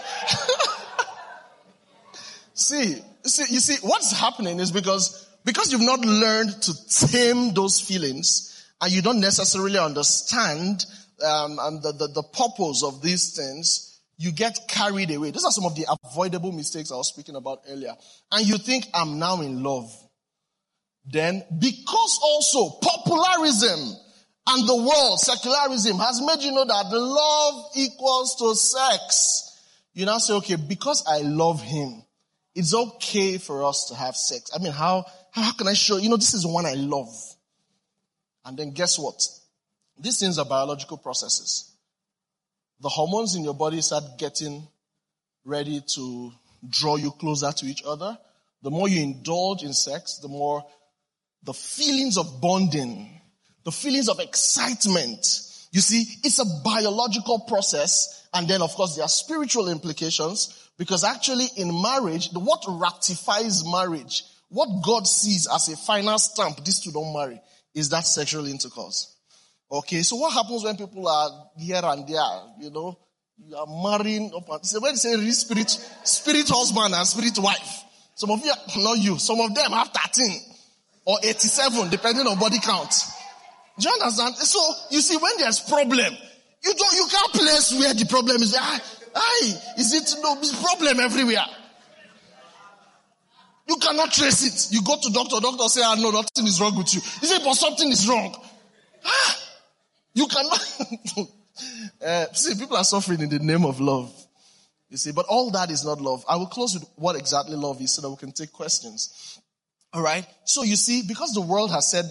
see, 2.53 2.95
see, 3.23 3.53
you 3.53 3.59
see, 3.59 3.87
what's 3.87 4.17
happening 4.17 4.59
is 4.59 4.71
because, 4.71 5.29
because 5.45 5.71
you've 5.71 5.81
not 5.81 5.99
learned 5.99 6.61
to 6.63 6.87
tame 6.87 7.53
those 7.53 7.79
feelings 7.79 8.65
and 8.81 8.91
you 8.91 9.01
don't 9.01 9.19
necessarily 9.19 9.77
understand 9.77 10.85
um, 11.23 11.57
the, 11.81 11.93
the, 11.97 12.07
the 12.07 12.23
purpose 12.23 12.83
of 12.83 13.01
these 13.01 13.35
things, 13.35 13.99
you 14.17 14.31
get 14.31 14.57
carried 14.67 15.11
away. 15.11 15.31
These 15.31 15.45
are 15.45 15.51
some 15.51 15.65
of 15.65 15.75
the 15.75 15.85
avoidable 16.05 16.51
mistakes 16.51 16.91
I 16.91 16.95
was 16.95 17.09
speaking 17.09 17.35
about 17.35 17.61
earlier. 17.67 17.95
And 18.31 18.47
you 18.47 18.57
think 18.57 18.87
I'm 18.93 19.19
now 19.19 19.41
in 19.41 19.63
love. 19.63 19.91
Then, 21.05 21.43
because 21.59 22.19
also 22.23 22.77
popularism 22.81 23.79
and 24.47 24.67
the 24.67 24.75
world, 24.75 25.19
secularism 25.19 25.97
has 25.97 26.21
made 26.21 26.43
you 26.43 26.51
know 26.51 26.65
that 26.65 26.85
love 26.91 27.71
equals 27.75 28.35
to 28.37 28.55
sex. 28.55 29.47
You 29.93 30.05
now 30.05 30.19
say, 30.19 30.33
okay, 30.35 30.55
because 30.55 31.03
I 31.07 31.19
love 31.21 31.61
him, 31.61 32.03
it's 32.55 32.73
okay 32.73 33.37
for 33.37 33.63
us 33.63 33.85
to 33.89 33.95
have 33.95 34.15
sex. 34.15 34.51
I 34.55 34.61
mean, 34.61 34.71
how, 34.71 35.05
how 35.31 35.53
can 35.53 35.67
I 35.67 35.73
show, 35.73 35.97
you 35.97 36.09
know, 36.09 36.17
this 36.17 36.33
is 36.33 36.45
one 36.45 36.65
I 36.65 36.73
love. 36.73 37.13
And 38.45 38.57
then 38.57 38.71
guess 38.71 38.97
what? 38.97 39.21
These 39.99 40.19
things 40.19 40.39
are 40.39 40.45
biological 40.45 40.97
processes 40.97 41.71
the 42.81 42.89
hormones 42.89 43.35
in 43.35 43.43
your 43.43 43.53
body 43.53 43.79
start 43.79 44.03
getting 44.17 44.67
ready 45.45 45.81
to 45.95 46.31
draw 46.67 46.95
you 46.95 47.11
closer 47.11 47.51
to 47.51 47.65
each 47.65 47.83
other. 47.85 48.17
The 48.63 48.71
more 48.71 48.89
you 48.89 49.01
indulge 49.01 49.63
in 49.63 49.73
sex, 49.73 50.17
the 50.17 50.27
more 50.27 50.63
the 51.43 51.53
feelings 51.53 52.17
of 52.17 52.41
bonding, 52.41 53.21
the 53.63 53.71
feelings 53.71 54.09
of 54.09 54.19
excitement. 54.19 55.25
You 55.71 55.81
see, 55.81 56.05
it's 56.23 56.39
a 56.39 56.45
biological 56.63 57.39
process. 57.47 58.27
And 58.33 58.47
then, 58.47 58.61
of 58.61 58.73
course, 58.73 58.95
there 58.95 59.05
are 59.05 59.09
spiritual 59.09 59.69
implications 59.69 60.69
because 60.77 61.03
actually 61.03 61.47
in 61.57 61.81
marriage, 61.81 62.29
what 62.33 62.63
ratifies 62.67 63.63
marriage, 63.69 64.23
what 64.49 64.83
God 64.83 65.07
sees 65.07 65.47
as 65.53 65.69
a 65.69 65.77
final 65.77 66.17
stamp, 66.17 66.63
these 66.63 66.79
two 66.79 66.91
don't 66.91 67.13
marry, 67.13 67.41
is 67.73 67.89
that 67.89 68.05
sexual 68.05 68.47
intercourse. 68.47 69.15
Okay, 69.71 70.01
so 70.01 70.17
what 70.17 70.33
happens 70.33 70.63
when 70.63 70.75
people 70.75 71.07
are 71.07 71.29
here 71.57 71.81
and 71.83 72.07
there, 72.07 72.21
you 72.59 72.69
know, 72.71 72.97
you 73.37 73.55
are 73.55 73.65
marrying 73.67 74.31
up 74.35 74.47
and, 74.49 74.65
so 74.65 74.79
when 74.81 74.93
they 74.93 74.97
say 74.97 75.31
spirit, 75.31 75.69
spirit 76.03 76.47
husband 76.49 76.93
and 76.93 77.07
spirit 77.07 77.39
wife, 77.39 77.83
some 78.15 78.29
of 78.29 78.43
you, 78.43 78.51
not 78.77 78.97
you, 78.97 79.17
some 79.17 79.39
of 79.39 79.55
them 79.55 79.71
have 79.71 79.87
13 79.87 80.50
or 81.05 81.17
87 81.23 81.89
depending 81.89 82.27
on 82.27 82.37
body 82.39 82.59
count. 82.59 82.93
Do 83.79 83.89
you 83.89 83.95
understand? 84.01 84.35
So 84.35 84.59
you 84.91 85.01
see 85.01 85.17
when 85.17 85.31
there's 85.37 85.59
problem, 85.59 86.13
you 86.63 86.73
don't, 86.73 86.93
you 86.93 87.07
can't 87.09 87.33
place 87.33 87.73
where 87.79 87.93
the 87.93 88.05
problem 88.05 88.41
is. 88.41 88.55
I, 88.55 88.79
I, 89.15 89.53
is 89.77 89.93
it 89.93 90.15
no, 90.21 90.35
problem 90.61 90.99
everywhere. 90.99 91.45
You 93.67 93.77
cannot 93.77 94.11
trace 94.11 94.69
it. 94.69 94.75
You 94.75 94.83
go 94.83 94.97
to 95.01 95.09
doctor, 95.11 95.39
doctor 95.39 95.63
say, 95.69 95.81
ah, 95.83 95.95
no, 95.97 96.11
nothing 96.11 96.45
is 96.45 96.59
wrong 96.59 96.77
with 96.77 96.93
you. 96.93 96.99
He 96.99 97.25
say, 97.25 97.39
but 97.43 97.53
something 97.53 97.89
is 97.89 98.07
wrong. 98.07 98.35
Ah, 99.05 99.39
you 100.13 100.27
cannot. 100.27 101.29
uh, 102.05 102.25
see, 102.33 102.59
people 102.59 102.77
are 102.77 102.83
suffering 102.83 103.21
in 103.21 103.29
the 103.29 103.39
name 103.39 103.65
of 103.65 103.79
love. 103.79 104.13
You 104.89 104.97
see, 104.97 105.13
but 105.13 105.25
all 105.27 105.51
that 105.51 105.71
is 105.71 105.85
not 105.85 106.01
love. 106.01 106.25
I 106.27 106.35
will 106.35 106.47
close 106.47 106.73
with 106.73 106.87
what 106.97 107.15
exactly 107.15 107.55
love 107.55 107.81
is 107.81 107.93
so 107.93 108.01
that 108.01 108.09
we 108.09 108.17
can 108.17 108.33
take 108.33 108.51
questions. 108.51 109.39
All 109.93 110.01
right. 110.01 110.25
So 110.45 110.63
you 110.63 110.75
see, 110.75 111.03
because 111.07 111.33
the 111.33 111.41
world 111.41 111.71
has 111.71 111.91
said 111.91 112.05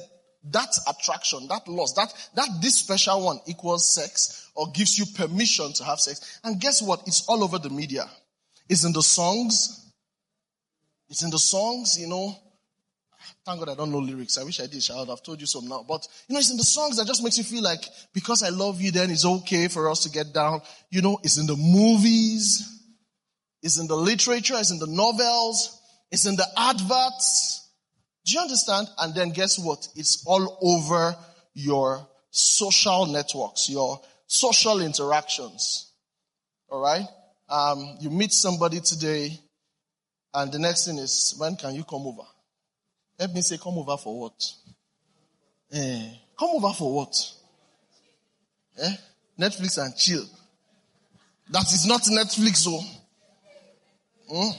that 0.50 0.68
attraction, 0.88 1.48
that 1.48 1.68
lust, 1.68 1.96
that, 1.96 2.12
that 2.34 2.48
this 2.60 2.76
special 2.76 3.24
one 3.24 3.40
equals 3.46 3.88
sex 3.88 4.50
or 4.54 4.70
gives 4.72 4.98
you 4.98 5.06
permission 5.14 5.72
to 5.74 5.84
have 5.84 6.00
sex. 6.00 6.40
And 6.44 6.60
guess 6.60 6.82
what? 6.82 7.02
It's 7.06 7.26
all 7.28 7.44
over 7.44 7.58
the 7.58 7.70
media. 7.70 8.04
It's 8.68 8.84
in 8.84 8.92
the 8.92 9.02
songs. 9.02 9.92
It's 11.08 11.22
in 11.22 11.30
the 11.30 11.38
songs, 11.38 11.98
you 11.98 12.06
know. 12.06 12.36
Thank 13.44 13.58
God 13.58 13.70
I 13.70 13.74
don't 13.74 13.90
know 13.90 13.98
lyrics. 13.98 14.38
I 14.38 14.44
wish 14.44 14.60
I 14.60 14.66
did. 14.66 14.86
I 14.90 15.00
would 15.00 15.08
have 15.08 15.22
told 15.22 15.40
you 15.40 15.46
some 15.46 15.68
now. 15.68 15.84
But, 15.86 16.06
you 16.28 16.34
know, 16.34 16.38
it's 16.38 16.50
in 16.50 16.56
the 16.56 16.64
songs 16.64 16.96
that 16.96 17.06
just 17.06 17.22
makes 17.22 17.38
you 17.38 17.44
feel 17.44 17.62
like 17.62 17.84
because 18.14 18.42
I 18.42 18.50
love 18.50 18.80
you, 18.80 18.90
then 18.90 19.10
it's 19.10 19.24
okay 19.24 19.68
for 19.68 19.90
us 19.90 20.02
to 20.04 20.10
get 20.10 20.32
down. 20.32 20.62
You 20.90 21.02
know, 21.02 21.18
it's 21.22 21.38
in 21.38 21.46
the 21.46 21.56
movies. 21.56 22.80
It's 23.62 23.78
in 23.78 23.86
the 23.86 23.96
literature. 23.96 24.54
It's 24.56 24.70
in 24.70 24.78
the 24.78 24.86
novels. 24.86 25.80
It's 26.10 26.26
in 26.26 26.36
the 26.36 26.46
adverts. 26.56 27.59
Do 28.24 28.32
you 28.32 28.40
understand? 28.40 28.88
And 28.98 29.14
then 29.14 29.30
guess 29.30 29.58
what? 29.58 29.88
It's 29.96 30.24
all 30.26 30.58
over 30.60 31.16
your 31.54 32.06
social 32.30 33.06
networks, 33.06 33.68
your 33.70 34.00
social 34.26 34.80
interactions. 34.80 35.90
All 36.68 36.80
right? 36.80 37.06
Um, 37.48 37.96
you 38.00 38.10
meet 38.10 38.32
somebody 38.32 38.80
today, 38.80 39.38
and 40.32 40.52
the 40.52 40.58
next 40.58 40.86
thing 40.86 40.98
is, 40.98 41.34
when 41.38 41.56
can 41.56 41.74
you 41.74 41.82
come 41.84 42.06
over? 42.06 42.22
Let 43.18 43.32
me 43.32 43.42
say, 43.42 43.58
come 43.58 43.78
over 43.78 43.96
for 43.96 44.20
what? 44.20 44.52
Eh, 45.72 46.10
come 46.38 46.50
over 46.50 46.72
for 46.72 46.94
what? 46.94 47.32
Eh? 48.80 48.96
Netflix 49.38 49.82
and 49.82 49.96
chill. 49.96 50.24
That 51.50 51.66
is 51.72 51.86
not 51.86 52.02
Netflix, 52.02 52.66
oh. 52.68 52.84
Hmm? 54.32 54.50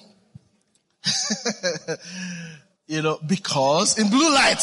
you 2.92 3.02
know, 3.02 3.18
because 3.26 3.98
in 3.98 4.10
blue 4.10 4.34
light, 4.34 4.58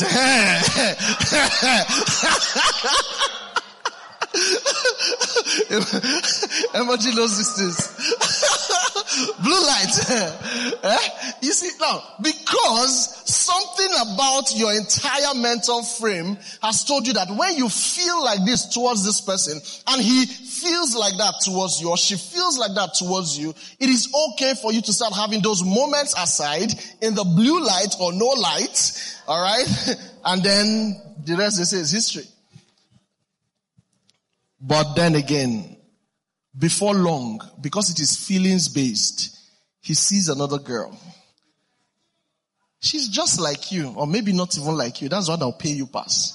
Emoji 6.75 7.17
knows 7.17 7.39
these 7.39 7.57
things. 7.57 8.45
Blue 9.43 9.61
light. 9.67 9.95
eh? 10.85 11.35
You 11.43 11.53
see 11.53 11.71
now, 11.81 12.03
because 12.23 13.23
something 13.29 13.89
about 14.13 14.55
your 14.57 14.73
entire 14.73 15.35
mental 15.35 15.83
frame 15.83 16.37
has 16.63 16.85
told 16.85 17.07
you 17.07 17.13
that 17.15 17.29
when 17.31 17.57
you 17.57 17.69
feel 17.69 18.23
like 18.25 18.45
this 18.45 18.67
towards 18.75 19.05
this 19.05 19.21
person 19.21 19.61
and 19.89 20.03
he 20.03 20.27
feels 20.27 20.95
like 20.95 21.17
that 21.19 21.35
towards 21.45 21.81
you 21.81 21.91
or 21.91 21.97
she 21.97 22.17
feels 22.17 22.59
like 22.59 22.75
that 22.75 22.95
towards 22.99 23.39
you, 23.39 23.51
it 23.81 23.89
is 23.89 24.13
okay 24.31 24.55
for 24.61 24.73
you 24.73 24.83
to 24.83 24.93
start 24.93 25.15
having 25.15 25.41
those 25.43 25.63
moments 25.63 26.15
aside 26.19 26.73
in 27.01 27.15
the 27.15 27.25
blue 27.25 27.65
light 27.65 27.95
or 28.01 28.13
no 28.13 28.27
light. 28.27 29.21
All 29.27 29.43
right. 29.43 29.97
And 30.25 30.43
then 30.43 31.01
the 31.25 31.37
rest 31.37 31.57
they 31.57 31.65
say 31.65 31.79
is 31.79 31.91
history. 31.91 32.25
But 34.61 34.95
then 34.95 35.15
again, 35.15 35.78
before 36.59 36.95
long, 36.95 37.41
because 37.61 37.91
it 37.91 38.01
is 38.01 38.17
feelings 38.17 38.69
based, 38.69 39.39
he 39.81 39.95
sees 39.95 40.29
another 40.29 40.59
girl. 40.59 40.99
She's 42.81 43.09
just 43.09 43.41
like 43.41 43.73
you, 43.73 43.93
or 43.97 44.07
maybe 44.07 44.33
not 44.33 44.57
even 44.57 44.77
like 44.77 45.01
you. 45.01 45.09
That's 45.09 45.29
what 45.29 45.41
I'll 45.41 45.53
pay 45.53 45.71
you 45.71 45.87
pass. 45.87 46.35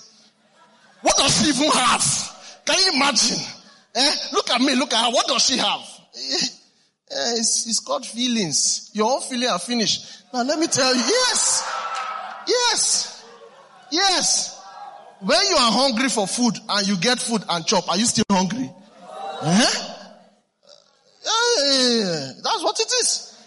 What 1.02 1.16
does 1.18 1.42
she 1.42 1.50
even 1.50 1.72
have? 1.72 2.62
Can 2.66 2.76
you 2.80 2.96
imagine? 2.96 3.38
Eh? 3.96 4.16
Look 4.34 4.50
at 4.50 4.62
me, 4.62 4.76
look 4.76 4.94
at 4.94 5.06
her. 5.06 5.12
What 5.12 5.28
does 5.28 5.46
she 5.46 5.58
have? 5.58 5.82
Eh, 6.16 6.46
eh, 7.12 7.34
it's, 7.38 7.68
it's 7.68 7.80
called 7.80 8.06
feelings. 8.06 8.92
Your 8.94 9.12
own 9.12 9.22
feelings 9.22 9.52
are 9.52 9.60
finished. 9.60 10.06
Now 10.34 10.44
let 10.44 10.60
me 10.60 10.68
tell 10.68 10.94
you, 10.94 11.02
yes, 11.02 11.74
yes, 12.48 13.26
yes. 13.92 14.62
When 15.20 15.40
you 15.50 15.56
are 15.56 15.72
hungry 15.72 16.10
for 16.10 16.28
food 16.28 16.58
and 16.68 16.88
you 16.88 16.98
get 16.98 17.20
food 17.20 17.44
and 17.50 17.66
chop, 17.66 17.90
are 17.90 17.98
you 17.98 18.06
still 18.06 18.26
hungry? 18.30 18.70
Eh? 19.42 19.93
Yeah, 21.26 22.32
that's 22.44 22.64
what 22.64 22.80
it 22.80 22.92
is. 23.02 23.38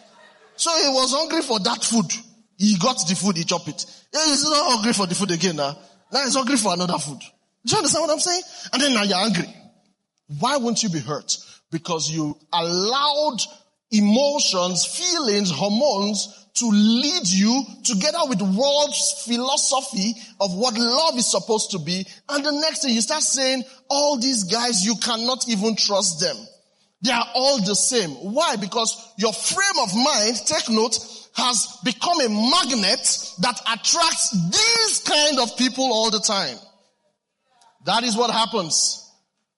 So 0.57 0.71
he 0.83 0.89
was 0.89 1.13
hungry 1.13 1.43
for 1.43 1.59
that 1.61 1.85
food. 1.85 2.11
He 2.57 2.77
got 2.79 2.97
the 3.07 3.15
food, 3.15 3.37
he 3.37 3.45
chopped 3.45 3.69
it. 3.69 3.85
He's 4.13 4.45
not 4.45 4.73
hungry 4.73 4.93
for 4.93 5.07
the 5.07 5.15
food 5.15 5.31
again 5.31 5.57
now. 5.57 5.77
Now 6.13 6.25
he's 6.25 6.35
hungry 6.35 6.57
for 6.57 6.73
another 6.73 6.99
food. 6.99 7.21
Do 7.21 7.73
you 7.73 7.77
understand 7.77 8.03
what 8.03 8.13
I'm 8.13 8.21
saying? 8.21 8.43
And 8.73 8.83
then 8.83 8.95
now 8.95 9.03
you're 9.03 9.19
angry. 9.19 9.55
Why 10.39 10.57
won't 10.57 10.83
you 10.83 10.89
be 10.89 11.01
hurt? 11.01 11.37
Because 11.71 12.11
you 12.11 12.39
allowed 12.53 13.39
emotions, 13.91 14.87
feelings, 14.87 15.51
hormones 15.51 16.47
to 16.55 16.71
lead 16.71 17.27
you 17.27 17.65
together 17.85 18.21
with 18.29 18.41
world's 18.41 19.25
philosophy 19.27 20.15
of 20.41 20.55
what 20.55 20.79
love 20.79 21.19
is 21.19 21.31
supposed 21.31 21.73
to 21.73 21.79
be. 21.79 22.07
And 22.29 22.45
the 22.45 22.53
next 22.53 22.83
thing 22.83 22.95
you 22.95 23.03
start 23.03 23.23
saying, 23.23 23.63
all 23.91 24.19
these 24.19 24.45
guys, 24.45 24.85
you 24.85 24.97
cannot 24.97 25.49
even 25.49 25.77
trust 25.77 26.21
them. 26.21 26.37
They 27.07 27.13
are 27.13 27.29
all 27.35 27.59
the 27.59 27.77
same. 27.77 28.11
Why? 28.11 28.57
Because 28.57 29.13
your 29.17 29.33
frame 29.33 29.85
of 29.85 29.95
mind, 29.95 30.37
take 30.45 30.69
note, 30.69 30.99
has 31.35 31.79
become 31.85 32.21
a 32.21 32.29
magnet 32.29 33.33
that 33.41 33.61
attracts 33.73 34.33
these 34.51 35.03
kind 35.07 35.39
of 35.39 35.57
people 35.57 35.85
all 35.85 36.11
the 36.11 36.19
time. 36.19 36.57
That 37.85 38.03
is 38.03 38.17
what 38.17 38.31
happens 38.33 39.09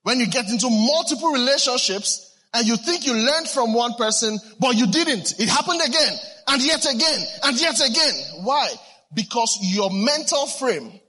when 0.03 0.21
you 0.21 0.27
get 0.27 0.51
into 0.51 0.69
multiple 0.69 1.33
relationships 1.33 2.37
and 2.53 2.67
you 2.67 2.77
think 2.77 3.07
you 3.07 3.15
learned 3.15 3.49
from 3.49 3.73
one 3.73 3.95
person, 3.95 4.39
but 4.61 4.77
you 4.77 4.87
didn't. 4.87 5.41
It 5.41 5.49
happened 5.49 5.81
again 5.87 6.13
and 6.49 6.63
yet 6.63 6.85
again 6.85 7.21
and 7.45 7.59
yet 7.59 7.81
again. 7.81 8.15
Why? 8.45 8.69
Because 9.15 9.59
your 9.63 9.91
mental 9.91 10.47
frame 10.49 11.01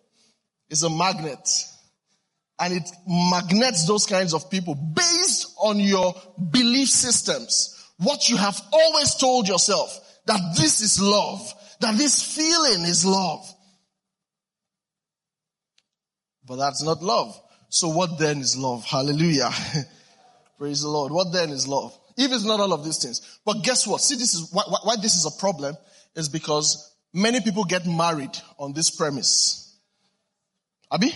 is 0.70 0.84
a 0.84 0.90
magnet 0.90 1.50
and 2.60 2.74
it 2.74 2.90
magnets 3.08 3.88
those 3.88 4.06
kinds 4.06 4.34
of 4.34 4.50
people 4.50 4.76
based 4.76 5.56
on 5.62 5.80
your 5.80 6.14
belief 6.52 6.90
systems. 6.90 7.76
What 7.98 8.30
you 8.30 8.38
have 8.38 8.60
always 8.72 9.16
told 9.16 9.48
yourself 9.48 10.00
that 10.26 10.40
this 10.58 10.82
is 10.82 11.02
love, 11.02 11.54
that 11.80 11.98
this 11.98 12.36
feeling 12.36 12.84
is 12.84 13.06
love. 13.06 13.46
But 16.46 16.58
that's 16.58 16.84
not 16.84 17.02
love. 17.02 17.40
So 17.70 17.90
what 17.90 18.18
then 18.18 18.40
is 18.40 18.58
love? 18.58 18.84
Hallelujah. 18.84 19.52
Praise 20.58 20.82
the 20.82 20.90
Lord. 20.90 21.12
What 21.12 21.32
then 21.32 21.50
is 21.52 21.68
love? 21.68 21.98
If 22.18 22.32
it's 22.32 22.44
not 22.44 22.60
all 22.60 22.74
of 22.74 22.84
these 22.84 22.98
things. 22.98 23.40
But 23.46 23.64
guess 23.64 23.88
what? 23.88 24.02
See, 24.02 24.16
this 24.16 24.34
is 24.34 24.52
why, 24.52 24.64
why 24.84 24.96
this 25.02 25.16
is 25.16 25.26
a 25.26 25.40
problem 25.40 25.78
is 26.16 26.28
because 26.28 26.94
many 27.14 27.40
people 27.40 27.64
get 27.64 27.86
married 27.86 28.38
on 28.58 28.74
this 28.74 28.90
premise. 28.90 29.78
Abi? 30.92 31.14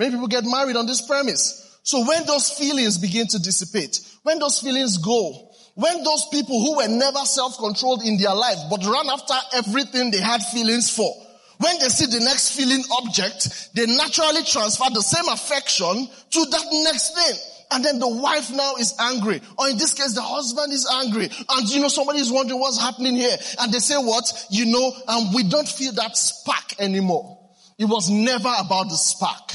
Many 0.00 0.12
people 0.12 0.28
get 0.28 0.44
married 0.46 0.76
on 0.76 0.86
this 0.86 1.02
premise. 1.02 1.78
So 1.82 2.06
when 2.06 2.24
those 2.24 2.48
feelings 2.48 2.96
begin 2.96 3.26
to 3.26 3.38
dissipate, 3.38 4.00
when 4.22 4.38
those 4.38 4.58
feelings 4.58 4.96
go, 4.96 5.52
when 5.74 6.02
those 6.02 6.26
people 6.32 6.58
who 6.58 6.78
were 6.78 6.88
never 6.88 7.18
self-controlled 7.18 8.02
in 8.02 8.16
their 8.16 8.34
life 8.34 8.56
but 8.70 8.82
run 8.86 9.10
after 9.10 9.34
everything 9.56 10.10
they 10.10 10.20
had 10.20 10.40
feelings 10.40 10.88
for, 10.88 11.12
when 11.58 11.78
they 11.80 11.88
see 11.88 12.06
the 12.06 12.24
next 12.24 12.56
feeling 12.56 12.82
object, 13.02 13.74
they 13.74 13.84
naturally 13.84 14.42
transfer 14.42 14.88
the 14.90 15.02
same 15.02 15.28
affection 15.28 16.08
to 16.30 16.46
that 16.46 16.66
next 16.84 17.14
thing. 17.14 17.38
And 17.70 17.84
then 17.84 17.98
the 17.98 18.08
wife 18.08 18.50
now 18.50 18.76
is 18.76 18.94
angry. 18.98 19.42
Or 19.58 19.68
in 19.68 19.76
this 19.76 19.92
case, 19.92 20.14
the 20.14 20.22
husband 20.22 20.72
is 20.72 20.88
angry. 20.90 21.28
And 21.50 21.68
you 21.68 21.82
know, 21.82 21.88
somebody 21.88 22.20
is 22.20 22.32
wondering 22.32 22.58
what's 22.58 22.80
happening 22.80 23.16
here. 23.16 23.36
And 23.60 23.70
they 23.70 23.80
say 23.80 23.98
what? 23.98 24.32
You 24.50 24.64
know, 24.64 24.92
and 25.08 25.34
we 25.34 25.42
don't 25.42 25.68
feel 25.68 25.92
that 25.92 26.16
spark 26.16 26.80
anymore. 26.80 27.38
It 27.78 27.84
was 27.84 28.08
never 28.08 28.50
about 28.58 28.88
the 28.88 28.96
spark. 28.96 29.52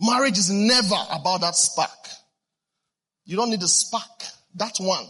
Marriage 0.00 0.38
is 0.38 0.50
never 0.50 0.96
about 1.10 1.40
that 1.40 1.56
spark. 1.56 1.90
You 3.24 3.36
don't 3.36 3.50
need 3.50 3.62
a 3.62 3.68
spark. 3.68 4.22
That 4.54 4.76
one 4.78 5.04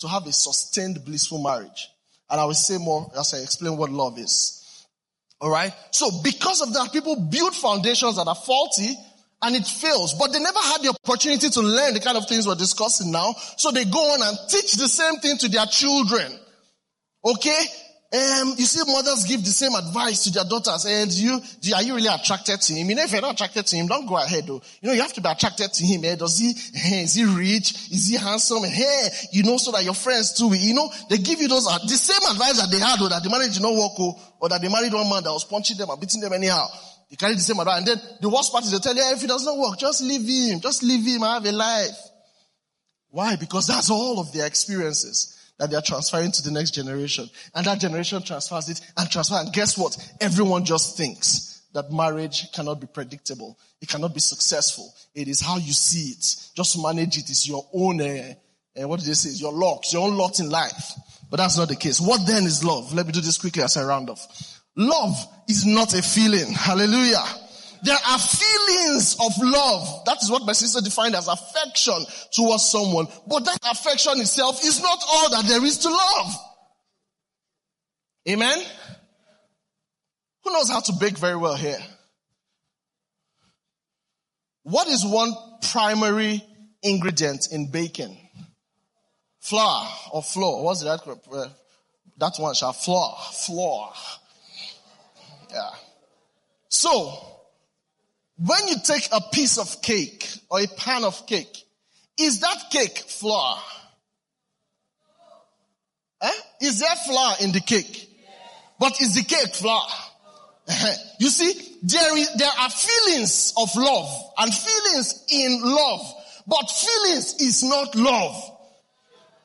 to 0.00 0.08
have 0.08 0.26
a 0.26 0.32
sustained 0.32 1.04
blissful 1.04 1.42
marriage. 1.42 1.88
And 2.28 2.40
I 2.40 2.44
will 2.44 2.54
say 2.54 2.78
more 2.78 3.10
as 3.18 3.34
I 3.34 3.38
explain 3.38 3.76
what 3.76 3.90
love 3.90 4.18
is. 4.18 4.86
Alright? 5.42 5.72
So 5.90 6.10
because 6.22 6.60
of 6.60 6.72
that, 6.74 6.92
people 6.92 7.16
build 7.16 7.54
foundations 7.54 8.16
that 8.16 8.26
are 8.26 8.34
faulty 8.34 8.94
and 9.42 9.56
it 9.56 9.66
fails. 9.66 10.14
But 10.14 10.32
they 10.32 10.38
never 10.38 10.58
had 10.58 10.82
the 10.82 10.94
opportunity 11.02 11.48
to 11.48 11.60
learn 11.60 11.94
the 11.94 12.00
kind 12.00 12.16
of 12.16 12.26
things 12.28 12.46
we're 12.46 12.54
discussing 12.54 13.10
now. 13.10 13.34
So 13.56 13.70
they 13.70 13.84
go 13.84 13.98
on 13.98 14.22
and 14.22 14.38
teach 14.48 14.74
the 14.74 14.88
same 14.88 15.16
thing 15.16 15.38
to 15.38 15.48
their 15.48 15.66
children. 15.66 16.32
Okay? 17.24 17.62
Um, 18.12 18.54
you 18.58 18.64
see, 18.64 18.82
mothers 18.90 19.22
give 19.22 19.44
the 19.44 19.54
same 19.54 19.72
advice 19.72 20.24
to 20.24 20.32
their 20.32 20.42
daughters. 20.42 20.84
And 20.84 21.12
you, 21.12 21.38
are 21.76 21.82
you 21.82 21.94
really 21.94 22.08
attracted 22.08 22.60
to 22.60 22.74
him? 22.74 22.90
You 22.90 22.96
know, 22.96 23.04
if 23.04 23.12
you're 23.12 23.20
not 23.20 23.34
attracted 23.34 23.66
to 23.66 23.76
him, 23.76 23.86
don't 23.86 24.06
go 24.06 24.16
ahead 24.16 24.48
though. 24.48 24.60
You 24.80 24.88
know, 24.88 24.94
you 24.94 25.02
have 25.02 25.12
to 25.12 25.20
be 25.20 25.28
attracted 25.28 25.72
to 25.72 25.86
him. 25.86 26.04
Eh? 26.04 26.16
Does 26.16 26.36
he, 26.36 26.50
eh, 26.50 27.02
is 27.02 27.14
he 27.14 27.24
rich? 27.24 27.70
Is 27.92 28.08
he 28.08 28.16
handsome? 28.16 28.64
Hey, 28.64 29.10
you 29.30 29.44
know, 29.44 29.58
so 29.58 29.70
that 29.70 29.84
your 29.84 29.94
friends 29.94 30.32
too, 30.32 30.50
you 30.52 30.74
know, 30.74 30.90
they 31.08 31.18
give 31.18 31.40
you 31.40 31.46
those, 31.46 31.68
uh, 31.68 31.78
the 31.86 31.94
same 31.94 32.18
advice 32.32 32.60
that 32.60 32.68
they 32.72 32.80
had, 32.80 33.00
or 33.00 33.08
that 33.10 33.22
the 33.22 33.30
marriage 33.30 33.54
did 33.54 33.62
not 33.62 33.74
work, 33.74 33.94
or, 34.00 34.18
or 34.40 34.48
that 34.48 34.60
they 34.60 34.68
married 34.68 34.92
one 34.92 35.08
man 35.08 35.22
that 35.22 35.30
was 35.30 35.44
punching 35.44 35.76
them 35.76 35.90
and 35.90 36.00
beating 36.00 36.20
them 36.20 36.32
anyhow. 36.32 36.66
They 37.10 37.16
carry 37.16 37.34
the 37.34 37.40
same 37.40 37.60
advice. 37.60 37.78
And 37.78 37.86
then 37.86 38.00
the 38.20 38.28
worst 38.28 38.50
part 38.50 38.64
is 38.64 38.72
they 38.72 38.78
tell 38.78 38.94
you, 38.94 39.04
hey, 39.04 39.14
if 39.14 39.22
it 39.22 39.28
does 39.28 39.46
not 39.46 39.56
work, 39.56 39.78
just 39.78 40.02
leave 40.02 40.26
him. 40.26 40.58
Just 40.58 40.82
leave 40.82 41.06
him 41.06 41.22
and 41.22 41.30
have 41.30 41.46
a 41.46 41.52
life. 41.52 41.98
Why? 43.10 43.36
Because 43.36 43.68
that's 43.68 43.88
all 43.88 44.18
of 44.18 44.32
their 44.32 44.46
experiences 44.46 45.36
that 45.60 45.70
they 45.70 45.76
are 45.76 45.82
transferring 45.82 46.32
to 46.32 46.42
the 46.42 46.50
next 46.50 46.70
generation. 46.70 47.28
And 47.54 47.66
that 47.66 47.80
generation 47.80 48.22
transfers 48.22 48.70
it 48.70 48.80
and 48.96 49.10
transfers. 49.10 49.40
And 49.40 49.52
guess 49.52 49.76
what? 49.76 49.94
Everyone 50.18 50.64
just 50.64 50.96
thinks 50.96 51.62
that 51.74 51.92
marriage 51.92 52.50
cannot 52.52 52.80
be 52.80 52.86
predictable. 52.86 53.58
It 53.82 53.88
cannot 53.88 54.14
be 54.14 54.20
successful. 54.20 54.92
It 55.14 55.28
is 55.28 55.40
how 55.40 55.58
you 55.58 55.74
see 55.74 56.12
it. 56.12 56.48
Just 56.56 56.82
manage 56.82 57.18
it. 57.18 57.28
It's 57.28 57.46
your 57.46 57.66
own, 57.74 58.00
uh, 58.00 58.32
uh, 58.80 58.88
what 58.88 59.00
did 59.00 59.08
they 59.10 59.12
say? 59.12 59.28
It's 59.28 59.40
your 59.42 59.52
lot, 59.52 59.84
your 59.92 60.08
own 60.08 60.16
lot 60.16 60.40
in 60.40 60.48
life. 60.48 60.94
But 61.30 61.36
that's 61.36 61.58
not 61.58 61.68
the 61.68 61.76
case. 61.76 62.00
What 62.00 62.26
then 62.26 62.44
is 62.44 62.64
love? 62.64 62.94
Let 62.94 63.06
me 63.06 63.12
do 63.12 63.20
this 63.20 63.36
quickly 63.36 63.62
as 63.62 63.76
I 63.76 63.84
round 63.84 64.08
off. 64.08 64.62
Love 64.76 65.14
is 65.46 65.66
not 65.66 65.92
a 65.92 66.00
feeling. 66.00 66.54
Hallelujah. 66.54 67.22
There 67.82 67.96
are 67.96 68.18
feelings 68.18 69.14
of 69.14 69.32
love. 69.42 70.04
That 70.06 70.18
is 70.22 70.30
what 70.30 70.44
my 70.44 70.52
sister 70.52 70.80
defined 70.80 71.14
as 71.14 71.28
affection 71.28 72.04
towards 72.32 72.68
someone. 72.68 73.06
But 73.26 73.44
that 73.44 73.58
affection 73.70 74.20
itself 74.20 74.62
is 74.64 74.82
not 74.82 74.98
all 75.12 75.30
that 75.30 75.46
there 75.46 75.64
is 75.64 75.78
to 75.78 75.88
love. 75.88 76.34
Amen? 78.28 78.62
Who 80.44 80.52
knows 80.52 80.70
how 80.70 80.80
to 80.80 80.92
bake 81.00 81.18
very 81.18 81.36
well 81.36 81.56
here? 81.56 81.78
What 84.62 84.88
is 84.88 85.04
one 85.04 85.32
primary 85.70 86.42
ingredient 86.82 87.48
in 87.50 87.70
baking? 87.70 88.16
Flour 89.40 89.88
or 90.12 90.22
flour. 90.22 90.62
What's 90.62 90.82
that? 90.82 91.00
Uh, 91.06 91.48
that 92.18 92.34
one 92.36 92.54
shall 92.54 92.74
flour. 92.74 93.16
Flour. 93.32 93.92
Yeah. 95.50 95.70
So, 96.68 97.29
when 98.44 98.68
you 98.68 98.76
take 98.82 99.08
a 99.12 99.20
piece 99.32 99.58
of 99.58 99.82
cake 99.82 100.26
or 100.50 100.60
a 100.60 100.66
pan 100.66 101.04
of 101.04 101.26
cake, 101.26 101.64
is 102.18 102.40
that 102.40 102.56
cake 102.70 102.98
flour? 102.98 103.58
Eh? 106.22 106.30
Is 106.62 106.80
there 106.80 106.96
flour 107.06 107.34
in 107.42 107.52
the 107.52 107.60
cake? 107.60 108.08
But 108.78 109.00
is 109.00 109.14
the 109.14 109.24
cake 109.24 109.54
flour? 109.54 109.82
you 111.18 111.28
see, 111.28 111.52
there 111.82 112.16
is, 112.16 112.34
there 112.34 112.50
are 112.60 112.70
feelings 112.70 113.52
of 113.58 113.68
love 113.76 114.32
and 114.38 114.54
feelings 114.54 115.24
in 115.30 115.60
love, 115.62 116.00
but 116.46 116.70
feelings 116.70 117.40
is 117.40 117.62
not 117.62 117.94
love. 117.94 118.42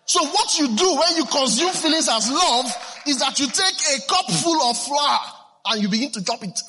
So 0.05 0.23
what 0.23 0.59
you 0.59 0.67
do 0.75 0.95
when 0.95 1.17
you 1.17 1.25
consume 1.25 1.73
feelings 1.73 2.07
as 2.07 2.31
love 2.31 2.65
is 3.07 3.19
that 3.19 3.39
you 3.39 3.47
take 3.47 3.75
a 3.97 4.07
cup 4.07 4.31
full 4.31 4.61
of 4.69 4.77
flour 4.77 5.19
and 5.65 5.81
you 5.81 5.89
begin 5.89 6.11
to 6.11 6.23
chop 6.23 6.43
it. 6.43 6.59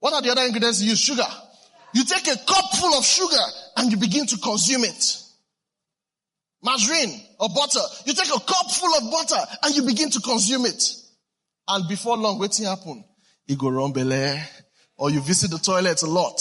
What 0.00 0.14
are 0.14 0.22
the 0.22 0.30
other 0.30 0.42
ingredients 0.42 0.82
you 0.82 0.90
use? 0.90 1.00
Sugar. 1.00 1.26
You 1.92 2.04
take 2.04 2.26
a 2.28 2.36
cup 2.36 2.64
full 2.76 2.94
of 2.94 3.04
sugar 3.04 3.42
and 3.76 3.90
you 3.90 3.98
begin 3.98 4.26
to 4.26 4.36
consume 4.38 4.84
it. 4.84 5.16
Margarine 6.62 7.20
or 7.38 7.48
butter. 7.48 7.80
You 8.06 8.12
take 8.12 8.28
a 8.28 8.40
cup 8.40 8.70
full 8.70 8.94
of 8.94 9.10
butter 9.10 9.40
and 9.62 9.74
you 9.74 9.82
begin 9.82 10.10
to 10.10 10.20
consume 10.20 10.66
it. 10.66 10.82
And 11.68 11.88
before 11.88 12.16
long, 12.16 12.38
waiting 12.38 12.66
happen. 12.66 13.04
You 13.46 13.56
go 13.56 13.68
run 13.68 13.92
or 14.96 15.10
you 15.10 15.20
visit 15.20 15.50
the 15.50 15.58
toilet 15.58 16.02
a 16.02 16.06
lot. 16.06 16.40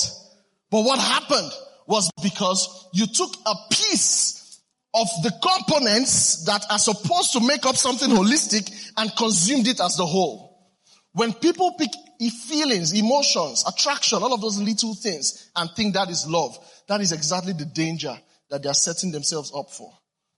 But 0.70 0.84
what 0.84 1.00
happened 1.00 1.52
was 1.88 2.12
because 2.22 2.88
you 2.94 3.08
took 3.08 3.34
a 3.46 3.56
piece 3.72 4.62
of 4.94 5.08
the 5.24 5.32
components 5.42 6.46
that 6.46 6.66
are 6.70 6.80
supposed 6.80 7.34
to 7.34 7.40
make 7.40 7.66
up 7.66 7.76
something 7.76 8.10
holistic 8.10 8.92
and 8.98 9.16
consumed 9.16 9.68
it 9.68 9.80
as 9.80 9.96
the 9.96 10.06
whole. 10.06 10.72
When 11.14 11.34
people 11.34 11.74
pick 11.78 11.90
feelings, 12.28 12.94
emotions, 12.94 13.64
attraction, 13.66 14.22
all 14.22 14.34
of 14.34 14.42
those 14.42 14.60
little 14.60 14.94
things 14.94 15.50
and 15.56 15.70
think 15.76 15.94
that 15.94 16.10
is 16.10 16.28
love, 16.28 16.58
that 16.88 17.00
is 17.00 17.14
exactly 17.14 17.54
the 17.54 17.66
danger 17.66 18.18
that 18.50 18.62
they 18.62 18.70
are 18.70 18.74
setting 18.74 19.12
themselves 19.12 19.54
up 19.56 19.72
for. 19.72 19.94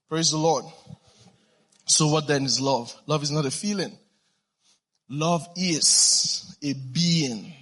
Praise 0.08 0.30
the 0.30 0.36
Lord. 0.36 0.64
So 1.86 2.06
what 2.06 2.28
then 2.28 2.44
is 2.44 2.60
love? 2.60 2.94
Love 3.06 3.24
is 3.24 3.32
not 3.32 3.46
a 3.46 3.50
feeling. 3.50 3.98
Love 5.08 5.48
is 5.56 6.56
a 6.62 6.72
being. 6.72 7.52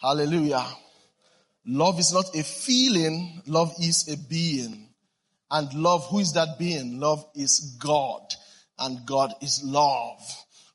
Hallelujah. 0.00 0.64
Love 1.66 1.98
is 1.98 2.12
not 2.12 2.34
a 2.36 2.44
feeling. 2.44 3.42
Love 3.46 3.74
is 3.80 4.08
a 4.08 4.16
being. 4.28 4.88
And 5.50 5.72
love, 5.74 6.06
who 6.06 6.20
is 6.20 6.32
that 6.34 6.58
being? 6.58 7.00
Love 7.00 7.26
is 7.34 7.76
God. 7.78 8.22
And 8.78 9.04
God 9.06 9.34
is 9.40 9.62
love. 9.64 10.20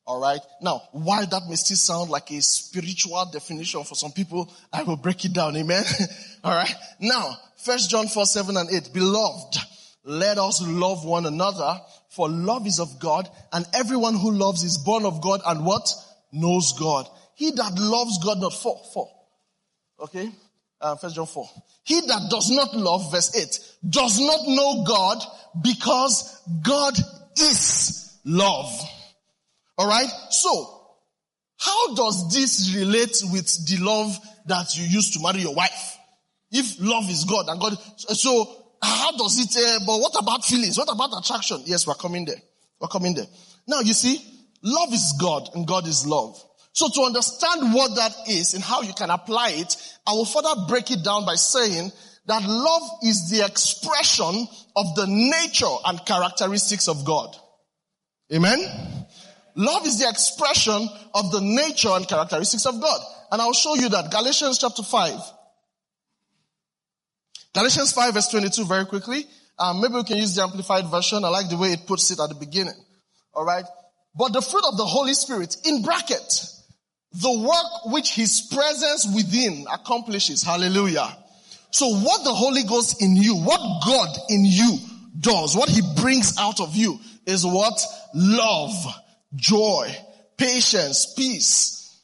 Alright. 0.10 0.42
Now, 0.60 0.82
why 0.92 1.24
that 1.24 1.44
may 1.48 1.54
still 1.54 1.78
sound 1.78 2.10
like 2.10 2.32
a 2.32 2.42
spiritual 2.42 3.24
definition 3.32 3.84
for 3.84 3.94
some 3.94 4.12
people, 4.12 4.52
I 4.74 4.82
will 4.82 4.98
break 4.98 5.24
it 5.24 5.34
down. 5.34 5.56
Amen. 5.56 5.84
Alright. 6.44 6.74
Now, 7.00 7.38
first 7.58 7.92
John 7.92 8.08
4, 8.08 8.26
7 8.26 8.58
and 8.58 8.72
8. 8.72 8.90
Beloved, 8.92 9.58
let 10.06 10.40
us 10.40 10.64
love 10.66 11.06
one 11.06 11.28
another 11.28 11.80
for 12.10 12.28
love 12.28 12.66
is 12.66 12.80
of 12.80 13.00
God 13.00 13.30
and 13.54 13.68
everyone 13.72 14.16
who 14.16 14.32
loves 14.32 14.64
is 14.64 14.80
born 14.80 15.06
of 15.06 15.22
God 15.22 15.42
and 15.46 15.64
what? 15.64 15.88
Knows 16.32 16.74
God. 16.80 17.08
He 17.36 17.52
that 17.52 17.74
loves 17.78 18.18
God 18.18 18.40
not 18.40 18.54
for, 18.54 18.82
for. 18.92 19.12
Okay. 20.06 20.32
Uh, 20.82 20.96
first 20.96 21.18
John 21.18 21.28
4. 21.28 21.48
He 21.84 22.02
that 22.02 22.30
does 22.32 22.50
not 22.50 22.76
love, 22.76 23.12
verse 23.12 23.36
8, 23.36 23.92
does 23.92 24.20
not 24.20 24.40
know 24.48 24.84
God 24.88 25.24
because 25.62 26.42
God 26.64 26.98
is 27.38 28.18
love. 28.26 28.74
Alright? 29.80 30.10
So, 30.30 30.80
how 31.58 31.96
does 31.96 32.34
this 32.34 32.76
relate 32.76 33.16
with 33.32 33.66
the 33.66 33.78
love 33.78 34.18
that 34.46 34.78
you 34.78 34.86
used 34.86 35.14
to 35.14 35.22
marry 35.22 35.42
your 35.42 35.56
wife? 35.56 35.98
If 36.52 36.82
love 36.82 37.10
is 37.10 37.24
God 37.24 37.48
and 37.48 37.60
God, 37.60 37.78
so 37.98 38.46
how 38.82 39.12
does 39.16 39.40
it, 39.40 39.56
uh, 39.56 39.86
but 39.86 40.00
what 40.00 40.22
about 40.22 40.44
feelings? 40.44 40.78
What 40.78 40.90
about 40.92 41.12
attraction? 41.18 41.62
Yes, 41.66 41.88
we're 41.88 41.94
coming 41.94 42.26
there. 42.26 42.42
We're 42.82 42.88
coming 42.88 43.14
there. 43.14 43.28
Now 43.68 43.80
you 43.82 43.94
see, 43.94 44.20
love 44.64 44.94
is 44.94 45.14
God 45.20 45.50
and 45.54 45.66
God 45.66 45.88
is 45.88 46.06
love. 46.06 46.44
So 46.74 46.90
to 46.90 47.02
understand 47.02 47.74
what 47.74 47.96
that 47.96 48.16
is 48.28 48.54
and 48.54 48.64
how 48.64 48.82
you 48.82 48.94
can 48.94 49.10
apply 49.10 49.52
it, 49.56 49.76
I 50.08 50.12
will 50.12 50.26
further 50.26 50.56
break 50.68 50.92
it 50.92 51.04
down 51.04 51.26
by 51.26 51.36
saying 51.36 51.92
that 52.26 52.44
love 52.44 52.90
is 53.04 53.30
the 53.30 53.46
expression 53.46 54.48
of 54.76 54.96
the 54.96 55.06
nature 55.08 55.76
and 55.86 56.06
characteristics 56.06 56.88
of 56.88 57.06
God. 57.06 57.36
Amen? 58.34 58.60
Love 59.56 59.86
is 59.86 60.00
the 60.00 60.08
expression 60.08 60.88
of 61.14 61.32
the 61.32 61.42
nature 61.42 61.90
and 61.90 62.08
characteristics 62.08 62.66
of 62.66 62.80
God. 62.82 63.02
And 63.32 63.42
I'll 63.42 63.54
show 63.54 63.76
you 63.76 63.90
that. 63.90 64.12
Galatians 64.12 64.58
chapter 64.58 64.84
5. 64.84 65.20
Galatians 67.54 67.92
5 67.92 68.14
verse 68.14 68.28
22 68.30 68.66
very 68.66 68.86
quickly. 68.86 69.26
Um, 69.58 69.82
maybe 69.82 69.96
we 69.96 70.04
can 70.04 70.18
use 70.18 70.36
the 70.36 70.44
amplified 70.44 70.86
version. 70.86 71.26
I 71.26 71.30
like 71.30 71.50
the 71.50 71.58
way 71.58 71.74
it 71.74 71.86
puts 71.86 72.10
it 72.12 72.20
at 72.20 72.30
the 72.30 72.36
beginning. 72.36 72.76
Alright. 73.36 73.66
But 74.16 74.34
the 74.34 74.42
fruit 74.42 74.64
of 74.66 74.78
the 74.78 74.86
Holy 74.86 75.14
Spirit, 75.14 75.56
in 75.66 75.82
bracket, 75.82 76.46
the 77.14 77.40
work 77.40 77.94
which 77.94 78.14
His 78.14 78.42
presence 78.42 79.08
within 79.14 79.66
accomplishes. 79.72 80.44
Hallelujah. 80.44 81.16
So 81.72 81.88
what 81.88 82.24
the 82.24 82.34
Holy 82.34 82.64
Ghost 82.64 83.02
in 83.02 83.16
you, 83.16 83.36
what 83.36 83.60
God 83.86 84.10
in 84.30 84.46
you 84.46 84.78
does, 85.20 85.56
what 85.56 85.70
He 85.70 85.82
brings 86.02 86.38
out 86.38 86.60
of 86.60 86.76
you 86.76 87.00
is 87.26 87.46
what? 87.46 87.80
Love 88.14 88.74
joy, 89.36 89.96
patience, 90.38 91.14
peace, 91.16 92.02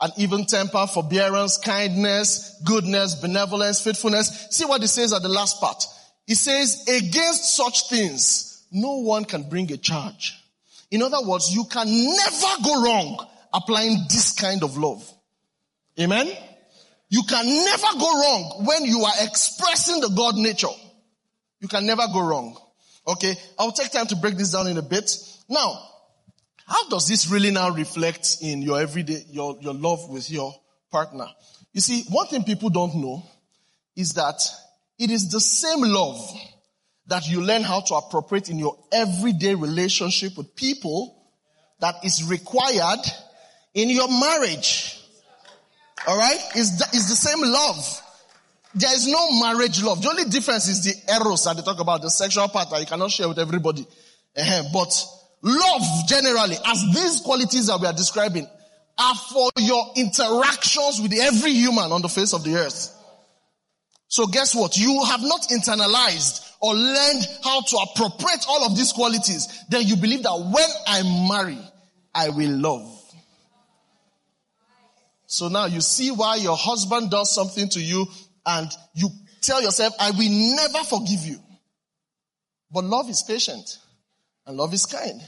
and 0.00 0.12
even 0.16 0.46
temper, 0.46 0.86
forbearance, 0.86 1.58
kindness, 1.58 2.60
goodness, 2.64 3.16
benevolence, 3.16 3.82
faithfulness. 3.82 4.48
See 4.50 4.64
what 4.64 4.82
it 4.82 4.88
says 4.88 5.12
at 5.12 5.22
the 5.22 5.28
last 5.28 5.60
part. 5.60 5.84
It 6.26 6.36
says, 6.36 6.86
against 6.88 7.56
such 7.56 7.88
things, 7.88 8.66
no 8.72 8.98
one 8.98 9.24
can 9.24 9.48
bring 9.48 9.70
a 9.72 9.76
charge. 9.76 10.36
In 10.90 11.02
other 11.02 11.20
words, 11.22 11.54
you 11.54 11.64
can 11.64 11.86
never 11.86 12.62
go 12.64 12.84
wrong 12.84 13.26
applying 13.52 13.98
this 14.08 14.32
kind 14.32 14.62
of 14.62 14.76
love. 14.76 15.08
Amen? 15.98 16.30
You 17.08 17.22
can 17.28 17.46
never 17.46 17.98
go 17.98 18.20
wrong 18.20 18.64
when 18.64 18.84
you 18.84 19.02
are 19.02 19.12
expressing 19.22 20.00
the 20.00 20.08
God 20.08 20.36
nature. 20.36 20.68
You 21.60 21.68
can 21.68 21.84
never 21.84 22.06
go 22.12 22.20
wrong. 22.20 22.56
Okay? 23.06 23.34
I'll 23.58 23.72
take 23.72 23.90
time 23.90 24.06
to 24.06 24.16
break 24.16 24.36
this 24.36 24.52
down 24.52 24.68
in 24.68 24.78
a 24.78 24.82
bit. 24.82 25.10
Now, 25.48 25.89
how 26.70 26.88
does 26.88 27.08
this 27.08 27.28
really 27.28 27.50
now 27.50 27.70
reflect 27.70 28.38
in 28.42 28.62
your 28.62 28.80
everyday, 28.80 29.24
your, 29.30 29.58
your 29.60 29.74
love 29.74 30.08
with 30.08 30.30
your 30.30 30.54
partner? 30.92 31.26
You 31.72 31.80
see, 31.80 32.04
one 32.10 32.28
thing 32.28 32.44
people 32.44 32.70
don't 32.70 32.94
know 32.94 33.24
is 33.96 34.12
that 34.12 34.40
it 34.96 35.10
is 35.10 35.30
the 35.30 35.40
same 35.40 35.80
love 35.82 36.32
that 37.08 37.28
you 37.28 37.42
learn 37.42 37.62
how 37.62 37.80
to 37.80 37.94
appropriate 37.94 38.50
in 38.50 38.58
your 38.60 38.78
everyday 38.92 39.56
relationship 39.56 40.36
with 40.36 40.54
people 40.54 41.16
that 41.80 41.96
is 42.04 42.22
required 42.22 43.00
in 43.74 43.88
your 43.88 44.08
marriage. 44.08 44.96
Alright? 46.06 46.38
It's 46.54 46.78
the, 46.78 46.84
it's 46.92 47.08
the 47.08 47.16
same 47.16 47.40
love. 47.42 48.02
There 48.76 48.94
is 48.94 49.08
no 49.08 49.40
marriage 49.40 49.82
love. 49.82 50.02
The 50.02 50.08
only 50.08 50.24
difference 50.26 50.68
is 50.68 50.84
the 50.84 51.14
eros 51.14 51.44
that 51.44 51.56
they 51.56 51.62
talk 51.62 51.80
about, 51.80 52.02
the 52.02 52.10
sexual 52.10 52.46
part 52.46 52.70
that 52.70 52.78
you 52.78 52.86
cannot 52.86 53.10
share 53.10 53.28
with 53.28 53.40
everybody. 53.40 53.84
Uh-huh. 54.36 54.62
But 54.72 55.19
Love 55.42 55.82
generally, 56.06 56.56
as 56.66 56.84
these 56.92 57.20
qualities 57.20 57.66
that 57.68 57.80
we 57.80 57.86
are 57.86 57.92
describing, 57.92 58.46
are 58.98 59.14
for 59.14 59.50
your 59.58 59.92
interactions 59.96 61.00
with 61.00 61.12
every 61.14 61.52
human 61.52 61.92
on 61.92 62.02
the 62.02 62.08
face 62.08 62.34
of 62.34 62.44
the 62.44 62.54
earth. 62.56 62.94
So 64.08 64.26
guess 64.26 64.54
what? 64.54 64.76
You 64.76 65.04
have 65.04 65.22
not 65.22 65.42
internalized 65.50 66.46
or 66.60 66.74
learned 66.74 67.26
how 67.42 67.62
to 67.62 67.76
appropriate 67.76 68.44
all 68.48 68.66
of 68.66 68.76
these 68.76 68.92
qualities. 68.92 69.48
Then 69.70 69.86
you 69.86 69.96
believe 69.96 70.24
that 70.24 70.36
when 70.36 70.68
I 70.86 71.28
marry, 71.28 71.58
I 72.14 72.28
will 72.30 72.50
love. 72.50 72.96
So 75.26 75.48
now 75.48 75.66
you 75.66 75.80
see 75.80 76.10
why 76.10 76.36
your 76.36 76.56
husband 76.56 77.10
does 77.10 77.32
something 77.32 77.68
to 77.70 77.80
you 77.80 78.04
and 78.44 78.68
you 78.94 79.08
tell 79.40 79.62
yourself, 79.62 79.94
I 80.00 80.10
will 80.10 80.56
never 80.56 80.84
forgive 80.84 81.24
you. 81.24 81.38
But 82.72 82.84
love 82.84 83.08
is 83.08 83.22
patient. 83.22 83.78
And 84.50 84.58
love 84.58 84.74
is 84.74 84.84
kind. 84.84 85.20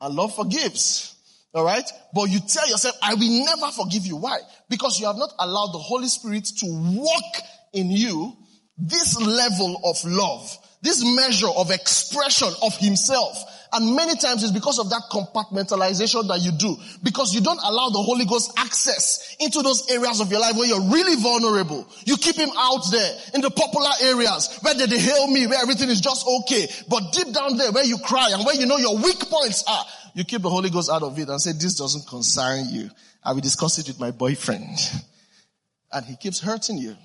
And 0.00 0.14
love 0.14 0.34
forgives. 0.34 1.14
Alright? 1.54 1.84
But 2.14 2.30
you 2.30 2.40
tell 2.40 2.66
yourself, 2.70 2.96
I 3.02 3.12
will 3.12 3.44
never 3.44 3.70
forgive 3.70 4.06
you. 4.06 4.16
Why? 4.16 4.38
Because 4.70 4.98
you 4.98 5.04
have 5.04 5.18
not 5.18 5.30
allowed 5.38 5.72
the 5.72 5.78
Holy 5.78 6.08
Spirit 6.08 6.46
to 6.60 6.66
work 6.98 7.44
in 7.74 7.90
you 7.90 8.32
this 8.78 9.20
level 9.20 9.82
of 9.84 10.02
love, 10.06 10.56
this 10.80 11.04
measure 11.04 11.50
of 11.54 11.70
expression 11.70 12.48
of 12.62 12.74
himself. 12.78 13.36
And 13.72 13.94
many 13.94 14.16
times 14.16 14.42
it's 14.42 14.52
because 14.52 14.78
of 14.78 14.90
that 14.90 15.02
compartmentalization 15.10 16.26
that 16.28 16.40
you 16.40 16.50
do. 16.52 16.76
Because 17.02 17.32
you 17.32 17.40
don't 17.40 17.60
allow 17.62 17.88
the 17.88 18.02
Holy 18.02 18.24
Ghost 18.24 18.52
access 18.56 19.36
into 19.38 19.62
those 19.62 19.88
areas 19.90 20.20
of 20.20 20.30
your 20.30 20.40
life 20.40 20.56
where 20.56 20.66
you're 20.66 20.90
really 20.90 21.14
vulnerable. 21.16 21.86
You 22.04 22.16
keep 22.16 22.36
him 22.36 22.50
out 22.56 22.82
there 22.90 23.18
in 23.34 23.40
the 23.40 23.50
popular 23.50 23.90
areas 24.02 24.58
where 24.62 24.74
they, 24.74 24.98
hail 24.98 25.28
me, 25.28 25.46
where 25.46 25.62
everything 25.62 25.88
is 25.88 26.00
just 26.00 26.26
okay. 26.40 26.66
But 26.88 27.12
deep 27.12 27.32
down 27.32 27.56
there 27.56 27.70
where 27.70 27.84
you 27.84 27.98
cry 27.98 28.30
and 28.32 28.44
where 28.44 28.56
you 28.56 28.66
know 28.66 28.76
your 28.76 28.96
weak 28.96 29.20
points 29.20 29.62
are, 29.68 29.84
you 30.14 30.24
keep 30.24 30.42
the 30.42 30.50
Holy 30.50 30.70
Ghost 30.70 30.90
out 30.90 31.04
of 31.04 31.16
it 31.18 31.28
and 31.28 31.40
say, 31.40 31.52
this 31.52 31.76
doesn't 31.76 32.08
concern 32.08 32.66
you. 32.70 32.90
I 33.22 33.32
will 33.32 33.40
discuss 33.40 33.78
it 33.78 33.86
with 33.86 34.00
my 34.00 34.10
boyfriend. 34.10 34.78
And 35.92 36.06
he 36.06 36.16
keeps 36.16 36.40
hurting 36.40 36.78
you. 36.78 36.96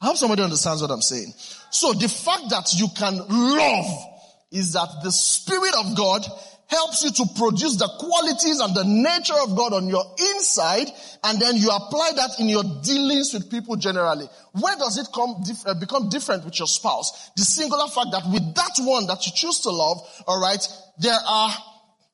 I 0.00 0.06
hope 0.06 0.16
somebody 0.16 0.42
understands 0.42 0.80
what 0.80 0.90
I'm 0.90 1.02
saying. 1.02 1.32
So 1.70 1.92
the 1.92 2.08
fact 2.08 2.50
that 2.50 2.74
you 2.74 2.88
can 2.96 3.16
love 3.16 4.15
is 4.50 4.72
that 4.72 4.88
the 5.02 5.12
Spirit 5.12 5.74
of 5.78 5.96
God 5.96 6.24
helps 6.68 7.04
you 7.04 7.10
to 7.10 7.24
produce 7.36 7.76
the 7.76 7.88
qualities 7.98 8.58
and 8.58 8.74
the 8.74 8.84
nature 8.84 9.38
of 9.40 9.56
God 9.56 9.72
on 9.72 9.88
your 9.88 10.04
inside, 10.34 10.88
and 11.24 11.40
then 11.40 11.56
you 11.56 11.70
apply 11.70 12.12
that 12.16 12.40
in 12.40 12.48
your 12.48 12.64
dealings 12.82 13.32
with 13.32 13.50
people 13.50 13.76
generally. 13.76 14.26
Where 14.52 14.76
does 14.76 14.98
it 14.98 15.06
come, 15.14 15.44
uh, 15.64 15.74
become 15.78 16.08
different 16.08 16.44
with 16.44 16.58
your 16.58 16.66
spouse? 16.66 17.30
The 17.36 17.44
singular 17.44 17.86
fact 17.86 18.08
that 18.12 18.24
with 18.32 18.54
that 18.54 18.72
one 18.80 19.06
that 19.06 19.26
you 19.26 19.32
choose 19.34 19.60
to 19.60 19.70
love, 19.70 19.98
alright, 20.26 20.66
there 20.98 21.18
are, 21.28 21.54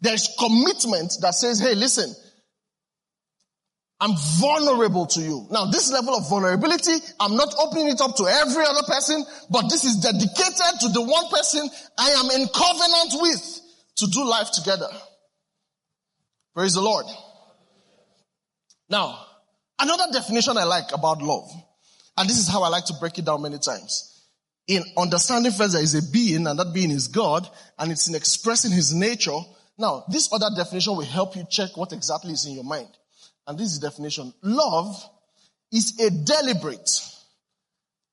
there's 0.02 0.28
commitment 0.38 1.16
that 1.22 1.34
says, 1.34 1.58
hey, 1.58 1.74
listen, 1.74 2.14
I'm 4.02 4.16
vulnerable 4.40 5.06
to 5.06 5.20
you. 5.20 5.46
Now, 5.48 5.66
this 5.66 5.92
level 5.92 6.16
of 6.16 6.28
vulnerability, 6.28 6.90
I'm 7.20 7.36
not 7.36 7.54
opening 7.56 7.86
it 7.86 8.00
up 8.00 8.16
to 8.16 8.26
every 8.26 8.64
other 8.66 8.82
person, 8.84 9.24
but 9.48 9.68
this 9.70 9.84
is 9.84 9.98
dedicated 9.98 10.80
to 10.80 10.88
the 10.88 11.02
one 11.02 11.28
person 11.28 11.70
I 11.96 12.10
am 12.10 12.40
in 12.40 12.48
covenant 12.48 13.22
with 13.22 13.60
to 13.98 14.06
do 14.08 14.24
life 14.24 14.50
together. 14.50 14.88
Praise 16.52 16.74
the 16.74 16.80
Lord. 16.80 17.06
Now, 18.90 19.24
another 19.78 20.12
definition 20.12 20.58
I 20.58 20.64
like 20.64 20.90
about 20.92 21.22
love, 21.22 21.48
and 22.16 22.28
this 22.28 22.38
is 22.38 22.48
how 22.48 22.64
I 22.64 22.70
like 22.70 22.86
to 22.86 22.94
break 22.98 23.18
it 23.18 23.24
down 23.24 23.42
many 23.42 23.58
times. 23.58 24.26
In 24.66 24.82
understanding 24.96 25.52
first 25.52 25.74
there 25.74 25.82
is 25.82 25.94
a 25.94 26.10
being, 26.10 26.48
and 26.48 26.58
that 26.58 26.74
being 26.74 26.90
is 26.90 27.06
God, 27.06 27.48
and 27.78 27.92
it's 27.92 28.08
in 28.08 28.16
expressing 28.16 28.72
his 28.72 28.92
nature. 28.92 29.38
Now, 29.78 30.06
this 30.08 30.28
other 30.32 30.50
definition 30.56 30.96
will 30.96 31.04
help 31.04 31.36
you 31.36 31.44
check 31.48 31.76
what 31.76 31.92
exactly 31.92 32.32
is 32.32 32.46
in 32.46 32.54
your 32.54 32.64
mind 32.64 32.88
and 33.46 33.58
this 33.58 33.72
is 33.72 33.78
definition, 33.78 34.32
love 34.42 34.96
is 35.72 35.98
a 36.00 36.10
deliberate, 36.10 36.90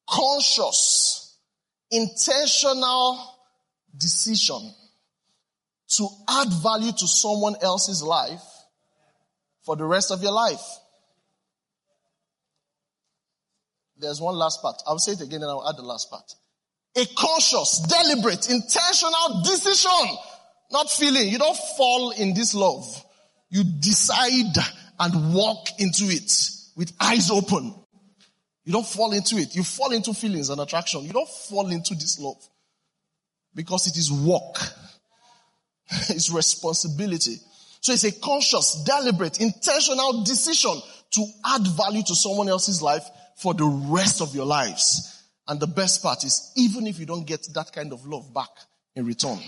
conscious, 0.10 1.38
intentional 1.92 3.36
decision 3.96 4.74
to 5.90 6.08
add 6.28 6.48
value 6.62 6.92
to 6.92 7.08
someone 7.08 7.56
else's 7.62 8.04
life 8.04 8.44
for 9.64 9.76
the 9.76 9.86
rest 9.86 10.12
of 10.12 10.22
your 10.22 10.32
life. 10.32 10.62
There's 13.98 14.22
one 14.22 14.36
last 14.36 14.62
part. 14.62 14.82
I'll 14.88 15.00
say 15.00 15.12
it 15.14 15.22
again 15.22 15.42
and 15.42 15.52
I'll 15.52 15.68
add 15.68 15.78
the 15.78 15.84
last 15.84 16.10
part. 16.10 16.34
A 16.96 17.06
conscious, 17.18 17.86
deliberate, 17.88 18.50
intentional 18.50 19.44
decision, 19.44 20.18
not 20.72 20.90
feeling. 20.90 21.28
You 21.28 21.38
don't 21.38 21.58
fall 21.78 22.12
in 22.12 22.34
this 22.34 22.56
love. 22.56 22.86
You 23.50 23.64
decide 23.64 24.56
and 25.00 25.34
walk 25.34 25.68
into 25.80 26.06
it 26.06 26.32
with 26.76 26.92
eyes 27.00 27.32
open. 27.32 27.74
You 28.66 28.74
don't 28.74 28.86
fall 28.86 29.14
into 29.14 29.38
it. 29.38 29.56
You 29.56 29.64
fall 29.64 29.92
into 29.92 30.14
feelings 30.14 30.50
and 30.50 30.62
attraction. 30.62 31.04
You 31.04 31.14
don't 31.14 31.30
fall 31.30 31.70
into 31.70 31.96
this 31.96 32.20
love 32.20 32.38
because 33.56 33.88
it 33.88 33.98
is 33.98 34.12
work. 34.12 34.58
it's 36.10 36.30
responsibility. 36.30 37.38
So 37.82 37.94
it's 37.94 38.04
a 38.04 38.12
conscious, 38.12 38.84
deliberate, 38.84 39.40
intentional 39.40 40.24
decision 40.24 40.76
to 41.12 41.26
add 41.46 41.66
value 41.66 42.04
to 42.04 42.16
someone 42.16 42.50
else's 42.50 42.82
life 42.82 43.08
for 43.38 43.54
the 43.54 43.66
rest 43.66 44.22
of 44.22 44.36
your 44.36 44.46
lives. 44.46 45.24
And 45.48 45.60
the 45.60 45.68
best 45.68 46.04
part 46.04 46.24
is 46.24 46.52
even 46.56 46.86
if 46.86 47.00
you 47.00 47.06
don't 47.06 47.26
get 47.26 47.48
that 47.54 47.72
kind 47.74 47.92
of 47.94 48.06
love 48.06 48.34
back 48.34 48.50
in 48.96 49.06
return. 49.06 49.40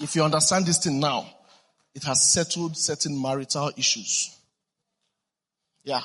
If 0.00 0.16
you 0.16 0.24
understand 0.24 0.66
this 0.66 0.78
thing 0.78 1.00
now, 1.00 1.26
it 1.94 2.04
has 2.04 2.22
settled 2.22 2.76
certain 2.76 3.20
marital 3.20 3.70
issues. 3.76 4.36
Yeah. 5.84 6.02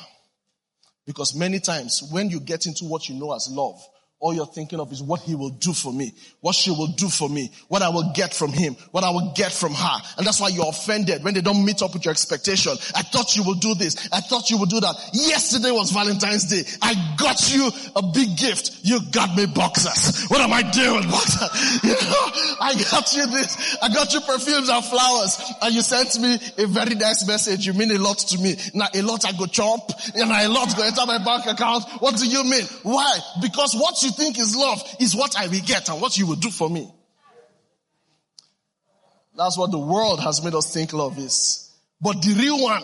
Because 1.06 1.36
many 1.36 1.60
times 1.60 2.08
when 2.12 2.30
you 2.30 2.40
get 2.40 2.68
into 2.68 2.86
what 2.86 3.10
you 3.10 3.16
know 3.16 3.34
as 3.34 3.50
love, 3.50 3.82
all 4.20 4.34
you're 4.34 4.46
thinking 4.46 4.82
of 4.82 4.92
is 4.92 5.02
what 5.02 5.22
he 5.22 5.34
will 5.34 5.50
do 5.50 5.72
for 5.72 5.94
me, 5.94 6.12
what 6.42 6.54
she 6.54 6.72
will 6.72 6.88
do 6.88 7.08
for 7.08 7.30
me, 7.30 7.50
what 7.70 7.82
I 7.82 7.88
will 7.88 8.12
get 8.14 8.34
from 8.34 8.52
him, 8.52 8.76
what 8.92 9.06
I 9.06 9.12
will 9.12 9.32
get 9.34 9.52
from 9.54 9.74
her. 9.74 9.98
And 10.18 10.28
that's 10.28 10.42
why 10.42 10.50
you're 10.50 10.68
offended 10.68 11.24
when 11.24 11.34
they 11.34 11.42
don't 11.42 11.64
meet 11.64 11.82
up 11.82 11.94
with 11.94 12.04
your 12.04 12.12
expectation. 12.12 12.74
I 12.96 13.02
thought 13.02 13.38
you 13.38 13.44
would 13.44 13.62
do 13.62 13.76
this. 13.76 14.10
I 14.12 14.20
thought 14.20 14.50
you 14.50 14.58
would 14.58 14.70
do 14.70 14.82
that. 14.82 14.96
Yesterday 15.14 15.72
was 15.72 15.92
Valentine's 15.92 16.46
Day. 16.46 16.64
I 16.82 17.16
got 17.18 17.54
you 17.54 17.72
a 17.96 18.02
big 18.14 18.36
gift. 18.36 18.80
You 18.84 19.00
got 19.12 19.38
me 19.38 19.46
boxers. 19.46 20.26
What 20.28 20.42
am 20.42 20.52
I 20.52 20.64
doing 20.64 21.04
boxers? 21.10 21.80
You 21.90 21.94
know, 21.94 22.26
I 22.60 22.74
got 22.92 23.14
you 23.16 23.26
this. 23.28 23.78
I 23.82 23.88
got 23.90 24.14
you 24.14 24.20
perfumes 24.22 24.70
and 24.70 24.84
flowers. 24.84 25.42
And 25.62 25.74
you 25.74 25.82
sent 25.82 26.20
me 26.20 26.38
a 26.58 26.68
very 26.68 26.96
nice 26.96 27.26
message. 27.26 27.66
You 27.66 27.74
mean 27.74 27.92
a 27.92 27.98
lot 27.98 28.18
to 28.18 28.38
me. 28.38 28.56
Now 28.74 28.88
a 28.94 29.02
lot 29.02 29.26
I 29.26 29.32
go 29.32 29.46
chomp 29.46 29.90
and 30.16 30.30
a 30.30 30.50
lot 30.50 30.76
go 30.76 30.84
enter 30.84 31.06
my 31.06 31.24
bank 31.24 31.46
account. 31.46 31.86
What 32.00 32.18
do 32.18 32.28
you 32.28 32.44
mean? 32.44 32.66
Why? 32.84 33.18
Because 33.42 33.76
what 33.76 34.02
you 34.04 34.09
you 34.10 34.16
think 34.16 34.40
is 34.40 34.56
love 34.56 34.82
is 35.00 35.16
what 35.16 35.36
I 35.38 35.48
will 35.48 35.62
get 35.62 35.90
and 35.90 36.02
what 36.02 36.18
you 36.18 36.28
will 36.28 36.36
do 36.36 36.50
for 36.50 36.70
me. 36.70 36.92
That's 39.36 39.58
what 39.58 39.72
the 39.72 39.80
world 39.80 40.20
has 40.22 40.44
made 40.44 40.54
us 40.54 40.74
think 40.74 40.92
love 40.94 41.18
is. 41.18 41.72
But 42.02 42.22
the 42.22 42.34
real 42.34 42.62
one 42.62 42.84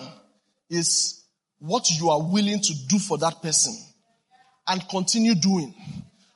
is 0.69 1.23
what 1.59 1.89
you 1.89 2.09
are 2.09 2.21
willing 2.21 2.59
to 2.59 2.73
do 2.87 2.99
for 2.99 3.17
that 3.19 3.41
person 3.41 3.75
and 4.67 4.87
continue 4.89 5.35
doing. 5.35 5.73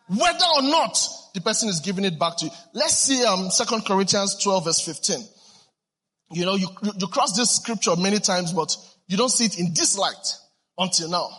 Whether 0.08 0.46
or 0.56 0.64
not 0.64 0.98
the 1.34 1.42
person 1.42 1.70
is 1.70 1.80
giving 1.80 2.04
it 2.04 2.20
back 2.20 2.38
to 2.38 2.46
you. 2.46 2.52
Let's 2.74 2.98
see 2.98 3.24
um 3.24 3.50
2 3.56 3.82
Corinthians 3.82 4.36
12 4.42 4.66
verse 4.66 4.82
15. 4.82 5.20
You 6.32 6.46
know, 6.46 6.56
you, 6.56 6.68
you 6.98 7.08
cross 7.08 7.36
this 7.36 7.56
scripture 7.56 7.96
many 7.96 8.20
times, 8.20 8.54
but 8.54 8.76
you 9.08 9.18
don't 9.18 9.30
see 9.30 9.46
it 9.46 9.60
in 9.60 9.74
this 9.74 9.98
light 9.98 10.36
until 10.78 11.10
now. 11.10 11.30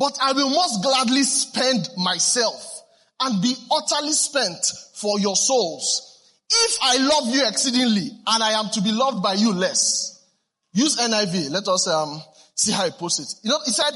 But 0.00 0.16
I 0.18 0.32
will 0.32 0.48
most 0.48 0.82
gladly 0.82 1.22
spend 1.24 1.86
myself 1.98 2.82
and 3.20 3.42
be 3.42 3.54
utterly 3.70 4.12
spent 4.12 4.64
for 4.94 5.20
your 5.20 5.36
souls. 5.36 6.06
If 6.50 6.78
I 6.82 6.96
love 6.96 7.34
you 7.34 7.46
exceedingly 7.46 8.10
and 8.26 8.42
I 8.42 8.58
am 8.58 8.70
to 8.70 8.80
be 8.80 8.92
loved 8.92 9.22
by 9.22 9.34
you 9.34 9.52
less. 9.52 10.24
Use 10.72 10.96
NIV. 10.96 11.50
Let 11.50 11.68
us 11.68 11.86
um, 11.86 12.22
see 12.54 12.72
how 12.72 12.86
he 12.86 12.92
puts 12.98 13.18
it. 13.18 13.28
You 13.44 13.50
know, 13.50 13.58
he 13.66 13.72
said, 13.72 13.92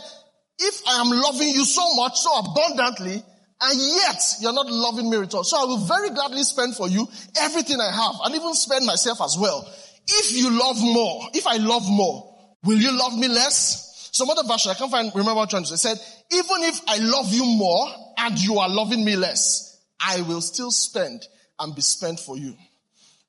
if 0.58 0.82
I 0.86 1.00
am 1.00 1.08
loving 1.08 1.48
you 1.48 1.64
so 1.64 1.94
much, 1.94 2.18
so 2.18 2.38
abundantly, 2.38 3.24
and 3.62 3.80
yet 3.80 4.22
you're 4.42 4.52
not 4.52 4.70
loving 4.70 5.08
me 5.08 5.16
at 5.16 5.32
all. 5.32 5.42
So 5.42 5.56
I 5.58 5.64
will 5.64 5.86
very 5.86 6.10
gladly 6.10 6.42
spend 6.42 6.76
for 6.76 6.86
you 6.86 7.08
everything 7.40 7.80
I 7.80 7.90
have 7.90 8.16
and 8.26 8.34
even 8.34 8.52
spend 8.52 8.84
myself 8.84 9.22
as 9.22 9.38
well. 9.40 9.66
If 10.06 10.36
you 10.36 10.50
love 10.50 10.76
more, 10.82 11.28
if 11.32 11.46
I 11.46 11.56
love 11.56 11.88
more, 11.88 12.30
will 12.62 12.78
you 12.78 12.92
love 12.92 13.16
me 13.16 13.28
less? 13.28 13.84
Some 14.14 14.31
other 14.31 14.46
version, 14.46 14.70
I 14.70 14.74
can't 14.74 14.92
find, 14.92 15.11
remember 15.12 15.35
what 15.35 15.50
say, 15.50 15.74
said, 15.74 15.98
even 16.31 16.62
if 16.62 16.81
I 16.87 16.98
love 16.98 17.33
you 17.33 17.44
more 17.44 17.88
and 18.16 18.38
you 18.38 18.61
are 18.61 18.68
loving 18.68 19.05
me 19.05 19.16
less, 19.16 19.77
I 19.98 20.20
will 20.20 20.40
still 20.40 20.70
spend 20.70 21.27
and 21.59 21.74
be 21.74 21.83
spent 21.83 22.20
for 22.20 22.37
you. 22.37 22.55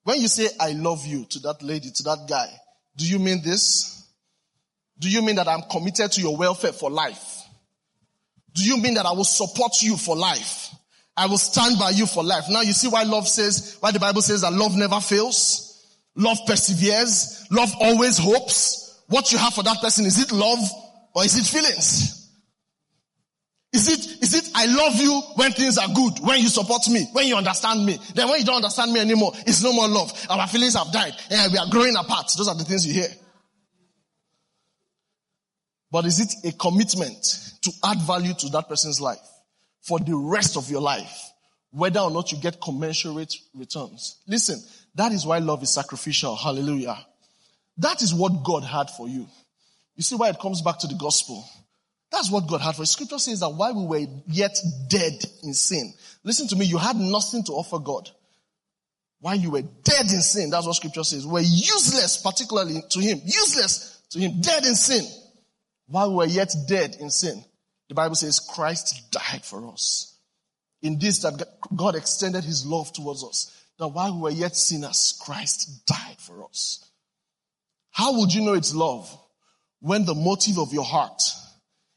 When 0.03 0.21
you 0.21 0.27
say 0.27 0.47
I 0.59 0.73
love 0.73 1.03
you 1.07 1.25
to 1.25 1.39
that 1.39 1.63
lady, 1.63 1.89
to 1.89 2.03
that 2.03 2.27
guy, 2.29 2.51
do 2.95 3.07
you 3.07 3.17
mean 3.17 3.41
this? 3.41 4.07
Do 4.99 5.09
you 5.09 5.23
mean 5.23 5.37
that 5.37 5.47
I'm 5.47 5.63
committed 5.71 6.11
to 6.11 6.21
your 6.21 6.37
welfare 6.37 6.71
for 6.71 6.91
life? 6.91 7.41
Do 8.53 8.63
you 8.63 8.77
mean 8.77 8.93
that 8.93 9.07
I 9.07 9.13
will 9.13 9.23
support 9.23 9.81
you 9.81 9.97
for 9.97 10.15
life? 10.15 10.69
I 11.17 11.25
will 11.25 11.39
stand 11.39 11.79
by 11.79 11.89
you 11.89 12.05
for 12.05 12.23
life. 12.23 12.43
Now 12.47 12.61
you 12.61 12.73
see 12.73 12.89
why 12.89 13.03
love 13.05 13.27
says, 13.27 13.77
why 13.79 13.89
the 13.89 13.99
Bible 13.99 14.21
says 14.21 14.41
that 14.41 14.53
love 14.53 14.77
never 14.77 14.99
fails. 14.99 15.83
Love 16.15 16.37
perseveres. 16.45 17.47
Love 17.49 17.71
always 17.81 18.19
hopes 18.19 18.84
what 19.07 19.31
you 19.31 19.37
have 19.37 19.53
for 19.53 19.63
that 19.63 19.81
person, 19.81 20.05
is 20.05 20.21
it 20.21 20.31
love 20.31 20.59
or 21.13 21.23
is 21.23 21.37
it 21.37 21.45
feelings? 21.45 22.29
Is 23.73 23.89
it, 23.89 24.23
is 24.23 24.33
it, 24.33 24.49
I 24.55 24.67
love 24.67 24.95
you 24.95 25.21
when 25.35 25.51
things 25.51 25.77
are 25.77 25.87
good, 25.93 26.19
when 26.21 26.39
you 26.39 26.47
support 26.47 26.87
me, 26.89 27.07
when 27.11 27.27
you 27.27 27.35
understand 27.35 27.85
me. 27.85 27.97
Then 28.13 28.29
when 28.29 28.39
you 28.39 28.45
don't 28.45 28.57
understand 28.57 28.93
me 28.93 29.01
anymore, 29.01 29.33
it's 29.45 29.61
no 29.61 29.73
more 29.73 29.87
love. 29.87 30.11
Our 30.29 30.47
feelings 30.47 30.75
have 30.75 30.91
died 30.93 31.13
and 31.29 31.51
we 31.51 31.57
are 31.57 31.69
growing 31.69 31.95
apart. 31.95 32.31
Those 32.37 32.47
are 32.47 32.55
the 32.55 32.63
things 32.63 32.87
you 32.87 32.93
hear. 32.93 33.09
But 35.91 36.05
is 36.05 36.19
it 36.19 36.53
a 36.53 36.57
commitment 36.57 37.21
to 37.61 37.71
add 37.83 37.99
value 38.01 38.33
to 38.33 38.49
that 38.49 38.69
person's 38.69 39.01
life 39.01 39.19
for 39.81 39.99
the 39.99 40.15
rest 40.15 40.57
of 40.57 40.69
your 40.69 40.81
life? 40.81 41.31
Whether 41.71 41.99
or 41.99 42.11
not 42.11 42.31
you 42.31 42.37
get 42.37 42.61
commensurate 42.61 43.33
returns. 43.53 44.21
Listen, 44.25 44.57
That 44.95 45.11
is 45.11 45.25
why 45.25 45.39
love 45.39 45.61
is 45.61 45.73
sacrificial. 45.73 46.35
Hallelujah. 46.35 46.97
That 47.77 48.01
is 48.01 48.13
what 48.13 48.43
God 48.43 48.63
had 48.63 48.89
for 48.89 49.07
you. 49.07 49.27
You 49.95 50.03
see 50.03 50.15
why 50.15 50.29
it 50.29 50.39
comes 50.39 50.61
back 50.61 50.79
to 50.79 50.87
the 50.87 50.95
gospel. 50.95 51.43
That's 52.11 52.31
what 52.31 52.47
God 52.47 52.61
had 52.61 52.75
for 52.75 52.83
you. 52.83 52.85
Scripture 52.85 53.19
says 53.19 53.41
that 53.41 53.49
while 53.49 53.73
we 53.75 53.85
were 53.85 54.07
yet 54.27 54.57
dead 54.87 55.13
in 55.43 55.53
sin, 55.53 55.93
listen 56.23 56.47
to 56.49 56.55
me, 56.55 56.65
you 56.65 56.77
had 56.77 56.95
nothing 56.95 57.43
to 57.43 57.53
offer 57.53 57.79
God. 57.79 58.09
While 59.19 59.35
you 59.35 59.51
were 59.51 59.61
dead 59.61 60.11
in 60.11 60.21
sin, 60.21 60.49
that's 60.49 60.67
what 60.67 60.75
scripture 60.75 61.03
says. 61.03 61.25
We're 61.25 61.39
useless, 61.39 62.17
particularly 62.17 62.81
to 62.89 62.99
him. 62.99 63.21
Useless 63.23 64.01
to 64.11 64.19
him. 64.19 64.39
Dead 64.41 64.65
in 64.65 64.75
sin. 64.75 65.03
While 65.87 66.11
we 66.11 66.15
were 66.17 66.25
yet 66.25 66.53
dead 66.67 66.95
in 66.99 67.09
sin. 67.09 67.43
The 67.89 67.95
Bible 67.95 68.15
says 68.15 68.39
Christ 68.39 69.11
died 69.11 69.43
for 69.43 69.71
us. 69.71 70.17
In 70.81 70.99
this 70.99 71.19
that 71.19 71.41
God 71.75 71.95
extended 71.95 72.43
his 72.43 72.65
love 72.65 72.93
towards 72.93 73.23
us. 73.23 73.51
That 73.79 73.87
while 73.89 74.13
we 74.13 74.21
were 74.21 74.31
yet 74.31 74.55
sinners, 74.55 75.19
Christ 75.21 75.85
died 75.85 76.17
for 76.19 76.43
us. 76.43 76.89
How 77.95 78.19
would 78.19 78.33
you 78.33 78.41
know 78.41 78.55
it's 78.55 78.75
love? 78.75 79.09
When 79.79 80.03
the 80.03 80.13
motive 80.13 80.59
of 80.59 80.73
your 80.73 80.83
heart 80.83 81.21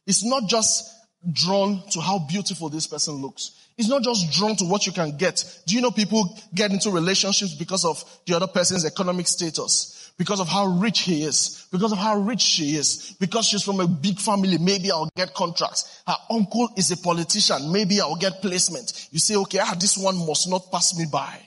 is 0.07 0.25
not 0.25 0.49
just 0.49 0.95
drawn 1.33 1.83
to 1.91 2.01
how 2.01 2.21
beautiful 2.21 2.69
this 2.69 2.87
person 2.87 3.15
looks. 3.17 3.51
It's 3.77 3.89
not 3.89 4.05
just 4.05 4.31
drawn 4.31 4.55
to 4.57 4.65
what 4.65 4.87
you 4.87 4.93
can 4.93 5.17
get. 5.17 5.45
Do 5.67 5.75
you 5.75 5.81
know 5.81 5.91
people 5.91 6.39
get 6.55 6.71
into 6.71 6.93
relationships 6.93 7.53
because 7.57 7.85
of 7.85 8.05
the 8.27 8.37
other 8.37 8.47
person's 8.47 8.85
economic 8.85 9.27
status? 9.27 10.13
Because 10.17 10.39
of 10.39 10.47
how 10.47 10.67
rich 10.67 11.01
he 11.01 11.25
is. 11.25 11.67
Because 11.73 11.91
of 11.91 11.99
how 11.99 12.17
rich 12.17 12.43
she 12.43 12.77
is. 12.77 13.17
Because 13.19 13.47
she's 13.47 13.65
from 13.65 13.81
a 13.81 13.89
big 13.89 14.21
family. 14.21 14.57
Maybe 14.59 14.93
I'll 14.93 15.11
get 15.17 15.35
contracts. 15.35 16.01
Her 16.07 16.17
uncle 16.31 16.71
is 16.77 16.93
a 16.93 16.97
politician. 16.97 17.73
Maybe 17.73 18.01
I'll 18.01 18.15
get 18.15 18.41
placement. 18.41 19.09
You 19.11 19.19
say, 19.19 19.35
okay, 19.35 19.59
ah, 19.61 19.75
this 19.77 19.99
one 19.99 20.17
must 20.25 20.49
not 20.49 20.71
pass 20.71 20.97
me 20.97 21.07
by. 21.11 21.41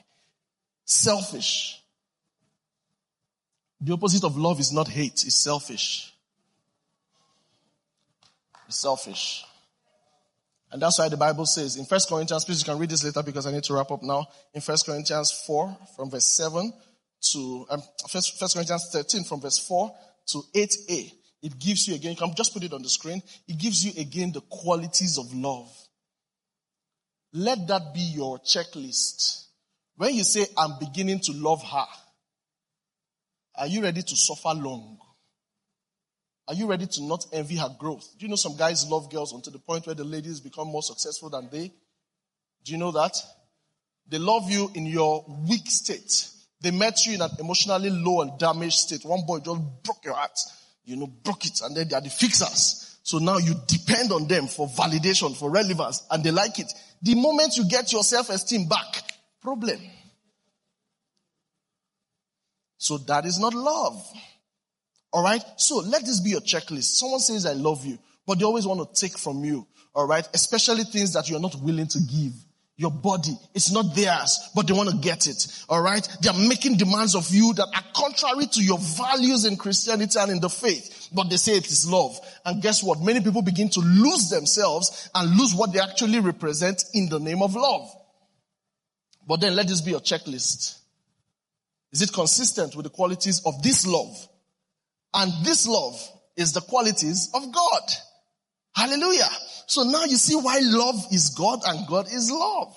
Selfish. 0.84 1.81
The 3.84 3.92
opposite 3.92 4.22
of 4.22 4.36
love 4.36 4.60
is 4.60 4.72
not 4.72 4.86
hate, 4.86 5.24
it's 5.26 5.34
selfish. 5.34 6.14
It's 8.68 8.80
selfish. 8.80 9.44
And 10.70 10.80
that's 10.80 11.00
why 11.00 11.08
the 11.08 11.16
Bible 11.16 11.44
says 11.46 11.76
in 11.76 11.84
1 11.84 12.00
Corinthians, 12.08 12.44
please 12.44 12.60
you 12.60 12.64
can 12.64 12.78
read 12.78 12.90
this 12.90 13.04
later 13.04 13.24
because 13.24 13.44
I 13.44 13.50
need 13.50 13.64
to 13.64 13.74
wrap 13.74 13.90
up 13.90 14.02
now. 14.02 14.26
In 14.54 14.62
1 14.62 14.76
Corinthians 14.86 15.32
4 15.46 15.76
from 15.96 16.10
verse 16.10 16.30
7 16.30 16.72
to, 17.32 17.66
um, 17.70 17.82
1 18.10 18.22
Corinthians 18.54 18.88
13 18.92 19.24
from 19.24 19.40
verse 19.40 19.58
4 19.58 19.92
to 20.28 20.38
8a, 20.54 21.12
it 21.42 21.58
gives 21.58 21.88
you 21.88 21.96
again, 21.96 22.12
you 22.12 22.16
can 22.16 22.32
just 22.36 22.54
put 22.54 22.62
it 22.62 22.72
on 22.72 22.82
the 22.82 22.88
screen. 22.88 23.20
It 23.48 23.58
gives 23.58 23.84
you 23.84 24.00
again 24.00 24.30
the 24.30 24.42
qualities 24.42 25.18
of 25.18 25.34
love. 25.34 25.68
Let 27.32 27.66
that 27.66 27.92
be 27.92 28.00
your 28.00 28.38
checklist. 28.38 29.46
When 29.96 30.14
you 30.14 30.22
say, 30.22 30.46
I'm 30.56 30.78
beginning 30.78 31.18
to 31.24 31.32
love 31.32 31.62
her, 31.64 31.86
are 33.56 33.66
you 33.66 33.82
ready 33.82 34.02
to 34.02 34.16
suffer 34.16 34.54
long? 34.54 34.98
Are 36.48 36.54
you 36.54 36.66
ready 36.66 36.86
to 36.86 37.02
not 37.02 37.24
envy 37.32 37.56
her 37.56 37.74
growth? 37.78 38.08
Do 38.18 38.26
you 38.26 38.28
know 38.28 38.36
some 38.36 38.56
guys 38.56 38.88
love 38.88 39.10
girls 39.10 39.32
until 39.32 39.52
the 39.52 39.58
point 39.58 39.86
where 39.86 39.94
the 39.94 40.04
ladies 40.04 40.40
become 40.40 40.68
more 40.68 40.82
successful 40.82 41.30
than 41.30 41.48
they? 41.50 41.72
Do 42.64 42.72
you 42.72 42.78
know 42.78 42.90
that? 42.92 43.16
They 44.08 44.18
love 44.18 44.50
you 44.50 44.70
in 44.74 44.86
your 44.86 45.24
weak 45.48 45.68
state. 45.70 46.28
They 46.60 46.70
met 46.70 47.06
you 47.06 47.14
in 47.14 47.22
an 47.22 47.30
emotionally 47.38 47.90
low 47.90 48.22
and 48.22 48.38
damaged 48.38 48.78
state. 48.78 49.04
One 49.04 49.24
boy 49.26 49.38
just 49.38 49.60
broke 49.82 50.04
your 50.04 50.14
heart. 50.14 50.38
You 50.84 50.96
know, 50.96 51.06
broke 51.06 51.46
it 51.46 51.60
and 51.62 51.76
then 51.76 51.88
they 51.88 51.94
are 51.94 52.00
the 52.00 52.10
fixers. 52.10 52.98
So 53.04 53.18
now 53.18 53.38
you 53.38 53.54
depend 53.66 54.12
on 54.12 54.28
them 54.28 54.46
for 54.46 54.68
validation, 54.68 55.36
for 55.36 55.50
relevance, 55.50 56.04
and 56.10 56.22
they 56.22 56.30
like 56.30 56.58
it. 56.58 56.72
The 57.02 57.14
moment 57.14 57.56
you 57.56 57.68
get 57.68 57.92
your 57.92 58.04
self-esteem 58.04 58.68
back, 58.68 59.02
problem. 59.40 59.80
So 62.82 62.98
that 62.98 63.26
is 63.26 63.38
not 63.38 63.54
love. 63.54 64.04
Alright? 65.14 65.44
So 65.56 65.76
let 65.76 66.04
this 66.04 66.18
be 66.18 66.30
your 66.30 66.40
checklist. 66.40 66.96
Someone 66.96 67.20
says, 67.20 67.46
I 67.46 67.52
love 67.52 67.86
you, 67.86 67.96
but 68.26 68.40
they 68.40 68.44
always 68.44 68.66
want 68.66 68.80
to 68.80 69.00
take 69.00 69.16
from 69.16 69.44
you. 69.44 69.68
Alright? 69.94 70.28
Especially 70.34 70.82
things 70.82 71.12
that 71.12 71.30
you're 71.30 71.38
not 71.38 71.54
willing 71.62 71.86
to 71.86 72.00
give. 72.00 72.32
Your 72.76 72.90
body, 72.90 73.38
it's 73.54 73.70
not 73.70 73.94
theirs, 73.94 74.50
but 74.56 74.66
they 74.66 74.72
want 74.72 74.90
to 74.90 74.96
get 74.96 75.28
it. 75.28 75.46
Alright? 75.70 76.08
They 76.22 76.30
are 76.30 76.48
making 76.48 76.76
demands 76.76 77.14
of 77.14 77.32
you 77.32 77.54
that 77.54 77.68
are 77.72 77.84
contrary 77.94 78.46
to 78.46 78.64
your 78.64 78.78
values 78.78 79.44
in 79.44 79.56
Christianity 79.56 80.18
and 80.18 80.32
in 80.32 80.40
the 80.40 80.50
faith, 80.50 81.08
but 81.14 81.30
they 81.30 81.36
say 81.36 81.52
it 81.52 81.68
is 81.68 81.88
love. 81.88 82.18
And 82.44 82.60
guess 82.60 82.82
what? 82.82 83.00
Many 83.00 83.20
people 83.20 83.42
begin 83.42 83.68
to 83.70 83.80
lose 83.80 84.28
themselves 84.28 85.08
and 85.14 85.38
lose 85.38 85.54
what 85.54 85.72
they 85.72 85.78
actually 85.78 86.18
represent 86.18 86.82
in 86.94 87.08
the 87.08 87.20
name 87.20 87.42
of 87.42 87.54
love. 87.54 87.88
But 89.24 89.40
then 89.40 89.54
let 89.54 89.68
this 89.68 89.82
be 89.82 89.92
your 89.92 90.00
checklist. 90.00 90.81
Is 91.92 92.02
it 92.02 92.12
consistent 92.12 92.74
with 92.74 92.84
the 92.84 92.90
qualities 92.90 93.42
of 93.44 93.62
this 93.62 93.86
love? 93.86 94.28
And 95.14 95.32
this 95.44 95.66
love 95.66 96.00
is 96.36 96.52
the 96.52 96.62
qualities 96.62 97.30
of 97.34 97.52
God. 97.52 97.82
Hallelujah. 98.74 99.28
So 99.66 99.82
now 99.82 100.04
you 100.04 100.16
see 100.16 100.36
why 100.36 100.60
love 100.62 100.96
is 101.12 101.30
God 101.30 101.60
and 101.66 101.86
God 101.86 102.06
is 102.06 102.30
love. 102.30 102.74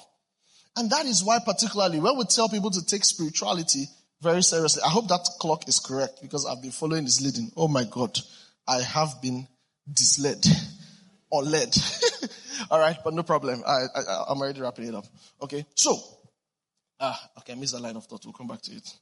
And 0.76 0.89
that 0.89 1.05
is 1.05 1.24
why 1.24 1.39
particularly 1.45 1.99
when 1.99 2.18
we 2.18 2.26
tell 2.26 2.49
people 2.49 2.72
to 2.72 2.86
take 2.86 3.05
spirituality 3.05 3.86
very 4.22 4.43
seriously, 4.43 4.84
I 4.86 4.89
hope 4.89 5.07
that 5.07 5.26
clock 5.39 5.68
is 5.70 5.80
correct 5.80 6.20
because 6.22 6.45
I've 6.45 6.61
been 6.61 6.72
following 6.72 7.05
this 7.05 7.22
leading. 7.22 7.51
Oh 7.55 7.70
my 7.70 7.86
God. 7.86 8.18
I 8.68 8.82
have 8.82 9.22
been 9.22 9.47
disled 9.91 10.45
or 11.30 11.43
led. 11.43 11.74
All 12.72 12.80
right, 12.80 12.97
but 13.03 13.13
no 13.13 13.24
problem. 13.24 13.63
I, 13.66 13.86
I, 13.95 14.24
I'm 14.30 14.39
already 14.39 14.61
wrapping 14.61 14.88
it 14.88 14.95
up. 14.95 15.05
Okay, 15.41 15.66
so, 15.76 15.97
ah, 16.99 17.30
okay, 17.39 17.53
I 17.53 17.55
missed 17.55 17.74
the 17.74 17.80
line 17.80 17.95
of 17.95 18.05
thought. 18.05 18.26
We'll 18.26 18.34
come 18.34 18.47
back 18.47 18.61
to 18.63 18.72
it. 18.72 18.93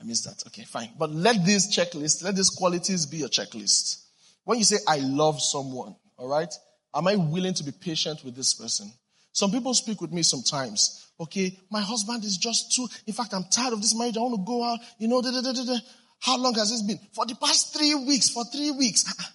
I 0.00 0.04
missed 0.04 0.24
that. 0.24 0.46
Okay, 0.48 0.64
fine. 0.64 0.90
But 0.98 1.10
let 1.10 1.44
this 1.44 1.74
checklist, 1.74 2.22
let 2.22 2.36
these 2.36 2.50
qualities 2.50 3.06
be 3.06 3.18
your 3.18 3.28
checklist. 3.28 4.04
When 4.44 4.58
you 4.58 4.64
say, 4.64 4.76
I 4.86 4.98
love 4.98 5.40
someone, 5.40 5.96
all 6.16 6.28
right, 6.28 6.52
am 6.94 7.08
I 7.08 7.16
willing 7.16 7.54
to 7.54 7.64
be 7.64 7.72
patient 7.72 8.24
with 8.24 8.36
this 8.36 8.54
person? 8.54 8.92
Some 9.32 9.50
people 9.50 9.74
speak 9.74 10.00
with 10.00 10.12
me 10.12 10.22
sometimes. 10.22 11.10
Okay, 11.18 11.58
my 11.70 11.80
husband 11.80 12.24
is 12.24 12.36
just 12.36 12.74
too, 12.74 12.86
in 13.06 13.14
fact, 13.14 13.34
I'm 13.34 13.44
tired 13.50 13.72
of 13.72 13.80
this 13.80 13.96
marriage. 13.96 14.16
I 14.16 14.20
want 14.20 14.34
to 14.36 14.44
go 14.44 14.62
out, 14.64 14.80
you 14.98 15.08
know, 15.08 15.22
da, 15.22 15.30
da, 15.30 15.52
da. 15.52 15.78
How 16.20 16.38
long 16.38 16.54
has 16.54 16.70
this 16.70 16.82
been? 16.82 16.98
For 17.12 17.26
the 17.26 17.34
past 17.34 17.76
three 17.76 17.94
weeks, 17.94 18.30
for 18.30 18.44
three 18.44 18.70
weeks. 18.70 19.04
Ah, 19.08 19.14
ah. 19.20 19.32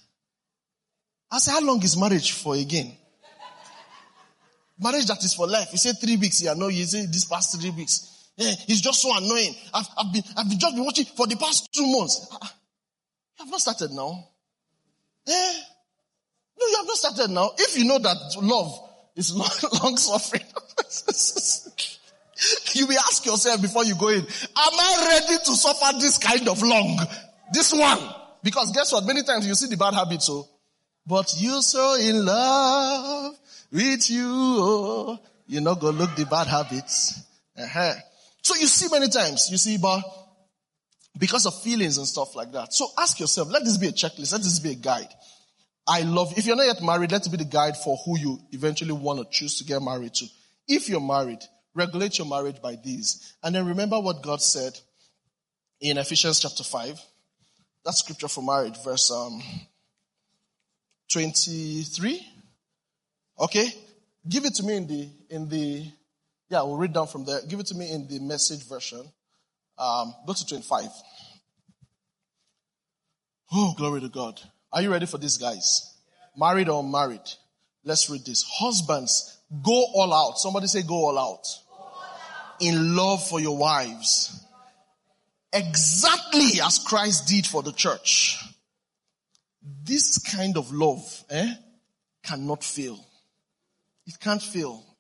I 1.34 1.40
say, 1.40 1.52
how 1.52 1.62
long 1.62 1.82
is 1.84 1.98
marriage 1.98 2.32
for 2.32 2.56
again? 2.56 2.98
marriage 4.82 5.06
that 5.06 5.24
is 5.24 5.34
for 5.34 5.48
life. 5.48 5.70
You 5.72 5.78
say 5.78 5.94
three 5.94 6.18
weeks. 6.18 6.42
Yeah, 6.42 6.54
no, 6.56 6.68
you 6.68 6.86
say 6.86 7.06
this 7.06 7.26
past 7.26 7.60
three 7.60 7.70
weeks. 7.70 8.11
Yeah, 8.38 8.54
he's 8.66 8.82
just 8.82 9.02
so 9.02 9.16
annoying. 9.16 9.54
I've, 9.74 9.88
I've 9.98 10.14
been, 10.14 10.24
I've 10.38 10.50
just 10.50 10.76
been 10.76 10.86
watching 10.86 11.06
for 11.06 11.28
the 11.28 11.36
past 11.36 11.72
two 11.74 11.86
months. 11.86 12.28
Ah, 12.32 12.38
ah. 12.42 12.56
You 13.38 13.46
have 13.46 13.52
not 13.52 13.62
started 13.62 13.92
now. 13.92 14.28
Eh? 15.28 15.54
No, 16.60 16.68
you 16.68 16.76
have 16.78 16.88
not 16.88 16.98
started 16.98 17.30
now. 17.32 17.52
If 17.58 17.78
you 17.78 17.86
know 17.86 18.00
that 18.00 18.18
love 18.42 18.90
is 19.16 19.36
long, 19.36 19.50
long 19.84 19.98
suffering, 19.98 20.44
you 22.74 22.88
will 22.88 23.00
ask 23.00 23.26
yourself 23.26 23.62
before 23.62 23.84
you 23.84 23.96
go 23.96 24.10
in, 24.10 24.20
am 24.20 24.26
I 24.56 25.20
ready 25.22 25.38
to 25.44 25.56
suffer 25.56 25.98
this 26.00 26.18
kind 26.18 26.48
of 26.48 26.62
long? 26.62 27.00
This 27.54 27.74
one. 27.74 28.00
Because 28.44 28.72
guess 28.72 28.92
what? 28.92 29.06
Many 29.06 29.24
times 29.24 29.48
you 29.48 29.56
see 29.56 29.68
the 29.68 29.78
bad 29.78 29.94
habits, 29.94 30.26
so, 30.26 30.48
but 31.06 31.32
you're 31.38 31.62
so 31.62 31.96
in 31.96 32.26
love 32.26 33.36
with 33.72 34.10
you, 34.10 34.26
oh, 34.28 35.20
you're 35.48 35.62
not 35.62 35.80
gonna 35.80 35.98
look 35.98 36.16
the 36.16 36.26
bad 36.26 36.48
habits. 36.48 37.24
Uh-huh. 37.58 37.94
So 38.42 38.56
you 38.56 38.68
see 38.68 38.88
many 38.92 39.08
times, 39.08 39.50
you 39.52 39.58
see, 39.58 39.78
but 39.78 40.02
because 41.18 41.46
of 41.46 41.62
feelings 41.62 41.98
and 41.98 42.08
stuff 42.08 42.36
like 42.36 42.52
that. 42.54 42.74
So 42.74 42.88
ask 42.98 43.20
yourself, 43.20 43.50
let 43.52 43.64
this 43.64 43.78
be 43.78 43.88
a 43.88 43.92
checklist, 43.92 44.32
let 44.32 44.42
this 44.42 44.60
be 44.60 44.72
a 44.72 44.76
guide. 44.76 45.10
I 45.88 46.02
love, 46.02 46.34
if 46.38 46.46
you're 46.46 46.56
not 46.56 46.66
yet 46.66 46.82
married, 46.82 47.12
let 47.12 47.26
it 47.26 47.30
be 47.30 47.38
the 47.38 47.46
guide 47.46 47.76
for 47.78 47.98
who 48.06 48.18
you 48.18 48.40
eventually 48.52 48.94
want 48.94 49.20
to 49.20 49.26
choose 49.30 49.58
to 49.58 49.64
get 49.64 49.82
married 49.82 50.14
to. 50.16 50.26
If 50.68 50.90
you're 50.90 51.02
married, 51.02 51.40
regulate 51.74 52.18
your 52.18 52.28
marriage 52.28 52.62
by 52.62 52.78
these. 52.84 53.34
And 53.44 53.54
then 53.54 53.66
remember 53.66 54.00
what 54.00 54.22
God 54.22 54.42
said 54.42 54.80
in 55.80 55.98
Ephesians 55.98 56.40
chapter 56.40 56.64
5. 56.64 57.00
That's 57.84 58.00
scripture 58.00 58.28
for 58.28 58.44
marriage, 58.44 58.82
verse 58.84 59.12
um, 59.12 59.42
23. 61.12 62.28
Okay? 63.40 63.68
Give 64.30 64.46
it 64.46 64.54
to 64.56 64.64
me 64.64 64.78
in 64.78 64.88
the, 64.88 65.10
in 65.30 65.50
the 65.50 65.92
yeah, 66.52 66.64
we'll 66.64 66.76
read 66.76 66.92
down 66.92 67.08
from 67.08 67.24
there. 67.24 67.40
Give 67.48 67.62
it 67.62 67.68
to 67.68 67.76
me 67.76 67.90
in 67.90 68.10
the 68.10 68.20
message 68.20 68.68
version. 68.68 69.02
Um, 69.78 70.14
go 70.28 70.34
to 70.34 70.46
25. 70.46 70.84
Oh, 73.54 73.74
glory 73.78 74.02
to 74.02 74.10
God. 74.10 74.42
Are 74.74 74.82
you 74.82 74.92
ready 74.92 75.06
for 75.06 75.18
this, 75.18 75.38
guys? 75.38 75.96
Married 76.36 76.68
or 76.68 76.84
unmarried? 76.84 77.22
Let's 77.86 78.10
read 78.10 78.26
this. 78.26 78.44
Husbands, 78.44 79.40
go 79.64 79.86
all 79.94 80.14
out. 80.14 80.40
Somebody 80.40 80.68
say 80.68 80.82
go 80.82 80.96
all 80.96 81.18
out. 81.18 81.44
Go 81.70 81.84
all 81.84 82.04
out. 82.04 82.62
In 82.62 82.98
love 82.98 83.26
for 83.26 83.40
your 83.40 83.58
wives. 83.58 84.46
Exactly 85.54 86.60
as 86.62 86.80
Christ 86.80 87.30
did 87.30 87.48
for 87.48 87.64
the 87.64 87.72
church. 87.72 88.44
This 89.84 90.18
kind 90.18 90.58
of 90.58 90.74
love, 90.74 91.24
eh, 91.30 91.54
cannot 92.24 92.62
fail. 92.62 93.00
It 94.06 94.20
can't 94.20 94.42
fail. 94.42 94.91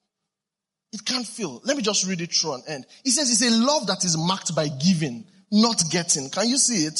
It 0.93 1.05
can't 1.05 1.25
feel. 1.25 1.61
Let 1.63 1.77
me 1.77 1.83
just 1.83 2.05
read 2.05 2.21
it 2.21 2.33
through 2.33 2.55
and 2.55 2.63
end. 2.67 2.85
He 3.03 3.11
says 3.11 3.31
it's 3.31 3.41
a 3.41 3.65
love 3.65 3.87
that 3.87 4.03
is 4.03 4.17
marked 4.17 4.53
by 4.55 4.67
giving, 4.67 5.25
not 5.51 5.83
getting. 5.89 6.29
Can 6.29 6.49
you 6.49 6.57
see 6.57 6.85
it? 6.85 6.99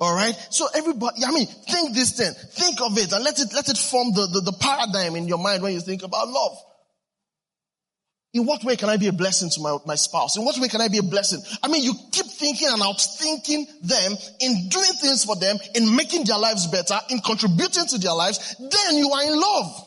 Alright? 0.00 0.34
So 0.50 0.66
everybody, 0.74 1.24
I 1.24 1.30
mean, 1.30 1.46
think 1.46 1.94
this 1.94 2.16
thing. 2.16 2.32
Think 2.32 2.80
of 2.80 2.96
it 2.98 3.12
and 3.12 3.24
let 3.24 3.38
it, 3.40 3.52
let 3.54 3.68
it 3.68 3.78
form 3.78 4.12
the, 4.12 4.26
the, 4.26 4.40
the 4.40 4.56
paradigm 4.58 5.16
in 5.16 5.28
your 5.28 5.38
mind 5.38 5.62
when 5.62 5.72
you 5.72 5.80
think 5.80 6.02
about 6.02 6.28
love. 6.28 6.56
In 8.32 8.44
what 8.44 8.64
way 8.64 8.76
can 8.76 8.90
I 8.90 8.98
be 8.98 9.06
a 9.06 9.12
blessing 9.12 9.48
to 9.48 9.60
my, 9.60 9.78
my 9.86 9.94
spouse? 9.94 10.36
In 10.36 10.44
what 10.44 10.58
way 10.58 10.68
can 10.68 10.82
I 10.82 10.88
be 10.88 10.98
a 10.98 11.02
blessing? 11.02 11.40
I 11.62 11.68
mean, 11.68 11.82
you 11.82 11.94
keep 12.12 12.26
thinking 12.26 12.68
and 12.68 12.82
outthinking 12.82 13.64
them 13.82 14.12
in 14.40 14.68
doing 14.68 14.92
things 15.00 15.24
for 15.24 15.36
them, 15.36 15.56
in 15.74 15.96
making 15.96 16.24
their 16.24 16.38
lives 16.38 16.66
better, 16.66 16.98
in 17.08 17.20
contributing 17.20 17.86
to 17.86 17.98
their 17.98 18.12
lives, 18.12 18.56
then 18.58 18.96
you 18.96 19.10
are 19.10 19.24
in 19.24 19.40
love. 19.40 19.85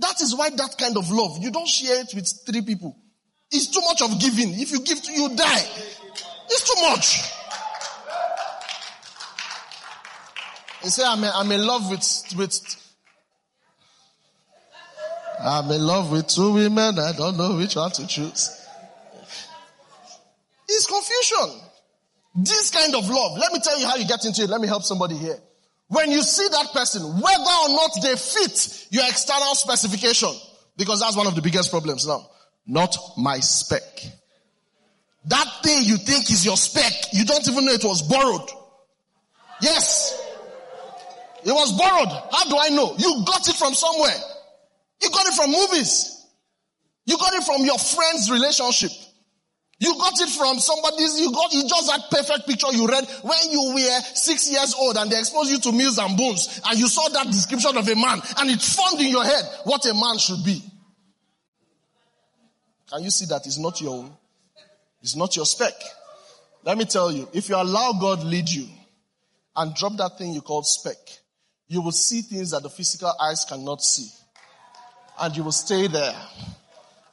That 0.00 0.20
is 0.22 0.34
why 0.34 0.50
that 0.50 0.76
kind 0.78 0.96
of 0.96 1.10
love, 1.10 1.38
you 1.40 1.50
don't 1.50 1.68
share 1.68 2.00
it 2.00 2.12
with 2.14 2.26
three 2.46 2.62
people. 2.62 2.96
It's 3.50 3.66
too 3.66 3.80
much 3.82 4.00
of 4.02 4.18
giving. 4.18 4.58
If 4.58 4.72
you 4.72 4.80
give, 4.80 4.98
you 5.04 5.36
die. 5.36 5.66
It's 6.48 6.74
too 6.74 6.80
much. 6.88 7.20
You 10.82 10.90
say, 10.90 11.02
I'm, 11.04 11.22
I'm 11.22 11.52
in 11.52 11.66
love 11.66 11.90
with, 11.90 12.34
with 12.36 12.76
I'm 15.42 15.70
in 15.70 15.82
love 15.82 16.10
with 16.10 16.28
two 16.28 16.54
women. 16.54 16.98
I 16.98 17.12
don't 17.12 17.36
know 17.36 17.56
which 17.56 17.76
one 17.76 17.90
to 17.92 18.06
choose. 18.06 18.56
It's 20.66 20.86
confusion. 20.86 21.60
This 22.36 22.70
kind 22.70 22.94
of 22.94 23.08
love, 23.08 23.36
let 23.38 23.52
me 23.52 23.60
tell 23.60 23.78
you 23.78 23.86
how 23.86 23.96
you 23.96 24.06
get 24.06 24.24
into 24.24 24.44
it. 24.44 24.48
Let 24.48 24.60
me 24.60 24.68
help 24.68 24.84
somebody 24.84 25.16
here. 25.16 25.38
When 25.90 26.12
you 26.12 26.22
see 26.22 26.46
that 26.48 26.68
person, 26.72 27.02
whether 27.02 27.52
or 27.62 27.68
not 27.70 27.90
they 28.00 28.14
fit 28.14 28.86
your 28.90 29.04
external 29.08 29.56
specification, 29.56 30.30
because 30.76 31.00
that's 31.00 31.16
one 31.16 31.26
of 31.26 31.34
the 31.34 31.42
biggest 31.42 31.68
problems 31.68 32.06
now. 32.06 32.30
Not 32.64 32.96
my 33.16 33.40
spec. 33.40 33.82
That 35.24 35.46
thing 35.64 35.82
you 35.82 35.96
think 35.96 36.30
is 36.30 36.46
your 36.46 36.56
spec, 36.56 36.92
you 37.12 37.24
don't 37.24 37.46
even 37.48 37.64
know 37.64 37.72
it 37.72 37.82
was 37.82 38.02
borrowed. 38.02 38.48
Yes. 39.60 40.16
It 41.44 41.50
was 41.50 41.72
borrowed. 41.76 42.08
How 42.08 42.48
do 42.48 42.56
I 42.56 42.68
know? 42.68 42.94
You 42.96 43.24
got 43.26 43.48
it 43.48 43.56
from 43.56 43.74
somewhere. 43.74 44.16
You 45.02 45.10
got 45.10 45.26
it 45.26 45.34
from 45.34 45.50
movies. 45.50 46.24
You 47.04 47.18
got 47.18 47.34
it 47.34 47.42
from 47.42 47.64
your 47.64 47.78
friend's 47.78 48.30
relationship. 48.30 48.92
You 49.80 49.96
got 49.96 50.12
it 50.20 50.28
from 50.28 50.58
somebody's, 50.58 51.18
you 51.18 51.32
got, 51.32 51.52
you 51.54 51.62
just 51.66 51.86
that 51.86 52.10
perfect 52.10 52.46
picture 52.46 52.70
you 52.70 52.86
read 52.86 53.02
when 53.22 53.50
you 53.50 53.72
were 53.74 54.00
six 54.14 54.50
years 54.50 54.74
old 54.78 54.98
and 54.98 55.10
they 55.10 55.18
exposed 55.18 55.50
you 55.50 55.58
to 55.58 55.72
Mills 55.72 55.96
and 55.96 56.18
Boons 56.18 56.60
and 56.68 56.78
you 56.78 56.86
saw 56.86 57.08
that 57.08 57.26
description 57.28 57.78
of 57.78 57.88
a 57.88 57.94
man 57.96 58.20
and 58.38 58.50
it 58.50 58.60
formed 58.60 59.00
in 59.00 59.10
your 59.10 59.24
head 59.24 59.42
what 59.64 59.86
a 59.86 59.94
man 59.94 60.18
should 60.18 60.44
be. 60.44 60.62
Can 62.92 63.02
you 63.04 63.10
see 63.10 63.24
that 63.26 63.46
it's 63.46 63.58
not 63.58 63.80
your 63.80 63.96
own? 63.96 64.12
It's 65.00 65.16
not 65.16 65.34
your 65.34 65.46
spec. 65.46 65.72
Let 66.62 66.76
me 66.76 66.84
tell 66.84 67.10
you, 67.10 67.26
if 67.32 67.48
you 67.48 67.56
allow 67.56 67.92
God 67.98 68.22
lead 68.22 68.50
you 68.50 68.66
and 69.56 69.74
drop 69.74 69.96
that 69.96 70.18
thing 70.18 70.32
you 70.32 70.42
call 70.42 70.62
spec, 70.62 70.96
you 71.68 71.80
will 71.80 71.92
see 71.92 72.20
things 72.20 72.50
that 72.50 72.62
the 72.62 72.68
physical 72.68 73.14
eyes 73.18 73.46
cannot 73.46 73.80
see 73.80 74.10
and 75.20 75.34
you 75.34 75.42
will 75.42 75.52
stay 75.52 75.86
there. 75.86 76.14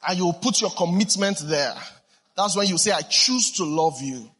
And 0.06 0.18
you 0.18 0.26
will 0.26 0.34
put 0.34 0.60
your 0.60 0.70
commitment 0.70 1.38
there. 1.44 1.74
That's 2.38 2.56
when 2.56 2.68
you 2.68 2.78
say, 2.78 2.92
I 2.92 3.00
choose 3.02 3.50
to 3.56 3.64
love 3.64 4.00
you. 4.00 4.30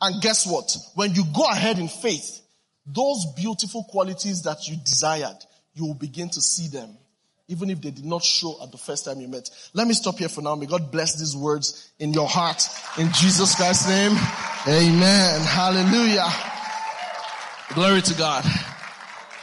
And 0.00 0.20
guess 0.20 0.44
what? 0.44 0.76
When 0.96 1.14
you 1.14 1.22
go 1.32 1.44
ahead 1.44 1.78
in 1.78 1.86
faith, 1.86 2.40
those 2.84 3.26
beautiful 3.36 3.84
qualities 3.84 4.42
that 4.42 4.66
you 4.68 4.76
desired, 4.76 5.36
you 5.72 5.86
will 5.86 5.94
begin 5.94 6.28
to 6.30 6.40
see 6.40 6.66
them. 6.66 6.98
Even 7.46 7.70
if 7.70 7.80
they 7.80 7.92
did 7.92 8.04
not 8.04 8.24
show 8.24 8.60
at 8.60 8.72
the 8.72 8.78
first 8.78 9.04
time 9.04 9.20
you 9.20 9.28
met. 9.28 9.48
Let 9.72 9.86
me 9.86 9.94
stop 9.94 10.18
here 10.18 10.28
for 10.28 10.42
now. 10.42 10.56
May 10.56 10.66
God 10.66 10.90
bless 10.90 11.14
these 11.14 11.36
words 11.36 11.92
in 12.00 12.12
your 12.12 12.26
heart. 12.26 12.68
In 12.98 13.12
Jesus 13.12 13.54
Christ's 13.54 13.88
name. 13.88 14.16
Amen. 14.66 15.40
Hallelujah. 15.42 16.26
Glory 17.72 18.02
to 18.02 18.14
God. 18.14 18.44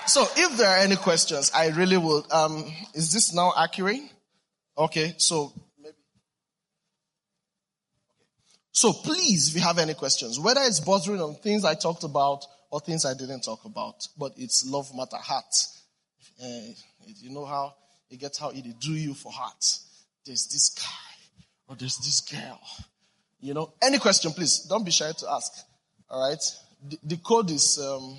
So 0.05 0.25
if 0.35 0.57
there 0.57 0.67
are 0.67 0.79
any 0.79 0.97
questions, 0.97 1.49
I 1.55 1.69
really 1.69 1.97
will, 1.97 2.25
um, 2.29 2.65
is 2.93 3.13
this 3.13 3.33
now 3.33 3.53
accurate? 3.57 4.01
Okay, 4.77 5.13
so 5.17 5.53
maybe. 5.81 5.95
So 8.71 8.93
please, 8.93 9.49
if 9.49 9.55
you 9.55 9.61
have 9.61 9.79
any 9.79 9.93
questions, 9.93 10.39
whether 10.39 10.61
it's 10.61 10.79
bothering 10.79 11.21
on 11.21 11.35
things 11.35 11.65
I 11.65 11.75
talked 11.75 12.03
about 12.03 12.45
or 12.69 12.79
things 12.79 13.05
I 13.05 13.13
didn't 13.13 13.41
talk 13.41 13.65
about, 13.65 14.07
but 14.17 14.33
it's 14.37 14.65
love 14.65 14.95
matter 14.95 15.17
heart. 15.17 15.53
Uh, 16.41 16.73
you 17.05 17.31
know 17.31 17.45
how 17.45 17.73
it 18.09 18.19
gets 18.19 18.37
how 18.37 18.49
it 18.49 18.63
do 18.79 18.93
you 18.93 19.13
for 19.13 19.31
heart. 19.31 19.63
There's 20.25 20.47
this 20.47 20.69
guy 20.69 21.41
or 21.67 21.75
there's 21.75 21.97
this 21.97 22.21
girl. 22.21 22.61
You 23.41 23.53
know, 23.53 23.73
any 23.81 23.97
question, 23.97 24.31
please. 24.31 24.59
Don't 24.69 24.85
be 24.85 24.91
shy 24.91 25.11
to 25.11 25.31
ask. 25.31 25.51
All 26.09 26.29
right. 26.29 26.43
The, 26.87 26.97
the 27.03 27.17
code 27.17 27.51
is 27.51 27.79
um, 27.79 28.17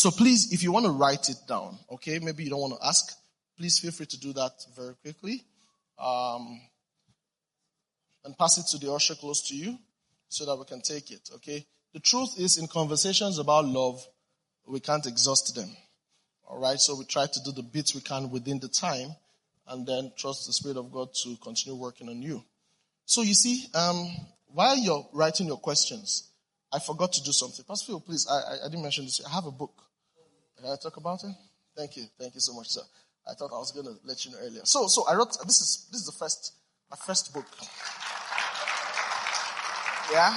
So 0.00 0.10
please, 0.10 0.50
if 0.50 0.62
you 0.62 0.72
want 0.72 0.86
to 0.86 0.92
write 0.92 1.28
it 1.28 1.36
down, 1.46 1.78
okay, 1.92 2.20
maybe 2.20 2.42
you 2.42 2.48
don't 2.48 2.60
want 2.62 2.72
to 2.80 2.86
ask, 2.86 3.14
please 3.60 3.78
feel 3.78 3.90
free 3.90 4.06
to 4.06 4.18
do 4.18 4.32
that 4.32 4.52
very 4.74 4.94
quickly. 4.94 5.44
Um, 5.98 6.62
and 8.24 8.36
pass 8.38 8.56
it 8.56 8.64
to 8.70 8.78
the 8.78 8.90
usher 8.90 9.14
close 9.14 9.46
to 9.48 9.54
you 9.54 9.78
so 10.30 10.46
that 10.46 10.56
we 10.56 10.64
can 10.64 10.80
take 10.80 11.10
it, 11.10 11.28
okay? 11.34 11.66
The 11.92 12.00
truth 12.00 12.38
is, 12.38 12.56
in 12.56 12.68
conversations 12.68 13.38
about 13.38 13.66
love, 13.66 14.02
we 14.66 14.80
can't 14.80 15.04
exhaust 15.04 15.54
them. 15.54 15.68
Alright, 16.48 16.80
so 16.80 16.96
we 16.96 17.04
try 17.04 17.26
to 17.26 17.40
do 17.44 17.52
the 17.52 17.62
bits 17.62 17.94
we 17.94 18.00
can 18.00 18.30
within 18.30 18.60
the 18.60 18.68
time 18.68 19.10
and 19.68 19.86
then 19.86 20.10
trust 20.16 20.46
the 20.46 20.54
Spirit 20.54 20.78
of 20.78 20.90
God 20.90 21.12
to 21.22 21.36
continue 21.42 21.78
working 21.78 22.08
on 22.08 22.22
you. 22.22 22.42
So 23.04 23.20
you 23.20 23.34
see, 23.34 23.66
um, 23.74 24.08
while 24.46 24.76
you're 24.78 25.06
writing 25.12 25.48
your 25.48 25.58
questions, 25.58 26.30
I 26.72 26.78
forgot 26.78 27.12
to 27.12 27.22
do 27.22 27.32
something. 27.32 27.64
Pastor 27.68 27.88
Phil, 27.88 28.00
please, 28.00 28.26
I, 28.26 28.34
I, 28.36 28.54
I 28.64 28.68
didn't 28.70 28.82
mention 28.82 29.04
this. 29.04 29.20
I 29.24 29.28
have 29.28 29.44
a 29.44 29.50
book. 29.50 29.82
Can 30.56 30.70
I 30.70 30.76
talk 30.82 30.96
about 30.96 31.22
it? 31.24 31.34
Thank 31.76 31.98
you. 31.98 32.04
Thank 32.18 32.34
you 32.34 32.40
so 32.40 32.54
much, 32.54 32.68
sir. 32.68 32.82
I 33.28 33.34
thought 33.34 33.52
I 33.52 33.58
was 33.58 33.72
going 33.72 33.86
to 33.86 33.94
let 34.04 34.24
you 34.24 34.32
know 34.32 34.38
earlier. 34.40 34.62
So, 34.64 34.86
so 34.86 35.06
I 35.06 35.14
wrote, 35.14 35.36
this 35.44 35.60
is, 35.60 35.88
this 35.90 36.00
is 36.00 36.06
the 36.06 36.18
first, 36.18 36.54
my 36.90 36.96
first 36.96 37.32
book. 37.32 37.46
Yeah. 40.12 40.36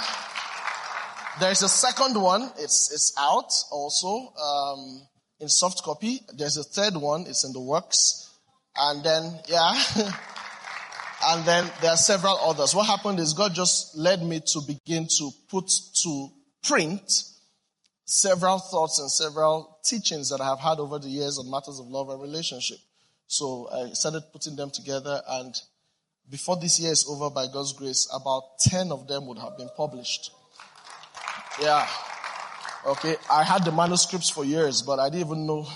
There's 1.40 1.64
a 1.64 1.70
second 1.70 2.22
one. 2.22 2.52
It's, 2.60 2.92
it's 2.92 3.14
out 3.18 3.52
also, 3.72 4.34
um, 4.40 5.02
in 5.40 5.50
soft 5.50 5.84
copy. 5.84 6.22
There's 6.34 6.58
a 6.58 6.64
third 6.64 6.96
one. 6.96 7.26
It's 7.28 7.44
in 7.44 7.54
the 7.54 7.62
works. 7.62 8.30
And 8.78 9.04
then, 9.04 9.40
yeah. 9.48 9.74
and 11.26 11.46
then 11.46 11.70
there 11.82 11.92
are 11.92 11.98
several 11.98 12.38
others. 12.38 12.76
What 12.76 12.86
happened 12.86 13.20
is 13.20 13.34
God 13.34 13.54
just 13.54 13.98
led 13.98 14.24
me 14.24 14.42
to 14.54 14.62
begin 14.68 15.08
to 15.18 15.32
put 15.50 15.72
to 16.04 16.30
print 16.64 17.24
several 18.06 18.60
thoughts 18.60 19.00
and 19.00 19.10
several 19.10 19.73
teachings 19.84 20.30
that 20.30 20.42
I 20.42 20.46
have 20.46 20.60
had 20.60 20.80
over 20.80 21.00
the 21.00 21.10
years 21.10 21.38
on 21.38 21.50
matters 21.50 21.80
of 21.80 21.88
love 21.88 22.10
and 22.10 22.22
relationship. 22.22 22.78
So 23.28 23.70
I 23.72 23.94
started 23.94 24.24
putting 24.32 24.56
them 24.56 24.70
together 24.72 25.22
and 25.28 25.56
before 26.30 26.58
this 26.58 26.80
year 26.80 26.92
is 26.92 27.06
over 27.08 27.30
by 27.30 27.48
God's 27.48 27.74
grace, 27.74 28.08
about 28.14 28.60
10 28.60 28.92
of 28.92 29.08
them 29.08 29.28
would 29.28 29.38
have 29.38 29.58
been 29.58 29.70
published. 29.76 30.32
Yeah. 31.62 31.88
Okay. 32.86 33.16
I 33.30 33.44
had 33.44 33.66
the 33.66 33.72
manuscripts 33.72 34.30
for 34.30 34.46
years, 34.46 34.82
but 34.82 35.00
I 35.00 35.10
didn't 35.10 35.28
even 35.28 35.46
know 35.46 35.68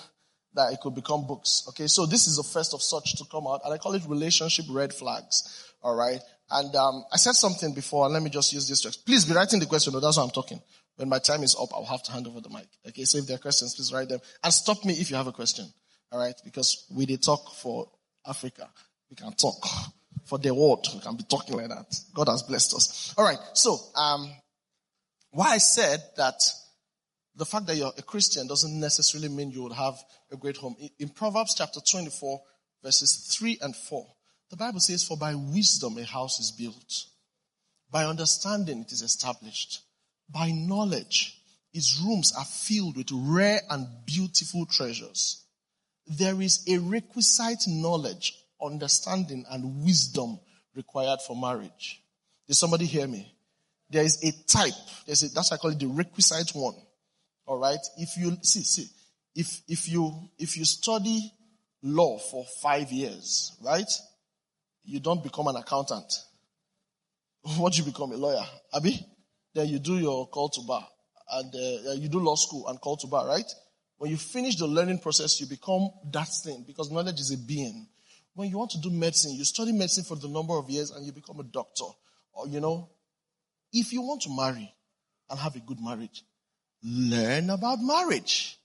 that 0.54 0.74
it 0.74 0.80
could 0.82 0.96
become 0.96 1.28
books. 1.28 1.66
Okay. 1.70 1.88
So 1.88 2.06
this 2.06 2.28
is 2.28 2.38
the 2.38 2.44
first 2.44 2.74
of 2.74 2.82
such 2.82 3.16
to 3.18 3.26
come 3.30 3.46
out 3.48 3.62
and 3.66 3.74
I 3.74 3.78
call 3.78 3.94
it 3.94 4.04
relationship 4.08 4.66
red 4.70 4.94
flags. 4.94 5.74
All 5.84 5.96
right. 5.96 6.20
And 6.50 6.74
um, 6.76 7.04
I 7.12 7.18
said 7.18 7.34
something 7.34 7.74
before, 7.74 8.06
and 8.06 8.14
let 8.14 8.24
me 8.24 8.30
just 8.30 8.54
use 8.54 8.70
this 8.70 8.82
to 8.82 8.98
please 9.06 9.26
be 9.26 9.34
writing 9.34 9.60
the 9.60 9.66
question. 9.66 9.92
Though, 9.92 10.00
that's 10.00 10.16
what 10.16 10.24
I'm 10.24 10.30
talking. 10.30 10.62
When 10.98 11.10
my 11.10 11.20
time 11.20 11.44
is 11.44 11.56
up, 11.60 11.70
I'll 11.74 11.86
have 11.86 12.04
to 12.04 12.12
hand 12.12 12.28
over 12.28 12.42
the 12.42 12.50
mic. 12.50 12.68
Okay, 12.88 13.06
so 13.06 13.20
if 13.20 13.28
there 13.28 13.36
are 13.36 13.40
questions, 13.40 13.76
please 13.76 13.94
write 13.94 14.10
them. 14.10 14.20
And 14.44 14.54
stop 14.54 14.84
me 14.84 14.94
if 14.94 15.10
you 15.10 15.16
have 15.16 15.28
a 15.28 15.32
question. 15.32 15.66
All 16.12 16.20
right, 16.20 16.36
because 16.44 16.86
we 16.92 17.06
did 17.06 17.24
talk 17.24 17.54
for 17.56 17.90
Africa. 18.26 18.70
We 19.10 19.16
can 19.16 19.32
talk 19.34 19.66
for 20.26 20.38
the 20.38 20.54
world. 20.54 20.86
We 20.94 21.00
can 21.00 21.16
be 21.16 21.24
talking 21.24 21.56
like 21.56 21.70
that. 21.70 21.96
God 22.14 22.28
has 22.28 22.44
blessed 22.44 22.74
us. 22.76 23.14
All 23.18 23.24
right. 23.24 23.38
So, 23.54 23.78
um, 23.96 24.30
why 25.32 25.52
I 25.52 25.58
said 25.58 26.02
that 26.18 26.36
the 27.36 27.46
fact 27.46 27.68
that 27.68 27.76
you're 27.76 27.94
a 27.98 28.02
Christian 28.02 28.48
doesn't 28.48 28.80
necessarily 28.80 29.30
mean 29.30 29.52
you 29.52 29.64
would 29.64 29.74
have 29.74 29.96
a 30.32 30.36
great 30.36 30.58
home. 30.58 30.76
In 31.00 31.10
Proverbs 31.10 31.56
chapter 31.56 31.80
24, 31.80 32.42
verses 32.84 33.36
3 33.38 33.60
and 33.62 33.76
4, 33.76 34.06
the 34.50 34.58
Bible 34.58 34.80
says, 34.80 35.04
For 35.04 35.18
by 35.18 35.36
wisdom 35.36 35.98
a 35.98 36.04
house 36.04 36.40
is 36.40 36.52
built, 36.52 37.06
by 37.92 38.06
understanding 38.06 38.82
it 38.82 38.92
is 38.92 39.02
established. 39.02 39.82
By 40.30 40.52
knowledge, 40.52 41.42
his 41.72 42.00
rooms 42.04 42.34
are 42.38 42.46
filled 42.46 42.98
with 42.98 43.10
rare 43.12 43.62
and 43.70 43.88
beautiful 44.06 44.66
treasures. 44.66 45.44
There 46.08 46.42
is 46.42 46.64
a 46.68 46.78
requisite 46.78 47.68
knowledge, 47.68 48.34
understanding, 48.62 49.46
and 49.50 49.84
wisdom 49.84 50.40
required 50.76 51.20
for 51.26 51.36
marriage. 51.36 52.02
Did 52.48 52.56
somebody 52.56 52.86
hear 52.86 53.08
me? 53.08 53.34
There 53.90 54.04
is 54.04 54.24
a 54.24 54.32
type. 54.48 54.74
There's 55.06 55.24
a, 55.24 55.30
that's 55.30 55.52
why 55.52 55.56
I 55.56 55.58
call 55.58 55.72
it 55.72 55.80
the 55.80 55.88
requisite 55.88 56.52
one. 56.56 56.76
All 57.46 57.58
right. 57.58 57.80
If 57.98 58.18
you 58.18 58.38
see, 58.42 58.64
see, 58.64 58.88
if, 59.36 59.62
if 59.68 59.90
you, 59.90 60.30
if 60.38 60.58
you 60.58 60.66
study 60.66 61.32
law 61.84 62.18
for 62.18 62.46
five 62.62 62.92
years, 62.92 63.56
right? 63.64 63.90
You 64.84 65.00
don't 65.00 65.24
become 65.24 65.48
an 65.48 65.56
accountant. 65.56 66.12
What 67.58 67.74
do 67.74 67.80
you 67.80 67.86
become? 67.86 68.12
A 68.12 68.18
lawyer. 68.18 68.46
Abi? 68.74 69.06
Then 69.58 69.70
you 69.70 69.80
do 69.80 69.98
your 69.98 70.28
call 70.28 70.50
to 70.50 70.62
bar 70.62 70.88
and 71.32 71.56
uh, 71.56 71.94
you 71.94 72.10
do 72.10 72.20
law 72.20 72.36
school 72.36 72.68
and 72.68 72.80
call 72.80 72.96
to 72.98 73.08
bar, 73.08 73.28
right? 73.28 73.52
When 73.98 74.12
you 74.12 74.18
finish 74.18 74.56
the 74.56 74.68
learning 74.68 75.00
process, 75.00 75.42
you 75.42 75.48
become 75.48 75.90
that 76.14 76.28
thing 76.28 76.64
because 76.68 76.92
knowledge 76.92 77.20
is 77.20 77.32
a 77.32 77.40
being. 77.40 77.88
When 78.36 78.50
you 78.50 78.58
want 78.60 78.70
to 78.72 78.80
do 78.80 78.92
medicine, 78.92 79.34
you 79.34 79.44
study 79.46 79.72
medicine 79.72 80.04
for 80.04 80.16
the 80.16 80.28
number 80.28 80.54
of 80.54 80.70
years 80.70 80.92
and 80.92 81.04
you 81.04 81.12
become 81.12 81.40
a 81.40 81.44
doctor. 81.44 81.86
Or, 82.34 82.48
you 82.48 82.60
know, 82.60 82.92
if 83.74 83.92
you 83.92 84.04
want 84.04 84.22
to 84.22 84.30
marry 84.30 84.72
and 85.28 85.40
have 85.40 85.56
a 85.56 85.60
good 85.60 85.82
marriage, 85.82 86.24
learn 86.84 87.50
about 87.50 87.80
marriage. 87.82 88.60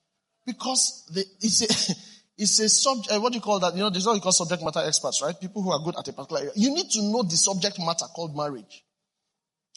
Because 0.45 1.09
the, 1.11 1.25
it's 1.41 1.63
a, 1.63 1.95
it's 2.37 2.59
a 2.59 2.69
subject, 2.69 3.17
uh, 3.17 3.19
what 3.19 3.33
do 3.33 3.37
you 3.37 3.43
call 3.43 3.61
that? 3.61 3.73
You 3.73 3.81
know, 3.81 3.89
there's 3.89 4.07
what 4.07 4.17
you 4.17 4.21
call 4.21 4.33
subject 4.33 4.63
matter 4.63 4.81
experts, 4.87 5.23
right? 5.23 5.41
People 5.41 5.63
who 5.63 5.73
are 5.73 5.83
good 5.83 5.97
at 5.99 6.07
a 6.07 6.13
particular 6.13 6.43
area. 6.43 6.53
You 6.55 6.75
need 6.75 6.91
to 6.91 7.01
know 7.01 7.23
the 7.23 7.39
subject 7.39 7.79
matter 7.79 8.05
called 8.15 8.37
marriage. 8.37 8.85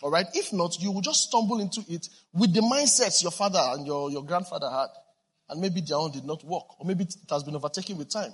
Alright? 0.05 0.27
If 0.35 0.53
not, 0.53 0.79
you 0.79 0.91
will 0.91 1.01
just 1.01 1.29
stumble 1.29 1.59
into 1.59 1.83
it 1.89 2.07
with 2.31 2.53
the 2.53 2.61
mindsets 2.61 3.23
your 3.23 3.31
father 3.31 3.59
and 3.71 3.87
your, 3.87 4.11
your 4.11 4.23
grandfather 4.23 4.69
had. 4.69 4.89
And 5.49 5.59
maybe 5.59 5.81
their 5.81 5.97
own 5.97 6.11
did 6.11 6.25
not 6.25 6.43
work. 6.43 6.79
Or 6.79 6.85
maybe 6.85 7.05
it 7.05 7.15
has 7.27 7.43
been 7.43 7.55
overtaken 7.55 7.97
with 7.97 8.11
time. 8.11 8.31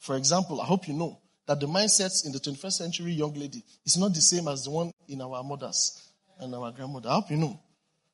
For 0.00 0.16
example, 0.16 0.60
I 0.60 0.64
hope 0.64 0.88
you 0.88 0.94
know 0.94 1.20
that 1.46 1.60
the 1.60 1.66
mindsets 1.68 2.26
in 2.26 2.32
the 2.32 2.40
21st 2.40 2.72
century 2.72 3.12
young 3.12 3.32
lady 3.34 3.62
is 3.86 3.96
not 3.96 4.12
the 4.12 4.20
same 4.20 4.48
as 4.48 4.64
the 4.64 4.70
one 4.72 4.90
in 5.06 5.20
our 5.20 5.44
mothers 5.44 6.10
and 6.40 6.52
our 6.52 6.72
grandmother. 6.72 7.10
I 7.10 7.14
hope 7.14 7.30
you 7.30 7.36
know. 7.36 7.60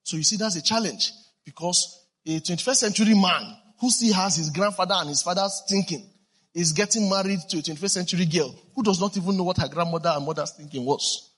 So 0.02 0.18
you 0.18 0.22
see, 0.22 0.36
that's 0.36 0.56
a 0.56 0.62
challenge 0.62 1.10
because 1.42 2.06
a 2.26 2.38
21st 2.38 2.76
century 2.76 3.14
man 3.14 3.56
who 3.80 3.88
still 3.88 4.12
has 4.12 4.36
his 4.36 4.50
grandfather 4.50 4.96
and 4.98 5.08
his 5.08 5.22
father's 5.22 5.62
thinking 5.70 6.06
is 6.52 6.72
getting 6.74 7.08
married 7.08 7.40
to 7.48 7.60
a 7.60 7.62
21st 7.62 7.90
century 7.90 8.26
girl 8.26 8.54
who 8.74 8.82
does 8.82 9.00
not 9.00 9.16
even 9.16 9.38
know 9.38 9.44
what 9.44 9.56
her 9.56 9.68
grandmother 9.68 10.12
and 10.14 10.26
mother's 10.26 10.50
thinking 10.50 10.84
was. 10.84 11.30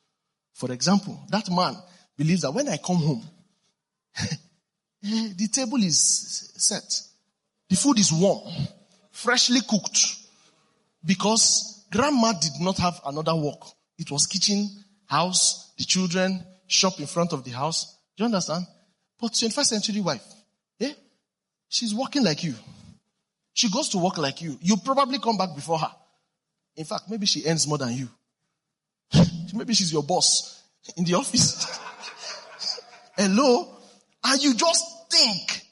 For 0.57 0.73
example, 0.73 1.21
that 1.29 1.51
man 1.51 1.77
believes 2.17 2.41
that 2.41 2.51
when 2.51 2.67
I 2.71 2.79
come 2.79 2.97
home, 2.97 3.23
the 5.03 5.49
table 5.53 5.77
is 5.83 6.51
set. 6.57 7.03
The 7.69 7.77
food 7.77 7.99
is 7.99 8.11
warm, 8.11 8.51
freshly 9.11 9.61
cooked. 9.69 10.17
Because 11.05 11.85
grandma 11.93 12.33
did 12.33 12.53
not 12.59 12.79
have 12.79 12.99
another 13.05 13.37
work. 13.37 13.67
It 13.99 14.11
was 14.11 14.27
kitchen, 14.27 14.67
house, 15.05 15.75
the 15.77 15.85
children, 15.85 16.43
shop 16.67 16.99
in 17.01 17.07
front 17.07 17.35
of 17.35 17.45
the 17.45 17.51
house. 17.51 17.99
Do 18.17 18.23
you 18.23 18.27
understand? 18.27 18.65
But 19.21 19.33
21st 19.33 19.67
century 19.67 20.01
wife, 20.01 20.25
eh? 20.81 20.95
She's 21.69 21.95
working 21.95 22.25
like 22.25 22.43
you. 22.43 22.55
She 23.53 23.71
goes 23.71 23.91
to 23.91 23.99
work 23.99 24.17
like 24.17 24.41
you. 24.41 24.57
You 24.63 24.79
probably 24.79 25.19
come 25.19 25.37
back 25.37 25.55
before 25.55 25.81
her. 25.81 25.93
In 26.77 26.87
fact, 26.87 27.11
maybe 27.11 27.27
she 27.27 27.45
earns 27.47 27.67
more 27.69 27.77
than 27.77 27.93
you. 27.93 28.09
maybe 29.57 29.75
she's 29.75 29.93
your 29.93 30.03
boss 30.03 30.63
in 30.97 31.05
the 31.05 31.15
office. 31.15 31.65
Hello? 33.17 33.77
And 34.25 34.43
you 34.43 34.55
just 34.55 35.11
think 35.11 35.63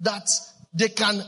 that 0.00 0.28
they 0.72 0.88
can 0.88 1.22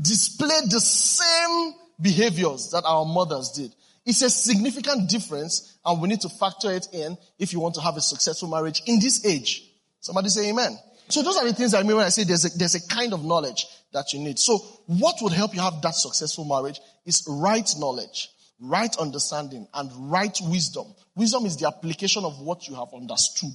display 0.00 0.60
the 0.68 0.80
same 0.80 1.74
behaviors 2.00 2.70
that 2.70 2.84
our 2.84 3.04
mothers 3.04 3.50
did. 3.50 3.74
It's 4.06 4.22
a 4.22 4.30
significant 4.30 5.08
difference 5.08 5.78
and 5.84 6.00
we 6.00 6.08
need 6.08 6.20
to 6.22 6.28
factor 6.28 6.70
it 6.70 6.88
in 6.92 7.16
if 7.38 7.52
you 7.52 7.60
want 7.60 7.74
to 7.74 7.80
have 7.80 7.96
a 7.96 8.00
successful 8.00 8.48
marriage 8.48 8.82
in 8.86 8.98
this 9.00 9.24
age. 9.24 9.70
Somebody 10.00 10.28
say 10.28 10.50
amen. 10.50 10.78
So 11.08 11.22
those 11.22 11.36
are 11.36 11.44
the 11.44 11.52
things 11.52 11.74
I 11.74 11.82
mean 11.82 11.96
when 11.96 12.06
I 12.06 12.10
say 12.10 12.24
there's 12.24 12.44
a, 12.44 12.56
there's 12.56 12.76
a 12.76 12.86
kind 12.86 13.12
of 13.12 13.24
knowledge 13.24 13.66
that 13.92 14.12
you 14.12 14.20
need. 14.20 14.38
So 14.38 14.58
what 14.86 15.16
would 15.22 15.32
help 15.32 15.54
you 15.54 15.60
have 15.60 15.82
that 15.82 15.94
successful 15.94 16.44
marriage 16.44 16.80
is 17.04 17.24
right 17.28 17.68
knowledge, 17.78 18.30
right 18.60 18.94
understanding, 18.96 19.66
and 19.74 19.90
right 20.10 20.36
wisdom. 20.42 20.94
Wisdom 21.20 21.44
is 21.44 21.58
the 21.58 21.66
application 21.66 22.24
of 22.24 22.40
what 22.40 22.66
you 22.66 22.74
have 22.74 22.94
understood, 22.94 23.52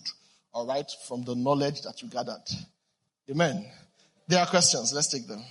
all 0.54 0.68
right, 0.68 0.88
from 1.08 1.24
the 1.24 1.34
knowledge 1.34 1.82
that 1.82 2.00
you 2.00 2.08
gathered. 2.08 2.44
Amen. 3.28 3.66
There 4.28 4.40
are 4.40 4.46
questions. 4.46 4.94
Let's 4.94 5.08
take 5.08 5.26
them. 5.28 5.44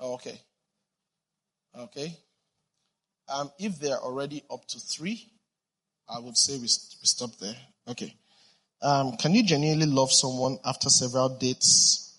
Okay. 0.00 0.36
Okay. 1.78 2.16
Um, 3.28 3.52
if 3.60 3.78
they're 3.78 4.00
already 4.00 4.42
up 4.50 4.66
to 4.66 4.80
three, 4.80 5.30
I 6.08 6.18
would 6.18 6.36
say 6.36 6.54
we, 6.54 6.62
we 6.62 6.66
stop 6.66 7.36
there. 7.38 7.54
Okay. 7.86 8.12
Um, 8.82 9.16
can 9.16 9.32
you 9.32 9.44
genuinely 9.44 9.86
love 9.86 10.10
someone 10.10 10.58
after 10.64 10.90
several 10.90 11.38
dates, 11.38 12.18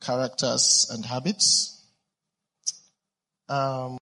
characters, 0.00 0.88
and 0.90 1.06
habits? 1.06 1.73
Um, 3.48 3.98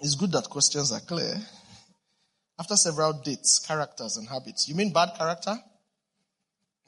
it's 0.00 0.14
good 0.14 0.32
that 0.32 0.48
questions 0.48 0.92
are 0.92 1.00
clear. 1.00 1.40
After 2.58 2.76
several 2.76 3.14
dates, 3.14 3.58
characters, 3.58 4.16
and 4.16 4.28
habits. 4.28 4.68
You 4.68 4.74
mean 4.74 4.92
bad 4.92 5.16
character? 5.16 5.56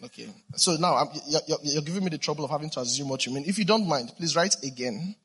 Okay. 0.02 0.28
So 0.54 0.76
now 0.76 1.10
you're, 1.26 1.58
you're, 1.62 1.82
giving 1.82 2.04
me 2.04 2.10
the 2.10 2.18
trouble 2.18 2.44
of 2.44 2.50
having 2.50 2.70
to 2.70 2.80
assume 2.80 3.08
what 3.08 3.24
you 3.26 3.32
mean. 3.32 3.44
If 3.46 3.58
you 3.58 3.64
don't 3.64 3.88
mind, 3.88 4.12
please 4.16 4.36
write 4.36 4.54
again 4.62 5.16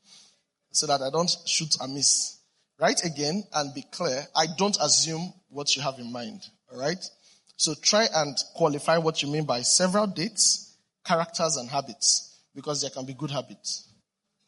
so 0.72 0.88
that 0.88 1.02
I 1.02 1.10
don't 1.10 1.30
shoot 1.46 1.76
amiss. 1.82 2.40
Write 2.80 3.04
again 3.04 3.44
and 3.54 3.74
be 3.74 3.84
clear. 3.92 4.26
I 4.36 4.46
don't 4.58 4.78
assume 4.82 5.34
what 5.50 5.76
you 5.76 5.82
have 5.82 6.00
in 6.00 6.12
mind. 6.12 6.42
All 6.72 6.80
right. 6.80 7.04
So 7.58 7.76
try 7.76 8.08
and 8.16 8.36
qualify 8.56 8.98
what 8.98 9.22
you 9.22 9.32
mean 9.32 9.46
by 9.46 9.62
several 9.62 10.08
dates, 10.08 10.78
characters, 11.06 11.58
and 11.58 11.70
habits 11.70 12.40
because 12.56 12.82
there 12.82 12.90
can 12.90 13.06
be 13.06 13.14
good 13.14 13.30
habits. 13.30 13.91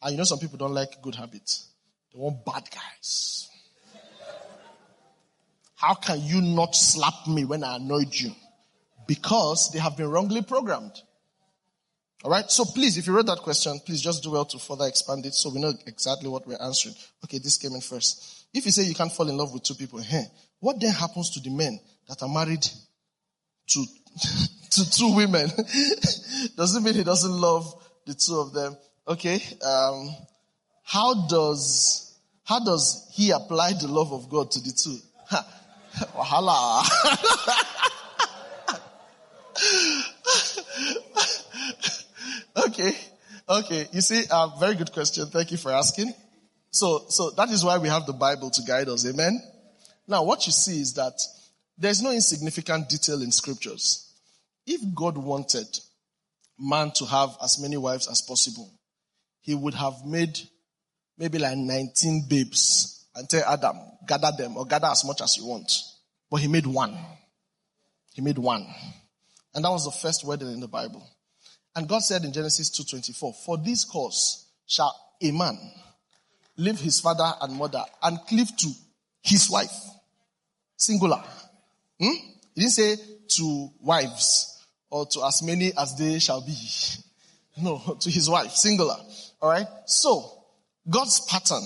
And 0.04 0.12
you 0.12 0.18
know 0.18 0.24
some 0.24 0.38
people 0.38 0.58
don't 0.58 0.74
like 0.74 1.02
good 1.02 1.16
habits. 1.16 1.70
They 2.12 2.20
want 2.20 2.44
bad 2.44 2.68
guys. 2.70 3.48
How 5.74 5.94
can 5.94 6.20
you 6.22 6.40
not 6.40 6.76
slap 6.76 7.26
me 7.26 7.44
when 7.44 7.64
I 7.64 7.76
annoyed 7.76 8.14
you? 8.14 8.30
because 9.06 9.70
they 9.72 9.78
have 9.78 9.96
been 9.96 10.10
wrongly 10.10 10.42
programmed. 10.42 11.00
All 12.22 12.30
right. 12.30 12.50
So 12.50 12.64
please, 12.64 12.96
if 12.96 13.06
you 13.06 13.14
read 13.14 13.26
that 13.26 13.38
question, 13.38 13.78
please 13.84 14.00
just 14.00 14.22
do 14.22 14.30
well 14.30 14.44
to 14.46 14.58
further 14.58 14.86
expand 14.86 15.26
it 15.26 15.34
so 15.34 15.50
we 15.50 15.60
know 15.60 15.72
exactly 15.86 16.28
what 16.28 16.46
we're 16.46 16.60
answering. 16.60 16.94
Okay, 17.24 17.38
this 17.38 17.58
came 17.58 17.72
in 17.72 17.80
first. 17.80 18.46
If 18.54 18.64
you 18.64 18.72
say 18.72 18.84
you 18.84 18.94
can't 18.94 19.12
fall 19.12 19.28
in 19.28 19.36
love 19.36 19.52
with 19.52 19.64
two 19.64 19.74
people, 19.74 19.98
hey, 20.00 20.24
what 20.60 20.80
then 20.80 20.92
happens 20.92 21.30
to 21.30 21.40
the 21.40 21.50
men 21.50 21.78
that 22.08 22.22
are 22.22 22.28
married 22.28 22.62
to, 22.62 23.84
to 24.70 24.90
two 24.90 25.14
women? 25.14 25.48
does 26.56 26.76
it 26.76 26.82
mean 26.82 26.94
he 26.94 27.04
doesn't 27.04 27.32
love 27.32 27.74
the 28.06 28.14
two 28.14 28.36
of 28.36 28.54
them? 28.54 28.76
Okay. 29.06 29.40
Um, 29.62 30.14
how 30.82 31.26
does, 31.28 32.16
how 32.44 32.64
does 32.64 33.10
he 33.12 33.30
apply 33.30 33.72
the 33.74 33.88
love 33.88 34.12
of 34.12 34.28
God 34.30 34.50
to 34.52 34.60
the 34.60 34.72
two? 34.72 34.98
Wahala. 36.16 36.82
okay. 42.66 42.92
Okay. 43.48 43.88
You 43.92 44.00
see, 44.00 44.24
uh, 44.30 44.48
very 44.58 44.74
good 44.74 44.92
question. 44.92 45.26
Thank 45.26 45.50
you 45.52 45.58
for 45.58 45.72
asking. 45.72 46.12
So, 46.70 47.04
so 47.08 47.30
that 47.32 47.50
is 47.50 47.64
why 47.64 47.78
we 47.78 47.88
have 47.88 48.06
the 48.06 48.12
Bible 48.12 48.50
to 48.50 48.62
guide 48.62 48.88
us. 48.88 49.06
Amen. 49.06 49.40
Now, 50.08 50.24
what 50.24 50.46
you 50.46 50.52
see 50.52 50.80
is 50.80 50.94
that 50.94 51.20
there's 51.76 52.02
no 52.02 52.10
insignificant 52.10 52.88
detail 52.88 53.22
in 53.22 53.30
scriptures. 53.30 54.12
If 54.66 54.80
God 54.94 55.18
wanted 55.18 55.66
man 56.58 56.90
to 56.92 57.04
have 57.04 57.36
as 57.42 57.60
many 57.60 57.76
wives 57.76 58.08
as 58.08 58.22
possible, 58.22 58.72
he 59.44 59.54
would 59.54 59.74
have 59.74 60.04
made 60.06 60.38
maybe 61.18 61.38
like 61.38 61.56
19 61.56 62.24
babes 62.28 63.06
and 63.14 63.28
tell 63.28 63.44
Adam, 63.44 63.76
gather 64.08 64.32
them 64.36 64.56
or 64.56 64.64
gather 64.64 64.86
as 64.86 65.04
much 65.04 65.20
as 65.20 65.36
you 65.36 65.44
want. 65.46 65.70
But 66.30 66.38
he 66.40 66.48
made 66.48 66.66
one. 66.66 66.96
He 68.14 68.22
made 68.22 68.38
one. 68.38 68.66
And 69.54 69.64
that 69.64 69.70
was 69.70 69.84
the 69.84 69.90
first 69.90 70.24
wedding 70.24 70.50
in 70.50 70.60
the 70.60 70.66
Bible. 70.66 71.06
And 71.76 71.86
God 71.86 71.98
said 71.98 72.24
in 72.24 72.32
Genesis 72.32 72.70
2.24, 72.70 73.34
for 73.44 73.58
this 73.58 73.84
cause 73.84 74.46
shall 74.66 74.94
a 75.22 75.30
man 75.30 75.58
leave 76.56 76.80
his 76.80 77.00
father 77.00 77.30
and 77.42 77.54
mother 77.54 77.84
and 78.02 78.18
cleave 78.26 78.56
to 78.56 78.70
his 79.22 79.50
wife. 79.50 79.74
Singular. 80.76 81.22
Hmm? 82.00 82.14
He 82.54 82.62
didn't 82.62 82.72
say 82.72 82.96
to 83.36 83.68
wives 83.82 84.64
or 84.88 85.04
to 85.06 85.24
as 85.24 85.42
many 85.42 85.72
as 85.76 85.94
they 85.98 86.18
shall 86.18 86.40
be. 86.40 86.56
No, 87.56 87.96
to 88.00 88.10
his 88.10 88.28
wife. 88.28 88.52
Singular. 88.52 88.96
Alright? 89.42 89.66
So, 89.86 90.44
God's 90.88 91.20
pattern 91.20 91.62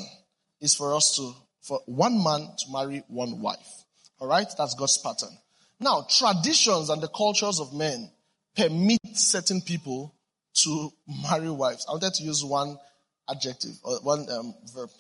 is 0.61 0.75
for 0.75 0.95
us 0.95 1.17
to, 1.17 1.33
for 1.63 1.81
one 1.87 2.23
man 2.23 2.41
to 2.41 2.73
marry 2.73 3.03
one 3.09 3.41
wife. 3.41 3.85
Alright? 4.21 4.49
That's 4.57 4.75
God's 4.75 4.99
pattern. 4.99 5.37
Now, 5.81 6.07
traditions 6.09 6.91
and 6.91 7.01
the 7.01 7.09
cultures 7.09 7.61
of 7.61 7.73
men 7.73 8.11
permit 8.57 8.99
certain 9.15 9.61
people 9.61 10.15
to 10.63 10.91
marry 11.31 11.51
wives. 11.51 11.87
I 11.89 11.93
wanted 11.93 12.15
to 12.15 12.25
use 12.25 12.45
one 12.45 12.77
adjective 13.31 13.79
or 13.83 14.01
one 14.01 14.27
um, 14.31 14.55
verb. 14.75 14.91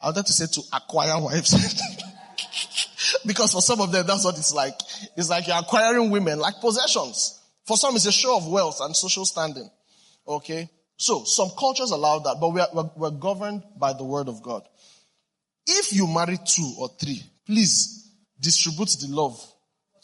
I 0.00 0.06
wanted 0.06 0.26
to 0.26 0.32
say 0.32 0.46
to 0.46 0.62
acquire 0.72 1.20
wives. 1.20 1.54
because 3.26 3.52
for 3.52 3.60
some 3.60 3.80
of 3.80 3.90
them, 3.90 4.06
that's 4.06 4.24
what 4.24 4.38
it's 4.38 4.54
like. 4.54 4.74
It's 5.16 5.28
like 5.28 5.48
you're 5.48 5.58
acquiring 5.58 6.10
women 6.10 6.38
like 6.38 6.60
possessions. 6.60 7.40
For 7.66 7.76
some, 7.76 7.96
it's 7.96 8.06
a 8.06 8.12
show 8.12 8.36
of 8.36 8.46
wealth 8.46 8.78
and 8.80 8.94
social 8.94 9.24
standing. 9.24 9.68
Okay? 10.28 10.68
So, 10.96 11.24
some 11.24 11.50
cultures 11.58 11.90
allow 11.90 12.18
that, 12.18 12.36
but 12.40 12.50
we 12.50 12.60
are, 12.60 12.68
we're, 12.74 12.90
we're 12.96 13.10
governed 13.10 13.62
by 13.76 13.92
the 13.92 14.04
word 14.04 14.28
of 14.28 14.42
God. 14.42 14.62
If 15.66 15.92
you 15.92 16.06
marry 16.06 16.38
two 16.44 16.74
or 16.78 16.88
three, 17.00 17.22
please 17.46 18.10
distribute 18.40 18.96
the 19.00 19.08
love 19.08 19.40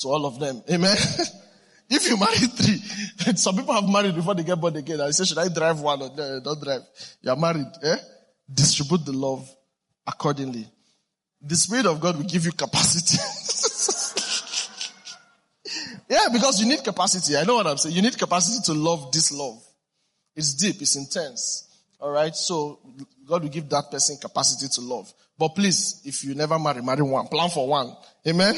to 0.01 0.09
all 0.09 0.27
of 0.27 0.39
them. 0.39 0.63
Amen? 0.71 0.97
if 1.91 2.09
you 2.09 2.17
marry 2.17 2.37
three, 2.37 2.77
some 3.37 3.57
people 3.57 3.75
have 3.75 3.89
married 3.89 4.15
before 4.15 4.35
they 4.35 4.45
get 4.45 4.61
born 4.61 4.77
again. 4.77 5.01
I 5.01 5.11
say, 5.11 5.25
should 5.25 5.39
I 5.39 5.49
drive 5.49 5.81
one 5.81 6.03
or 6.03 6.11
no, 6.17 6.41
don't 6.41 6.63
drive? 6.63 6.83
You 7.23 7.31
are 7.31 7.37
married. 7.37 7.67
Eh? 7.83 7.97
Distribute 8.53 9.05
the 9.05 9.13
love 9.13 9.49
accordingly. 10.07 10.67
The 11.41 11.57
Spirit 11.57 11.87
of 11.87 12.01
God 12.01 12.17
will 12.17 12.25
give 12.25 12.45
you 12.45 12.53
capacity. 12.53 13.19
yeah, 16.09 16.29
because 16.33 16.61
you 16.61 16.69
need 16.69 16.85
capacity. 16.85 17.37
I 17.37 17.45
know 17.45 17.57
what 17.57 17.67
I'm 17.67 17.79
saying. 17.79 17.95
You 17.95 18.03
need 18.03 18.17
capacity 18.17 18.63
to 18.67 18.79
love 18.79 19.13
this 19.13 19.33
love. 19.33 19.61
It's 20.37 20.55
deep, 20.55 20.81
it's 20.81 20.97
intense. 20.97 21.69
Alright, 22.01 22.37
so 22.37 22.81
God 23.27 23.43
will 23.43 23.49
give 23.49 23.69
that 23.71 23.91
person 23.91 24.17
capacity 24.21 24.69
to 24.75 24.81
love. 24.81 25.13
But 25.39 25.49
please, 25.49 26.03
if 26.05 26.23
you 26.25 26.35
never 26.35 26.59
marry, 26.59 26.83
marry 26.83 27.03
one. 27.03 27.27
Plan 27.29 27.51
for 27.51 27.67
one. 27.67 27.97
Amen? 28.27 28.55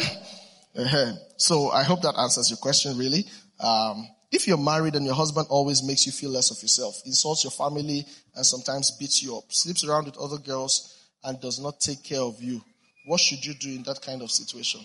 Uh-huh. 0.76 1.12
So 1.36 1.70
I 1.70 1.84
hope 1.84 2.02
that 2.02 2.18
answers 2.18 2.50
your 2.50 2.58
question 2.58 2.98
really. 2.98 3.24
Um, 3.60 4.08
if 4.30 4.46
you're 4.46 4.58
married 4.58 4.94
and 4.94 5.06
your 5.06 5.14
husband 5.14 5.46
always 5.48 5.82
makes 5.82 6.04
you 6.06 6.12
feel 6.12 6.30
less 6.30 6.50
of 6.50 6.60
yourself, 6.60 7.00
insults 7.06 7.44
your 7.44 7.52
family 7.52 8.04
and 8.34 8.44
sometimes 8.44 8.90
beats 8.90 9.22
you 9.22 9.36
up, 9.36 9.44
sleeps 9.48 9.84
around 9.84 10.06
with 10.06 10.18
other 10.18 10.38
girls 10.38 10.96
and 11.24 11.40
does 11.40 11.60
not 11.60 11.80
take 11.80 12.02
care 12.02 12.20
of 12.20 12.42
you, 12.42 12.62
what 13.06 13.20
should 13.20 13.44
you 13.44 13.54
do 13.54 13.70
in 13.70 13.82
that 13.84 14.02
kind 14.02 14.22
of 14.22 14.30
situation? 14.30 14.80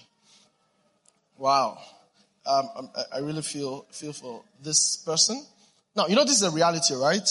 Wow. 1.38 1.80
Um, 2.46 2.70
um 2.76 2.90
I 3.14 3.20
really 3.20 3.42
feel, 3.42 3.86
feel 3.92 4.14
for 4.14 4.44
this 4.64 4.98
person. 4.98 5.44
Now, 5.96 6.08
you 6.08 6.16
know 6.16 6.24
this 6.24 6.42
is 6.42 6.44
a 6.44 6.52
reality, 6.52 6.94
right? 6.96 7.28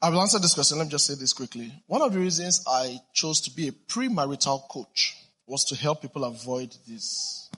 I 0.00 0.10
will 0.10 0.20
answer 0.20 0.40
this 0.40 0.54
question. 0.54 0.78
Let 0.78 0.84
me 0.84 0.90
just 0.90 1.06
say 1.06 1.14
this 1.14 1.32
quickly. 1.32 1.72
One 1.86 2.02
of 2.02 2.12
the 2.12 2.18
reasons 2.18 2.64
I 2.66 2.98
chose 3.12 3.40
to 3.42 3.52
be 3.52 3.68
a 3.68 3.72
premarital 3.72 4.68
coach 4.68 5.16
was 5.46 5.64
to 5.66 5.76
help 5.76 6.02
people 6.02 6.24
avoid 6.24 6.74
this. 6.88 7.48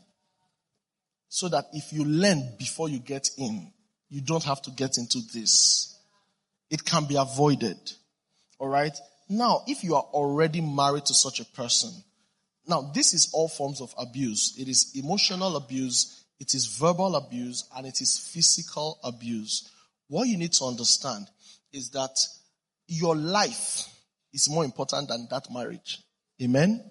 So 1.28 1.48
that 1.48 1.68
if 1.72 1.92
you 1.92 2.04
learn 2.04 2.50
before 2.58 2.90
you 2.90 2.98
get 2.98 3.30
in, 3.38 3.72
you 4.10 4.20
don't 4.20 4.44
have 4.44 4.60
to 4.62 4.70
get 4.70 4.98
into 4.98 5.20
this. 5.32 5.98
It 6.70 6.84
can 6.84 7.06
be 7.06 7.16
avoided. 7.16 7.78
Alright? 8.60 8.96
Now, 9.28 9.62
if 9.66 9.82
you 9.82 9.94
are 9.94 10.02
already 10.12 10.60
married 10.60 11.06
to 11.06 11.14
such 11.14 11.40
a 11.40 11.44
person, 11.46 11.90
now 12.66 12.90
this 12.94 13.14
is 13.14 13.30
all 13.32 13.48
forms 13.48 13.80
of 13.80 13.94
abuse. 13.98 14.54
It 14.58 14.68
is 14.68 14.92
emotional 14.94 15.56
abuse, 15.56 16.23
it 16.40 16.54
is 16.54 16.66
verbal 16.66 17.16
abuse, 17.16 17.68
and 17.76 17.86
it 17.86 18.00
is 18.00 18.18
physical 18.18 18.98
abuse. 19.04 19.70
What 20.08 20.28
you 20.28 20.36
need 20.36 20.52
to 20.54 20.64
understand 20.64 21.26
is 21.72 21.90
that 21.90 22.16
your 22.86 23.16
life 23.16 23.88
is 24.32 24.50
more 24.50 24.64
important 24.64 25.08
than 25.08 25.26
that 25.30 25.46
marriage. 25.50 26.00
Amen? 26.42 26.84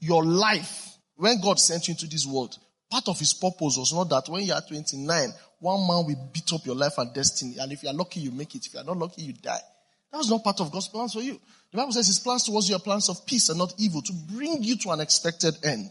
Your 0.00 0.24
life, 0.24 0.96
when 1.16 1.40
God 1.40 1.58
sent 1.58 1.88
you 1.88 1.92
into 1.92 2.06
this 2.06 2.26
world, 2.26 2.56
part 2.90 3.08
of 3.08 3.18
his 3.18 3.32
purpose 3.32 3.76
was 3.76 3.92
not 3.92 4.08
that 4.10 4.30
when 4.30 4.44
you 4.44 4.52
are 4.52 4.60
29, 4.60 5.30
one 5.60 5.80
man 5.80 6.06
will 6.06 6.30
beat 6.32 6.52
up 6.52 6.64
your 6.64 6.76
life 6.76 6.98
and 6.98 7.12
destiny. 7.12 7.56
And 7.58 7.72
if 7.72 7.82
you 7.82 7.88
are 7.88 7.94
lucky, 7.94 8.20
you 8.20 8.30
make 8.30 8.54
it. 8.54 8.66
If 8.66 8.74
you 8.74 8.80
are 8.80 8.84
not 8.84 8.96
lucky, 8.96 9.22
you 9.22 9.32
die. 9.32 9.60
That 10.12 10.18
was 10.18 10.30
not 10.30 10.44
part 10.44 10.60
of 10.60 10.70
God's 10.70 10.88
plans 10.88 11.12
for 11.12 11.20
you. 11.20 11.40
The 11.70 11.76
Bible 11.76 11.92
says 11.92 12.06
his 12.06 12.20
plans 12.20 12.44
towards 12.44 12.68
you 12.68 12.76
are 12.76 12.80
plans 12.80 13.08
of 13.08 13.26
peace 13.26 13.48
and 13.48 13.58
not 13.58 13.74
evil 13.78 14.00
to 14.02 14.12
bring 14.12 14.62
you 14.62 14.76
to 14.78 14.90
an 14.90 15.00
expected 15.00 15.54
end. 15.64 15.90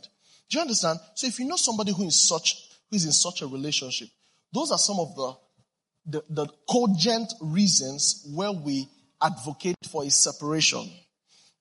Do 0.49 0.57
you 0.57 0.61
understand? 0.61 0.99
So 1.13 1.27
if 1.27 1.39
you 1.39 1.45
know 1.45 1.57
somebody 1.57 1.91
who 1.91 2.07
is 2.07 2.19
such, 2.19 2.66
who 2.89 2.97
is 2.97 3.05
in 3.05 3.11
such 3.11 3.41
a 3.41 3.47
relationship, 3.47 4.09
those 4.53 4.71
are 4.71 4.77
some 4.77 4.99
of 4.99 5.15
the, 5.15 5.33
the, 6.05 6.23
the 6.29 6.47
cogent 6.69 7.33
reasons 7.41 8.25
where 8.33 8.51
we 8.51 8.87
advocate 9.21 9.75
for 9.91 10.03
a 10.03 10.09
separation. 10.09 10.89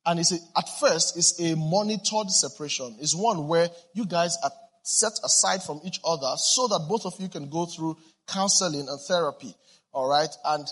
And 0.04 0.20
it's 0.20 0.32
a, 0.32 0.38
at 0.56 0.68
first, 0.78 1.16
it's 1.16 1.40
a 1.40 1.56
monitored 1.56 2.30
separation. 2.30 2.96
It's 3.00 3.14
one 3.14 3.48
where 3.48 3.68
you 3.92 4.06
guys 4.06 4.36
are 4.42 4.52
set 4.82 5.12
aside 5.24 5.62
from 5.64 5.80
each 5.84 5.98
other 6.04 6.32
so 6.36 6.68
that 6.68 6.86
both 6.88 7.06
of 7.06 7.14
you 7.18 7.28
can 7.28 7.50
go 7.50 7.66
through 7.66 7.96
counseling 8.28 8.88
and 8.88 9.00
therapy. 9.00 9.52
All 9.92 10.08
right. 10.08 10.28
And 10.44 10.66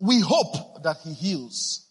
we 0.00 0.20
hope 0.20 0.82
that 0.82 0.96
he 1.04 1.12
heals. 1.12 1.86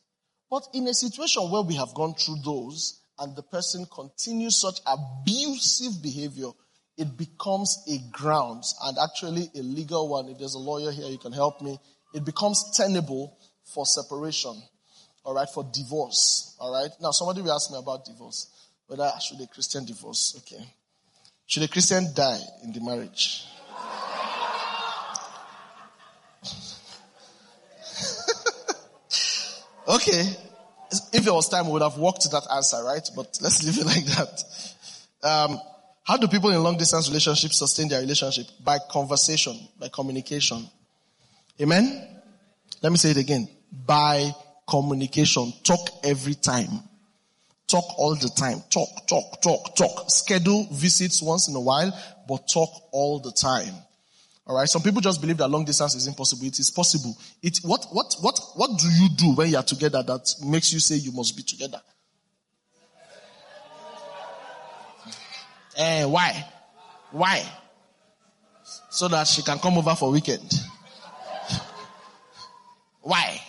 But 0.49 0.67
in 0.73 0.87
a 0.87 0.93
situation 0.93 1.49
where 1.49 1.61
we 1.61 1.75
have 1.75 1.93
gone 1.93 2.15
through 2.15 2.37
those 2.43 3.01
and 3.19 3.35
the 3.35 3.43
person 3.43 3.85
continues 3.93 4.59
such 4.59 4.79
abusive 4.85 6.01
behavior, 6.01 6.49
it 6.97 7.15
becomes 7.15 7.83
a 7.87 7.99
grounds 8.11 8.75
and 8.83 8.97
actually 9.01 9.49
a 9.55 9.59
legal 9.59 10.09
one. 10.09 10.27
If 10.29 10.39
there's 10.39 10.55
a 10.55 10.59
lawyer 10.59 10.91
here, 10.91 11.05
you 11.05 11.19
can 11.19 11.31
help 11.31 11.61
me. 11.61 11.79
It 12.13 12.25
becomes 12.25 12.75
tenable 12.75 13.37
for 13.65 13.85
separation. 13.85 14.61
All 15.23 15.35
right, 15.35 15.47
for 15.53 15.63
divorce. 15.71 16.55
All 16.59 16.73
right. 16.73 16.89
Now, 16.99 17.11
somebody 17.11 17.41
will 17.41 17.51
ask 17.51 17.71
me 17.71 17.77
about 17.77 18.05
divorce. 18.05 18.49
Whether 18.87 19.11
should 19.21 19.39
a 19.41 19.47
Christian 19.47 19.85
divorce? 19.85 20.35
Okay. 20.39 20.65
Should 21.45 21.63
a 21.63 21.67
Christian 21.67 22.07
die 22.15 22.39
in 22.63 22.73
the 22.73 22.81
marriage? 22.81 23.45
okay. 29.87 30.35
If 31.13 31.27
it 31.27 31.31
was 31.31 31.49
time, 31.49 31.67
we 31.67 31.73
would 31.73 31.81
have 31.81 31.97
walked 31.97 32.21
to 32.21 32.29
that 32.29 32.47
answer, 32.53 32.81
right? 32.83 33.05
But 33.15 33.37
let's 33.41 33.63
leave 33.65 33.77
it 33.77 33.85
like 33.85 34.05
that. 34.05 34.43
Um, 35.21 35.59
how 36.07 36.15
do 36.15 36.29
people 36.29 36.51
in 36.51 36.63
long 36.63 36.77
distance 36.77 37.09
relationships 37.09 37.57
sustain 37.57 37.89
their 37.89 37.99
relationship? 37.99 38.47
By 38.63 38.77
conversation, 38.89 39.59
by 39.77 39.89
communication. 39.89 40.65
Amen? 41.59 42.21
Let 42.81 42.93
me 42.93 42.97
say 42.97 43.11
it 43.11 43.17
again. 43.17 43.49
By 43.85 44.31
communication. 44.69 45.51
Talk 45.63 45.89
every 46.05 46.35
time. 46.35 46.69
Talk 47.67 47.83
all 47.99 48.15
the 48.15 48.29
time. 48.29 48.63
Talk, 48.69 49.05
talk, 49.05 49.41
talk, 49.41 49.75
talk. 49.75 50.09
Schedule 50.09 50.69
visits 50.71 51.21
once 51.21 51.49
in 51.49 51.55
a 51.55 51.59
while, 51.59 51.91
but 52.25 52.47
talk 52.47 52.69
all 52.93 53.19
the 53.19 53.33
time. 53.33 53.73
Alright, 54.47 54.69
some 54.69 54.81
people 54.81 55.01
just 55.01 55.19
believe 55.19 55.35
that 55.39 55.49
long 55.49 55.65
distance 55.65 55.93
is 55.95 56.07
impossible. 56.07 56.45
It 56.45 56.57
is 56.57 56.71
possible. 56.71 57.17
It, 57.43 57.59
what, 57.63 57.85
what, 57.91 58.15
what, 58.21 58.39
what 58.55 58.79
do 58.79 58.87
you 58.87 59.09
do 59.09 59.33
when 59.33 59.49
you 59.49 59.57
are 59.57 59.63
together 59.63 60.01
that 60.03 60.35
makes 60.45 60.71
you 60.71 60.79
say 60.79 60.95
you 60.95 61.11
must 61.11 61.35
be 61.35 61.43
together? 61.43 61.81
Eh, 65.77 66.05
why? 66.05 66.45
Why? 67.11 67.43
So 68.89 69.07
that 69.07 69.27
she 69.27 69.43
can 69.43 69.59
come 69.59 69.77
over 69.77 69.95
for 69.95 70.11
weekend. 70.11 70.51
why? 73.01 73.39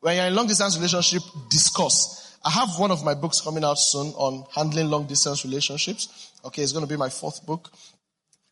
When 0.00 0.16
you're 0.16 0.26
in 0.26 0.34
long 0.34 0.48
distance 0.48 0.76
relationship, 0.76 1.22
discuss. 1.48 2.36
I 2.44 2.50
have 2.50 2.78
one 2.78 2.90
of 2.90 3.04
my 3.04 3.14
books 3.14 3.40
coming 3.40 3.64
out 3.64 3.78
soon 3.78 4.08
on 4.08 4.44
handling 4.54 4.88
long 4.88 5.06
distance 5.06 5.44
relationships. 5.44 6.32
Okay, 6.44 6.62
it's 6.62 6.72
going 6.72 6.84
to 6.84 6.88
be 6.88 6.96
my 6.96 7.08
fourth 7.08 7.44
book. 7.46 7.70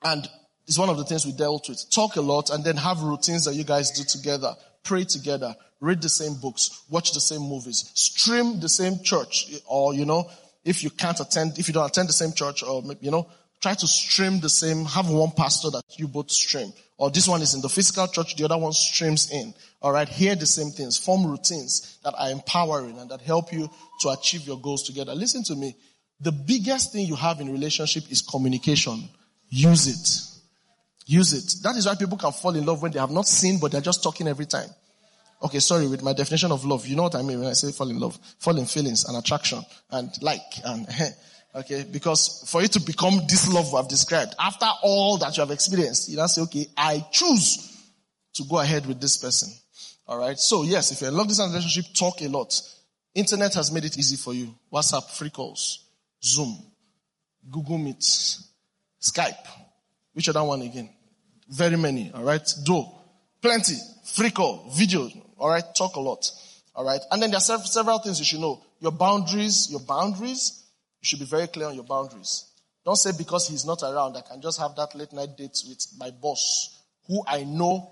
And 0.02 0.28
it's 0.66 0.78
one 0.78 0.88
of 0.88 0.96
the 0.96 1.04
things 1.04 1.26
we 1.26 1.32
dealt 1.32 1.68
with. 1.68 1.84
Talk 1.90 2.16
a 2.16 2.20
lot 2.20 2.50
and 2.50 2.64
then 2.64 2.76
have 2.76 3.02
routines 3.02 3.44
that 3.44 3.54
you 3.54 3.64
guys 3.64 3.90
do 3.90 4.04
together. 4.04 4.54
Pray 4.82 5.04
together. 5.04 5.54
Read 5.80 6.02
the 6.02 6.08
same 6.08 6.34
books. 6.34 6.82
Watch 6.88 7.12
the 7.12 7.20
same 7.20 7.42
movies. 7.42 7.90
Stream 7.94 8.60
the 8.60 8.68
same 8.68 9.02
church. 9.02 9.52
Or, 9.66 9.94
you 9.94 10.06
know, 10.06 10.30
if 10.64 10.82
you 10.82 10.90
can't 10.90 11.18
attend, 11.20 11.58
if 11.58 11.68
you 11.68 11.74
don't 11.74 11.86
attend 11.86 12.08
the 12.08 12.12
same 12.12 12.32
church 12.32 12.62
or, 12.62 12.82
you 13.00 13.10
know, 13.10 13.28
try 13.60 13.74
to 13.74 13.86
stream 13.86 14.40
the 14.40 14.48
same, 14.48 14.84
have 14.84 15.08
one 15.08 15.30
pastor 15.30 15.70
that 15.70 15.82
you 15.96 16.08
both 16.08 16.30
stream. 16.30 16.72
Or 16.96 17.10
this 17.10 17.26
one 17.26 17.42
is 17.42 17.54
in 17.54 17.60
the 17.60 17.68
physical 17.68 18.06
church, 18.06 18.36
the 18.36 18.44
other 18.44 18.58
one 18.58 18.72
streams 18.72 19.30
in. 19.30 19.52
Alright, 19.82 20.08
hear 20.08 20.34
the 20.34 20.46
same 20.46 20.70
things. 20.70 20.96
Form 20.96 21.26
routines 21.26 21.98
that 22.04 22.14
are 22.16 22.30
empowering 22.30 22.98
and 22.98 23.10
that 23.10 23.20
help 23.20 23.52
you 23.52 23.68
to 24.00 24.08
achieve 24.10 24.46
your 24.46 24.58
goals 24.58 24.84
together. 24.84 25.14
Listen 25.14 25.42
to 25.44 25.54
me. 25.54 25.76
The 26.20 26.32
biggest 26.32 26.92
thing 26.92 27.06
you 27.06 27.16
have 27.16 27.40
in 27.40 27.50
relationship 27.50 28.04
is 28.10 28.22
communication. 28.22 29.08
Use 29.50 29.86
it. 29.88 30.40
Use 31.06 31.32
it. 31.32 31.62
That 31.62 31.76
is 31.76 31.86
why 31.86 31.96
people 31.96 32.16
can 32.16 32.32
fall 32.32 32.54
in 32.54 32.64
love 32.64 32.80
when 32.80 32.92
they 32.92 33.00
have 33.00 33.10
not 33.10 33.26
seen, 33.26 33.58
but 33.58 33.72
they're 33.72 33.80
just 33.80 34.02
talking 34.02 34.28
every 34.28 34.46
time. 34.46 34.68
Okay, 35.42 35.60
sorry, 35.60 35.86
with 35.86 36.02
my 36.02 36.12
definition 36.12 36.52
of 36.52 36.64
love, 36.64 36.86
you 36.86 36.96
know 36.96 37.02
what 37.02 37.14
I 37.14 37.22
mean 37.22 37.40
when 37.40 37.48
I 37.48 37.52
say 37.52 37.70
fall 37.72 37.90
in 37.90 37.98
love. 37.98 38.18
Fall 38.38 38.56
in 38.56 38.66
feelings 38.66 39.04
and 39.04 39.16
attraction 39.16 39.62
and 39.90 40.10
like 40.22 40.40
and 40.64 40.86
eh, 40.98 41.10
okay, 41.56 41.84
because 41.90 42.44
for 42.50 42.62
you 42.62 42.68
to 42.68 42.80
become 42.80 43.20
this 43.28 43.52
love 43.52 43.74
I've 43.74 43.88
described, 43.88 44.34
after 44.38 44.66
all 44.82 45.18
that 45.18 45.36
you 45.36 45.42
have 45.42 45.50
experienced, 45.50 46.08
you 46.08 46.16
now 46.16 46.26
say, 46.26 46.42
okay, 46.42 46.66
I 46.76 47.04
choose 47.12 47.70
to 48.34 48.44
go 48.44 48.58
ahead 48.58 48.86
with 48.86 49.00
this 49.00 49.16
person. 49.16 49.52
Alright, 50.08 50.38
so 50.38 50.64
yes, 50.64 50.92
if 50.92 51.00
you're 51.00 51.10
in 51.10 51.16
long 51.16 51.28
distance 51.28 51.52
relationship, 51.52 51.94
talk 51.94 52.20
a 52.20 52.28
lot. 52.28 52.60
Internet 53.14 53.54
has 53.54 53.70
made 53.70 53.84
it 53.84 53.96
easy 53.96 54.16
for 54.16 54.34
you. 54.34 54.54
WhatsApp, 54.72 55.08
free 55.10 55.30
calls, 55.30 55.86
Zoom, 56.22 56.58
Google 57.50 57.78
Meet, 57.78 58.00
Skype. 58.00 59.46
Which 60.12 60.28
other 60.28 60.44
one 60.44 60.62
again? 60.62 60.90
Very 61.48 61.76
many, 61.76 62.12
alright? 62.12 62.46
Do. 62.64 62.84
Plenty. 63.40 63.76
Free 64.04 64.30
call, 64.30 64.70
video, 64.70 65.08
alright? 65.38 65.64
Talk 65.74 65.96
a 65.96 66.00
lot. 66.00 66.30
Alright? 66.76 67.00
And 67.10 67.22
then 67.22 67.30
there 67.30 67.38
are 67.38 67.40
several 67.40 67.98
things 67.98 68.18
you 68.18 68.24
should 68.24 68.40
know. 68.40 68.62
your 68.80 68.92
boundaries, 68.92 69.68
your 69.70 69.80
boundaries, 69.80 70.62
you 71.00 71.06
should 71.06 71.18
be 71.18 71.24
very 71.24 71.46
clear 71.46 71.68
on 71.68 71.74
your 71.74 71.84
boundaries. 71.84 72.50
Don't 72.84 72.96
say 72.96 73.12
because 73.16 73.48
he's 73.48 73.64
not 73.64 73.82
around, 73.82 74.16
I 74.16 74.20
can 74.20 74.42
just 74.42 74.60
have 74.60 74.76
that 74.76 74.94
late 74.94 75.12
night 75.12 75.36
date 75.38 75.58
with 75.66 75.86
my 75.98 76.10
boss, 76.10 76.82
who 77.06 77.22
I 77.26 77.44
know 77.44 77.90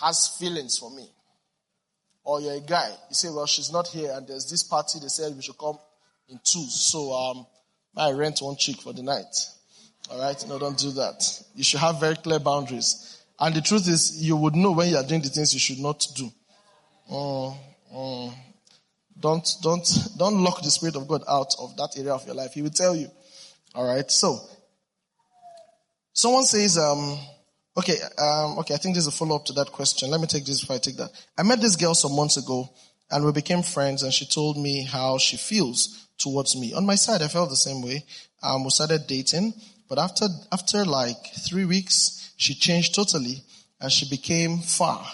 has 0.00 0.36
feelings 0.38 0.78
for 0.78 0.90
me. 0.90 1.06
Or 2.24 2.40
you're 2.40 2.54
a 2.54 2.60
guy, 2.60 2.88
you 3.08 3.14
say, 3.14 3.28
well, 3.28 3.46
she's 3.46 3.70
not 3.70 3.88
here, 3.88 4.12
and 4.14 4.26
there's 4.26 4.50
this 4.50 4.62
party, 4.62 4.98
they 5.00 5.08
said 5.08 5.34
we 5.36 5.42
should 5.42 5.58
come 5.58 5.78
in 6.28 6.40
twos. 6.44 6.90
So, 6.90 7.12
um, 7.12 7.46
I 7.96 8.12
rent 8.12 8.40
one 8.40 8.56
chick 8.56 8.80
for 8.80 8.92
the 8.92 9.02
night. 9.02 9.34
All 10.10 10.18
right? 10.18 10.42
No, 10.48 10.58
don't 10.58 10.78
do 10.78 10.92
that. 10.92 11.42
You 11.54 11.64
should 11.64 11.80
have 11.80 12.00
very 12.00 12.16
clear 12.16 12.38
boundaries. 12.38 13.22
And 13.38 13.54
the 13.54 13.60
truth 13.60 13.88
is, 13.88 14.22
you 14.22 14.36
would 14.36 14.54
know 14.54 14.72
when 14.72 14.88
you 14.88 14.96
are 14.96 15.02
doing 15.02 15.22
the 15.22 15.28
things 15.28 15.52
you 15.52 15.60
should 15.60 15.78
not 15.78 16.06
do. 16.16 16.30
Mm, 17.10 17.56
mm. 17.92 18.34
Don't, 19.18 19.56
don't, 19.62 20.08
don't 20.16 20.42
lock 20.42 20.62
the 20.62 20.70
Spirit 20.70 20.96
of 20.96 21.06
God 21.08 21.22
out 21.28 21.54
of 21.58 21.76
that 21.76 21.98
area 21.98 22.14
of 22.14 22.24
your 22.24 22.34
life. 22.34 22.54
He 22.54 22.62
will 22.62 22.70
tell 22.70 22.96
you. 22.96 23.08
All 23.74 23.86
right. 23.86 24.10
So, 24.10 24.40
someone 26.12 26.44
says, 26.44 26.78
um, 26.78 27.18
okay, 27.76 27.96
um, 28.18 28.58
okay, 28.60 28.74
I 28.74 28.78
think 28.78 28.94
there's 28.94 29.06
a 29.06 29.12
follow 29.12 29.36
up 29.36 29.44
to 29.46 29.52
that 29.54 29.72
question. 29.72 30.10
Let 30.10 30.20
me 30.20 30.26
take 30.26 30.44
this 30.44 30.60
before 30.60 30.76
I 30.76 30.78
take 30.78 30.96
that. 30.96 31.10
I 31.36 31.42
met 31.42 31.60
this 31.60 31.76
girl 31.76 31.94
some 31.94 32.16
months 32.16 32.36
ago 32.36 32.70
and 33.10 33.24
we 33.24 33.32
became 33.32 33.62
friends 33.62 34.02
and 34.02 34.12
she 34.12 34.24
told 34.24 34.56
me 34.56 34.84
how 34.84 35.18
she 35.18 35.36
feels 35.36 36.06
towards 36.16 36.56
me. 36.56 36.72
On 36.74 36.86
my 36.86 36.94
side, 36.94 37.22
I 37.22 37.28
felt 37.28 37.50
the 37.50 37.56
same 37.56 37.82
way. 37.82 38.04
Um, 38.42 38.64
we 38.64 38.70
started 38.70 39.06
dating, 39.06 39.52
but 39.88 39.98
after, 39.98 40.26
after 40.52 40.84
like 40.84 41.18
three 41.48 41.64
weeks, 41.64 42.32
she 42.36 42.54
changed 42.54 42.94
totally 42.94 43.42
and 43.80 43.90
she 43.90 44.08
became 44.08 44.58
far. 44.58 45.04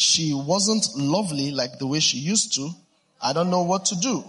She 0.00 0.32
wasn't 0.32 0.96
lovely 0.96 1.50
like 1.50 1.78
the 1.78 1.86
way 1.86 2.00
she 2.00 2.16
used 2.16 2.54
to. 2.54 2.70
I 3.20 3.34
don't 3.34 3.50
know 3.50 3.64
what 3.64 3.84
to 3.86 3.96
do. 3.96 4.24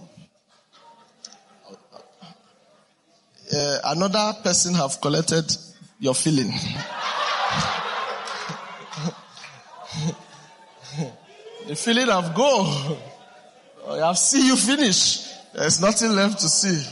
Uh, 3.50 3.78
another 3.84 4.34
person 4.42 4.74
have 4.74 5.00
collected 5.00 5.50
your 5.98 6.14
feeling. 6.14 6.48
the 11.66 11.74
feeling 11.74 12.08
have 12.08 12.34
gone. 12.34 12.98
I 13.88 13.96
have 14.06 14.18
seen 14.18 14.44
you 14.44 14.56
finish. 14.56 15.26
There's 15.54 15.80
nothing 15.80 16.10
left 16.10 16.40
to 16.40 16.50
see. 16.50 16.86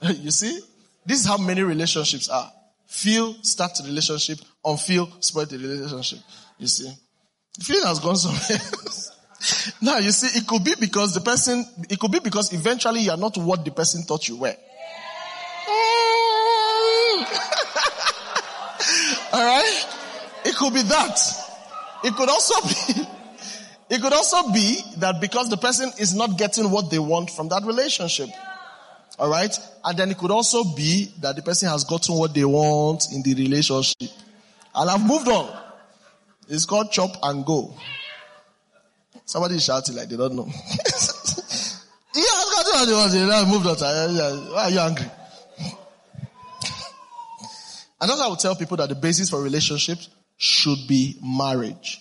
you 0.22 0.30
see? 0.30 0.60
This 1.04 1.22
is 1.22 1.26
how 1.26 1.38
many 1.38 1.62
relationships 1.62 2.28
are. 2.28 2.52
Feel 2.88 3.34
start 3.42 3.74
the 3.76 3.84
relationship, 3.84 4.38
unfeel 4.64 5.22
spoil 5.22 5.46
the 5.46 5.58
relationship. 5.58 6.18
You 6.58 6.66
see? 6.66 6.90
The 7.58 7.64
feeling 7.64 7.86
has 7.86 8.00
gone 8.00 8.16
somewhere 8.16 8.58
now 9.82 9.98
you 9.98 10.10
see, 10.10 10.38
it 10.38 10.46
could 10.46 10.64
be 10.64 10.74
because 10.80 11.14
the 11.14 11.20
person, 11.20 11.64
it 11.88 11.98
could 12.00 12.10
be 12.10 12.18
because 12.18 12.52
eventually 12.52 13.02
you 13.02 13.10
are 13.10 13.16
not 13.16 13.36
what 13.36 13.64
the 13.64 13.70
person 13.70 14.02
thought 14.02 14.26
you 14.28 14.36
were. 14.36 14.48
Alright? 19.32 19.86
It 20.44 20.56
could 20.56 20.74
be 20.74 20.82
that. 20.82 21.20
It 22.04 22.14
could 22.14 22.28
also 22.28 22.54
be 22.68 23.06
it 23.90 24.02
could 24.02 24.12
also 24.12 24.52
be 24.52 24.80
that 24.98 25.18
because 25.20 25.48
the 25.48 25.56
person 25.56 25.90
is 25.98 26.14
not 26.14 26.36
getting 26.36 26.70
what 26.70 26.90
they 26.90 26.98
want 26.98 27.30
from 27.30 27.48
that 27.48 27.64
relationship. 27.64 28.28
Alright? 29.18 29.58
And 29.84 29.98
then 29.98 30.10
it 30.10 30.18
could 30.18 30.30
also 30.30 30.62
be 30.64 31.12
that 31.20 31.36
the 31.36 31.42
person 31.42 31.68
has 31.68 31.84
gotten 31.84 32.14
what 32.16 32.34
they 32.34 32.44
want 32.44 33.04
in 33.12 33.22
the 33.22 33.34
relationship. 33.34 34.10
And 34.74 34.90
I've 34.90 35.04
moved 35.04 35.28
on. 35.28 35.58
It's 36.48 36.64
called 36.64 36.92
chop 36.92 37.10
and 37.22 37.44
go. 37.44 37.74
Somebody 39.24 39.56
is 39.56 39.64
shouting 39.64 39.96
like 39.96 40.08
they 40.08 40.16
don't 40.16 40.34
know. 40.34 40.46
yeah, 42.14 42.24
I'm 42.34 42.86
going 42.86 43.10
to 43.10 43.46
moved 43.46 43.66
on. 43.66 44.52
Why 44.52 44.64
are 44.64 44.70
you 44.70 44.80
angry? 44.80 45.06
And 48.00 48.08
that's 48.08 48.20
I 48.20 48.28
would 48.28 48.38
tell 48.38 48.54
people 48.54 48.76
that 48.76 48.88
the 48.88 48.94
basis 48.94 49.28
for 49.28 49.42
relationships 49.42 50.08
should 50.36 50.78
be 50.86 51.18
marriage. 51.22 52.00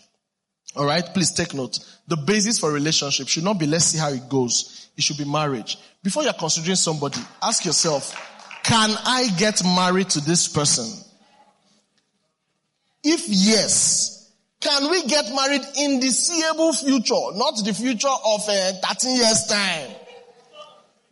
All 0.77 0.85
right, 0.85 1.03
please 1.13 1.31
take 1.31 1.53
note. 1.53 1.79
The 2.07 2.17
basis 2.17 2.59
for 2.59 2.71
relationship 2.71 3.27
should 3.27 3.43
not 3.43 3.59
be 3.59 3.65
let's 3.65 3.85
see 3.85 3.97
how 3.97 4.09
it 4.09 4.29
goes. 4.29 4.89
It 4.95 5.03
should 5.03 5.17
be 5.17 5.25
marriage. 5.25 5.77
Before 6.03 6.23
you're 6.23 6.33
considering 6.33 6.75
somebody, 6.75 7.19
ask 7.41 7.65
yourself, 7.65 8.15
can 8.63 8.89
I 9.05 9.27
get 9.37 9.63
married 9.63 10.09
to 10.11 10.21
this 10.21 10.47
person? 10.47 10.85
If 13.03 13.23
yes, 13.27 14.31
can 14.59 14.89
we 14.89 15.03
get 15.03 15.25
married 15.33 15.61
in 15.77 15.99
the 15.99 16.09
seeable 16.09 16.73
future, 16.73 17.35
not 17.35 17.55
the 17.63 17.73
future 17.73 18.07
of 18.07 18.41
uh, 18.47 18.71
13 18.87 19.15
years 19.15 19.45
time? 19.47 19.89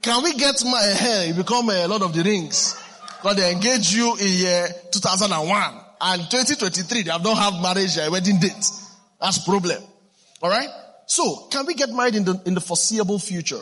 Can 0.01 0.23
we 0.23 0.33
get 0.33 0.63
married? 0.63 0.97
Hey, 0.97 1.33
become 1.35 1.69
a 1.69 1.87
lot 1.87 2.01
of 2.03 2.13
the 2.13 2.23
rings. 2.23 2.75
Because 3.21 3.37
they 3.37 3.51
engage 3.51 3.93
you 3.95 4.15
in 4.17 4.27
year 4.27 4.67
2001 4.91 5.73
and 6.01 6.21
2023 6.29 7.03
they 7.03 7.11
have 7.11 7.23
not 7.23 7.37
have 7.37 7.61
marriage 7.61 7.97
uh, 7.97 8.07
wedding 8.11 8.39
date. 8.39 8.69
That's 9.19 9.43
problem. 9.43 9.81
All 10.41 10.49
right. 10.49 10.69
So 11.07 11.47
can 11.51 11.65
we 11.65 11.73
get 11.73 11.89
married 11.89 12.15
in 12.15 12.25
the 12.25 12.41
in 12.45 12.53
the 12.53 12.61
foreseeable 12.61 13.19
future? 13.19 13.61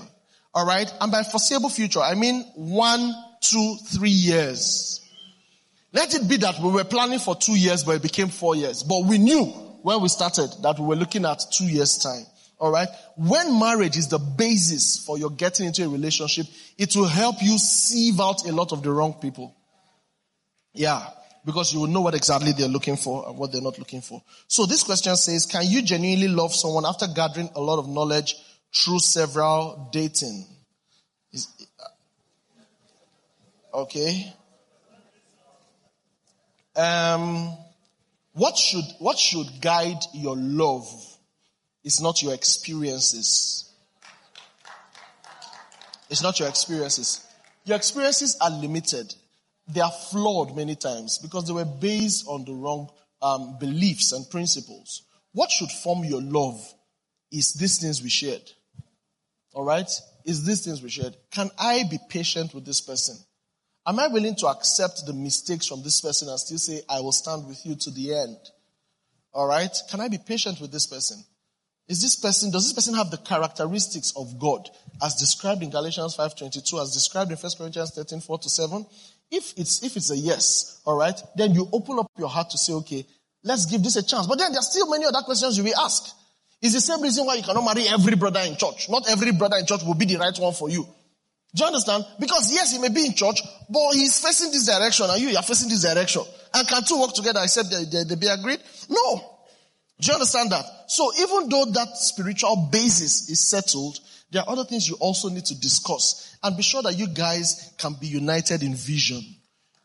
All 0.54 0.66
right. 0.66 0.92
And 1.02 1.12
by 1.12 1.24
foreseeable 1.24 1.70
future, 1.70 2.00
I 2.00 2.16
mean 2.16 2.44
one, 2.56 3.14
two, 3.42 3.76
three 3.88 4.10
years. 4.10 5.02
Let 5.92 6.16
it 6.16 6.28
be 6.28 6.38
that 6.38 6.60
we 6.60 6.72
were 6.72 6.84
planning 6.84 7.20
for 7.20 7.36
two 7.36 7.58
years, 7.58 7.84
but 7.84 7.96
it 7.96 8.02
became 8.02 8.30
four 8.30 8.56
years. 8.56 8.82
But 8.82 9.06
we 9.06 9.18
knew 9.18 9.46
when 9.84 10.02
we 10.02 10.08
started 10.08 10.50
that 10.64 10.80
we 10.80 10.86
were 10.86 10.96
looking 10.96 11.26
at 11.26 11.44
two 11.52 11.66
years 11.66 11.98
time. 11.98 12.26
All 12.60 12.72
right. 12.72 12.88
When 13.16 13.60
marriage 13.60 13.98
is 13.98 14.08
the 14.08 14.20
basis 14.20 15.04
for 15.06 15.18
your 15.18 15.30
getting 15.30 15.68
into 15.68 15.84
a 15.84 15.90
relationship, 15.90 16.48
it 16.78 16.96
will 16.96 17.08
help 17.08 17.36
you 17.42 17.58
sieve 17.58 18.20
out 18.20 18.48
a 18.48 18.54
lot 18.54 18.72
of 18.72 18.82
the 18.82 18.92
wrong 18.92 19.14
people. 19.14 19.56
Yeah 20.74 21.06
because 21.46 21.74
you 21.74 21.82
will 21.82 21.88
know 21.88 22.02
what 22.02 22.16
exactly 22.16 22.52
they're 22.54 22.68
looking 22.68 22.96
for 22.96 23.28
and 23.28 23.38
what 23.38 23.52
they're 23.52 23.62
not 23.62 23.78
looking 23.78 24.02
for. 24.02 24.22
So 24.48 24.66
this 24.66 24.84
question 24.84 25.16
says, 25.16 25.46
can 25.46 25.64
you 25.66 25.82
genuinely 25.82 26.30
love 26.30 26.54
someone 26.54 26.86
after 26.86 27.08
gathering 27.08 27.50
a 27.56 27.62
lot 27.62 27.80
of 27.80 27.88
knowledge 27.88 28.36
through 28.74 29.00
several 29.00 29.90
dating? 29.92 30.46
Is, 31.32 31.48
uh, 33.74 33.80
okay. 33.80 34.34
Um, 36.76 37.58
what 38.34 38.58
should, 38.58 38.86
what 39.00 39.18
should 39.18 39.48
guide 39.62 40.00
your 40.14 40.36
love 40.38 40.88
is 41.84 42.02
not 42.02 42.22
your 42.24 42.34
experiences. 42.34 43.70
It's 46.10 46.24
not 46.24 46.40
your 46.40 46.48
experiences. 46.48 47.26
Your 47.66 47.76
experiences 47.76 48.38
are 48.42 48.50
limited 48.50 49.14
they 49.68 49.82
are 49.82 49.92
flawed 49.92 50.56
many 50.56 50.76
times 50.76 51.20
because 51.20 51.48
they 51.48 51.54
were 51.54 51.66
based 51.66 52.26
on 52.28 52.46
the 52.46 52.54
wrong 52.54 52.90
um, 53.22 53.58
beliefs 53.60 54.12
and 54.12 54.30
principles. 54.30 55.04
What 55.32 55.52
should 55.52 55.72
form 55.72 56.04
your 56.04 56.22
love 56.22 56.62
is 57.32 57.54
these 57.54 57.80
things 57.80 58.02
we 58.04 58.10
shared. 58.10 58.52
All 59.54 59.64
right? 59.64 59.90
Is 60.26 60.46
these 60.46 60.64
things 60.64 60.82
we 60.82 60.90
shared. 60.90 61.16
Can 61.32 61.50
I 61.58 61.84
be 61.90 62.00
patient 62.10 62.54
with 62.54 62.66
this 62.66 62.82
person? 62.82 63.18
Am 63.86 64.00
I 64.00 64.08
willing 64.08 64.36
to 64.36 64.48
accept 64.48 65.06
the 65.06 65.14
mistakes 65.14 65.68
from 65.68 65.84
this 65.84 66.00
person 66.00 66.30
and 66.30 66.40
still 66.40 66.58
say, 66.58 66.82
I 66.88 67.02
will 67.02 67.12
stand 67.12 67.48
with 67.48 67.66
you 67.66 67.76
to 67.76 67.92
the 67.92 68.16
end? 68.16 68.38
All 69.34 69.48
right? 69.48 69.76
Can 69.90 70.00
I 70.00 70.08
be 70.08 70.18
patient 70.18 70.62
with 70.62 70.72
this 70.72 70.88
person? 70.88 71.24
Is 71.88 72.02
this 72.02 72.16
person, 72.16 72.50
does 72.50 72.64
this 72.64 72.74
person 72.74 72.96
have 72.96 73.12
the 73.12 73.18
characteristics 73.18 74.14
of 74.16 74.40
God 74.40 74.70
as 75.04 75.16
described 75.16 75.64
in 75.64 75.70
Galatians 75.70 76.16
5.22, 76.16 76.82
as 76.82 76.94
described 76.94 77.32
in 77.32 77.38
1 77.38 77.52
Corinthians 77.58 77.92
13, 77.92 78.22
4 78.22 78.38
to 78.40 78.50
7? 78.50 78.86
If 79.34 79.56
it's, 79.58 79.82
if 79.82 79.98
it's 79.98 80.12
a 80.12 80.16
yes, 80.16 80.80
alright, 80.86 81.20
then 81.36 81.56
you 81.56 81.68
open 81.74 81.98
up 81.98 82.12
your 82.20 82.30
heart 82.30 82.52
to 82.52 82.58
say, 82.60 82.72
okay, 82.74 83.04
let's 83.44 83.66
give 83.66 83.82
this 83.82 83.96
a 83.96 84.04
chance. 84.06 84.28
But 84.28 84.38
then 84.38 84.52
there 84.52 84.60
are 84.60 84.70
still 84.70 84.88
many 84.88 85.06
other 85.06 85.22
questions 85.26 85.58
you 85.58 85.64
will 85.64 85.76
ask. 85.76 86.04
It's 86.62 86.76
the 86.76 86.82
same 86.82 87.02
reason 87.02 87.26
why 87.26 87.34
you 87.34 87.42
cannot 87.42 87.66
marry 87.66 87.88
every 87.90 88.16
brother 88.16 88.42
in 88.42 88.56
church. 88.58 88.90
Not 88.90 89.10
every 89.10 89.32
brother 89.32 89.58
in 89.58 89.66
church 89.66 89.82
will 89.82 89.96
be 89.96 90.06
the 90.06 90.18
right 90.18 90.38
one 90.38 90.54
for 90.54 90.70
you. 90.70 90.84
Do 90.84 91.64
you 91.64 91.66
understand? 91.66 92.06
Because 92.20 92.54
yes, 92.54 92.74
he 92.74 92.78
may 92.78 92.90
be 92.90 93.08
in 93.08 93.16
church, 93.16 93.42
but 93.72 93.94
he's 93.94 94.20
facing 94.20 94.52
this 94.52 94.68
direction 94.68 95.08
and 95.10 95.20
you, 95.20 95.30
you 95.30 95.38
are 95.38 95.42
facing 95.42 95.70
this 95.70 95.82
direction. 95.82 96.22
And 96.54 96.68
can 96.68 96.84
two 96.84 97.02
work 97.02 97.14
together 97.14 97.40
except 97.42 97.72
they, 97.72 97.86
they, 97.86 98.04
they 98.04 98.16
be 98.16 98.28
agreed? 98.28 98.60
No. 98.88 99.40
Do 100.00 100.08
you 100.08 100.14
understand 100.14 100.52
that? 100.52 100.66
So 100.88 101.12
even 101.20 101.50
though 101.50 101.66
that 101.74 101.98
spiritual 101.98 102.70
basis 102.72 103.32
is 103.32 103.40
settled, 103.40 104.00
there 104.34 104.42
are 104.42 104.50
other 104.50 104.64
things 104.64 104.90
you 104.90 104.96
also 105.00 105.30
need 105.30 105.46
to 105.46 105.60
discuss 105.60 106.36
and 106.42 106.58
be 106.58 106.64
sure 106.64 106.82
that 106.82 106.98
you 106.98 107.08
guys 107.08 107.72
can 107.78 107.94
be 107.94 108.08
united 108.08 108.64
in 108.64 108.74
vision. 108.74 109.22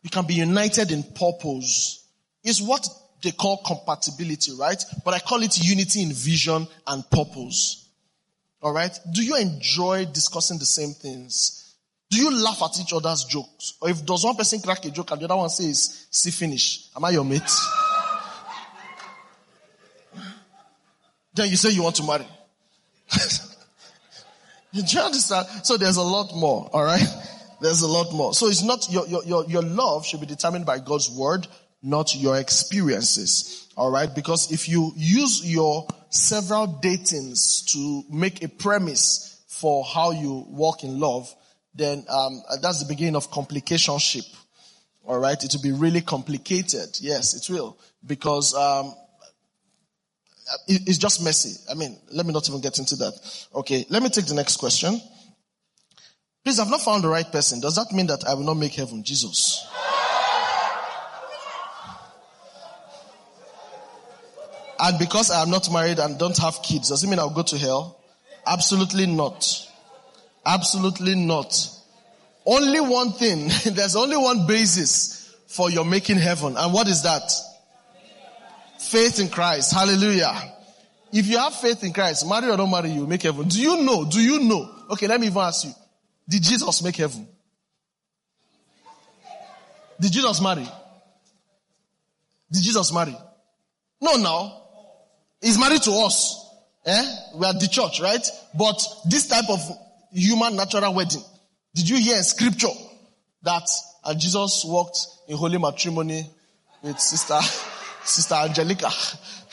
You 0.01 0.09
can 0.09 0.25
be 0.25 0.33
united 0.33 0.91
in 0.91 1.03
purpose. 1.03 2.03
It's 2.43 2.59
what 2.59 2.87
they 3.21 3.31
call 3.31 3.57
compatibility, 3.57 4.53
right? 4.53 4.83
But 5.05 5.13
I 5.13 5.19
call 5.19 5.43
it 5.43 5.63
unity 5.63 6.01
in 6.01 6.11
vision 6.11 6.67
and 6.87 7.07
purpose. 7.11 7.87
Alright? 8.63 8.97
Do 9.13 9.23
you 9.23 9.37
enjoy 9.37 10.05
discussing 10.05 10.57
the 10.57 10.65
same 10.65 10.93
things? 10.93 11.75
Do 12.09 12.17
you 12.17 12.31
laugh 12.43 12.63
at 12.63 12.79
each 12.79 12.91
other's 12.91 13.25
jokes? 13.25 13.75
Or 13.79 13.89
if 13.89 14.03
does 14.03 14.25
one 14.25 14.35
person 14.35 14.61
crack 14.61 14.83
a 14.83 14.89
joke 14.89 15.11
and 15.11 15.21
the 15.21 15.25
other 15.25 15.35
one 15.35 15.49
says, 15.49 16.07
see 16.09 16.31
finish, 16.31 16.87
am 16.95 17.05
I 17.05 17.11
your 17.11 17.23
mate? 17.23 17.51
Then 21.35 21.49
you 21.49 21.55
say 21.55 21.69
you 21.69 21.83
want 21.83 21.95
to 21.97 22.03
marry. 22.03 22.25
Do 24.73 24.81
you 24.81 24.99
understand? 24.99 25.47
So 25.63 25.77
there's 25.77 25.97
a 25.97 26.03
lot 26.03 26.35
more, 26.35 26.69
alright? 26.73 27.05
There's 27.61 27.81
a 27.81 27.87
lot 27.87 28.13
more. 28.13 28.33
So 28.33 28.47
it's 28.47 28.63
not, 28.63 28.87
your, 28.91 29.07
your, 29.07 29.23
your, 29.23 29.45
your 29.45 29.61
love 29.63 30.05
should 30.05 30.19
be 30.19 30.25
determined 30.27 30.65
by 30.65 30.79
God's 30.79 31.09
word, 31.09 31.47
not 31.81 32.15
your 32.15 32.37
experiences. 32.37 33.67
Alright? 33.77 34.13
Because 34.13 34.51
if 34.51 34.69
you 34.69 34.91
use 34.95 35.41
your 35.43 35.87
several 36.09 36.67
datings 36.67 37.65
to 37.73 38.03
make 38.11 38.43
a 38.43 38.47
premise 38.47 39.43
for 39.47 39.83
how 39.83 40.11
you 40.11 40.45
walk 40.47 40.83
in 40.83 40.99
love, 40.99 41.33
then 41.73 42.05
um, 42.09 42.41
that's 42.61 42.81
the 42.81 42.87
beginning 42.87 43.15
of 43.15 43.31
complicationship. 43.31 44.25
Alright? 45.05 45.43
It 45.43 45.53
will 45.53 45.63
be 45.63 45.71
really 45.71 46.01
complicated. 46.01 46.97
Yes, 47.01 47.33
it 47.33 47.51
will. 47.51 47.77
Because 48.05 48.53
um, 48.53 48.93
Uh, 50.51 50.57
it's 50.67 50.97
just 50.97 51.23
messy. 51.23 51.59
I 51.69 51.75
mean, 51.75 51.97
let 52.11 52.25
me 52.25 52.33
not 52.33 52.47
even 52.49 52.61
get 52.61 52.79
into 52.79 52.95
that. 52.97 53.45
Okay, 53.55 53.85
let 53.89 54.01
me 54.03 54.09
take 54.09 54.25
the 54.25 54.35
next 54.35 54.57
question. 54.57 54.99
Please, 56.43 56.59
I've 56.59 56.69
not 56.69 56.81
found 56.81 57.03
the 57.03 57.09
right 57.09 57.29
person. 57.29 57.59
Does 57.59 57.75
that 57.75 57.91
mean 57.91 58.07
that 58.07 58.25
I 58.27 58.33
will 58.33 58.43
not 58.45 58.55
make 58.55 58.73
heaven? 58.73 59.03
Jesus. 59.03 59.67
And 64.79 64.97
because 64.97 65.29
I 65.29 65.41
am 65.41 65.49
not 65.49 65.71
married 65.71 65.99
and 65.99 66.17
don't 66.17 66.37
have 66.37 66.61
kids, 66.63 66.89
does 66.89 67.03
it 67.03 67.07
mean 67.07 67.19
I'll 67.19 67.29
go 67.29 67.43
to 67.43 67.57
hell? 67.57 67.99
Absolutely 68.47 69.07
not. 69.07 69.45
Absolutely 70.45 71.15
not. 71.15 71.69
Only 72.45 72.79
one 72.79 73.11
thing, 73.11 73.49
there's 73.73 73.95
only 73.97 74.15
one 74.15 74.47
basis 74.47 75.35
for 75.47 75.69
your 75.69 75.83
making 75.83 76.17
heaven. 76.17 76.55
And 76.57 76.73
what 76.73 76.87
is 76.87 77.03
that? 77.03 77.29
Faith 78.79 79.19
in 79.19 79.29
Christ. 79.29 79.73
Hallelujah. 79.73 80.33
If 81.11 81.27
you 81.27 81.37
have 81.37 81.53
faith 81.55 81.83
in 81.83 81.91
Christ, 81.91 82.27
marry 82.27 82.49
or 82.49 82.57
don't 82.57 82.71
marry, 82.71 82.91
you 82.91 83.05
make 83.05 83.23
heaven. 83.23 83.47
Do 83.47 83.59
you 83.59 83.83
know? 83.83 84.05
Do 84.05 84.21
you 84.21 84.39
know? 84.39 84.69
Okay, 84.91 85.07
let 85.07 85.19
me 85.19 85.27
even 85.27 85.41
ask 85.41 85.65
you. 85.65 85.71
Did 86.27 86.43
Jesus 86.43 86.81
make 86.83 86.95
heaven? 86.95 87.27
Did 89.99 90.11
Jesus 90.11 90.41
marry? 90.41 90.67
Did 92.51 92.63
Jesus 92.63 92.93
marry? 92.93 93.15
No, 94.01 94.15
now. 94.15 94.61
He's 95.41 95.59
married 95.59 95.81
to 95.83 95.91
us. 95.91 96.45
Eh? 96.85 97.15
We 97.35 97.45
are 97.45 97.53
the 97.53 97.67
church, 97.67 97.99
right? 97.99 98.25
But 98.57 98.81
this 99.09 99.27
type 99.27 99.49
of 99.49 99.59
human 100.11 100.55
natural 100.55 100.93
wedding. 100.93 101.21
Did 101.73 101.89
you 101.89 101.97
hear 101.97 102.17
in 102.17 102.23
scripture 102.23 102.67
that 103.43 103.69
uh, 104.03 104.13
Jesus 104.15 104.63
walked 104.65 104.97
in 105.27 105.37
holy 105.37 105.57
matrimony 105.57 106.29
with 106.81 106.99
sister, 106.99 107.39
sister 108.03 108.35
Angelica? 108.35 108.89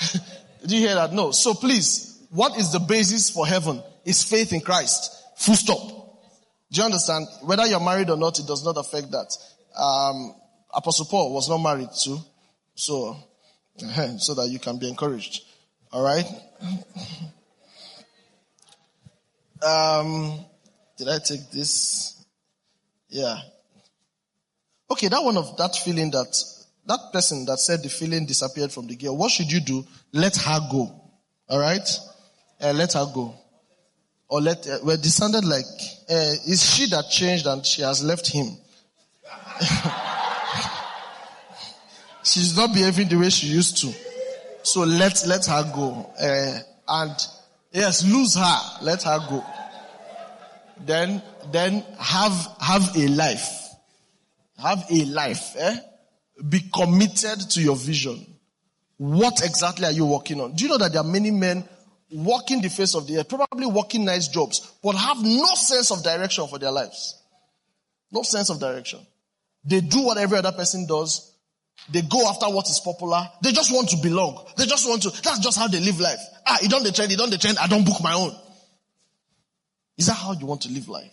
Did 0.62 0.72
you 0.72 0.80
hear 0.80 0.94
that? 0.94 1.12
No. 1.12 1.30
So 1.30 1.54
please, 1.54 2.26
what 2.30 2.56
is 2.58 2.72
the 2.72 2.80
basis 2.80 3.30
for 3.30 3.46
heaven? 3.46 3.82
Is 4.04 4.22
faith 4.22 4.52
in 4.52 4.60
Christ. 4.60 5.10
Full 5.36 5.56
stop. 5.56 5.88
Do 6.70 6.80
you 6.80 6.84
understand? 6.84 7.26
Whether 7.42 7.66
you're 7.66 7.80
married 7.80 8.10
or 8.10 8.16
not, 8.16 8.38
it 8.38 8.46
does 8.46 8.64
not 8.64 8.76
affect 8.76 9.10
that. 9.10 9.36
Um, 9.76 10.34
Apostle 10.74 11.06
Paul 11.06 11.32
was 11.32 11.48
not 11.48 11.58
married 11.58 11.88
too, 11.98 12.18
so 12.74 13.16
so 14.18 14.34
that 14.34 14.48
you 14.50 14.58
can 14.58 14.78
be 14.78 14.88
encouraged. 14.88 15.42
All 15.92 16.02
right. 16.02 16.26
Um, 19.62 20.44
did 20.98 21.08
I 21.08 21.18
take 21.18 21.50
this? 21.50 22.24
Yeah. 23.08 23.36
Okay, 24.90 25.08
that 25.08 25.24
one 25.24 25.36
of 25.36 25.56
that 25.56 25.74
feeling 25.76 26.10
that 26.12 26.36
that 26.86 27.00
person 27.12 27.44
that 27.46 27.58
said 27.58 27.82
the 27.82 27.88
feeling 27.88 28.26
disappeared 28.26 28.72
from 28.72 28.86
the 28.86 28.96
girl. 28.96 29.16
What 29.16 29.30
should 29.30 29.50
you 29.50 29.60
do? 29.60 29.84
Let 30.12 30.36
her 30.36 30.60
go. 30.70 30.94
All 31.48 31.58
right. 31.58 31.88
Uh, 32.60 32.72
let 32.72 32.94
her 32.94 33.06
go 33.14 33.34
or 34.28 34.40
let 34.40 34.66
uh, 34.66 34.78
well, 34.82 34.96
this 34.96 35.14
sounded 35.14 35.44
like 35.44 35.64
uh, 36.10 36.34
is 36.46 36.74
she 36.74 36.86
that 36.86 37.08
changed 37.10 37.46
and 37.46 37.64
she 37.64 37.82
has 37.82 38.02
left 38.02 38.28
him. 38.30 38.46
She's 42.22 42.56
not 42.56 42.74
behaving 42.74 43.08
the 43.08 43.16
way 43.16 43.30
she 43.30 43.46
used 43.46 43.78
to. 43.82 43.92
So 44.62 44.80
let 44.80 45.24
let 45.26 45.46
her 45.46 45.70
go. 45.74 46.12
Uh, 46.20 46.58
and 46.88 47.12
yes, 47.72 48.04
lose 48.04 48.34
her. 48.34 48.58
Let 48.82 49.04
her 49.04 49.18
go. 49.28 49.44
Then 50.84 51.22
then 51.52 51.84
have 51.98 52.48
have 52.60 52.96
a 52.96 53.06
life. 53.08 53.68
Have 54.58 54.84
a 54.90 55.04
life. 55.04 55.54
Eh? 55.56 55.76
Be 56.48 56.60
committed 56.74 57.50
to 57.50 57.62
your 57.62 57.76
vision. 57.76 58.26
What 58.98 59.44
exactly 59.44 59.86
are 59.86 59.92
you 59.92 60.06
working 60.06 60.40
on? 60.40 60.54
Do 60.54 60.64
you 60.64 60.70
know 60.70 60.78
that 60.78 60.92
there 60.92 61.00
are 61.00 61.04
many 61.04 61.30
men 61.30 61.68
walking 62.10 62.62
the 62.62 62.68
face 62.68 62.94
of 62.94 63.06
the 63.06 63.18
earth, 63.18 63.28
probably 63.28 63.66
working 63.66 64.04
nice 64.04 64.28
jobs, 64.28 64.72
but 64.82 64.94
have 64.94 65.22
no 65.22 65.46
sense 65.54 65.90
of 65.90 66.02
direction 66.02 66.46
for 66.48 66.58
their 66.58 66.70
lives. 66.70 67.20
No 68.12 68.22
sense 68.22 68.50
of 68.50 68.60
direction. 68.60 69.00
They 69.64 69.80
do 69.80 70.02
what 70.02 70.18
every 70.18 70.38
other 70.38 70.52
person 70.52 70.86
does. 70.86 71.32
They 71.90 72.02
go 72.02 72.28
after 72.28 72.46
what 72.46 72.66
is 72.66 72.80
popular. 72.80 73.28
They 73.42 73.52
just 73.52 73.72
want 73.72 73.90
to 73.90 73.96
belong. 73.98 74.46
They 74.56 74.64
just 74.64 74.88
want 74.88 75.02
to, 75.02 75.10
that's 75.10 75.40
just 75.40 75.58
how 75.58 75.68
they 75.68 75.80
live 75.80 76.00
life. 76.00 76.20
Ah, 76.46 76.58
you 76.62 76.68
don't 76.68 76.84
the 76.84 76.92
trend, 76.92 77.10
you 77.10 77.16
don't 77.16 77.30
the 77.30 77.38
trend, 77.38 77.58
I 77.58 77.66
don't 77.66 77.84
book 77.84 78.02
my 78.02 78.14
own. 78.14 78.34
Is 79.98 80.06
that 80.06 80.14
how 80.14 80.32
you 80.32 80.46
want 80.46 80.62
to 80.62 80.70
live 80.70 80.88
life? 80.88 81.12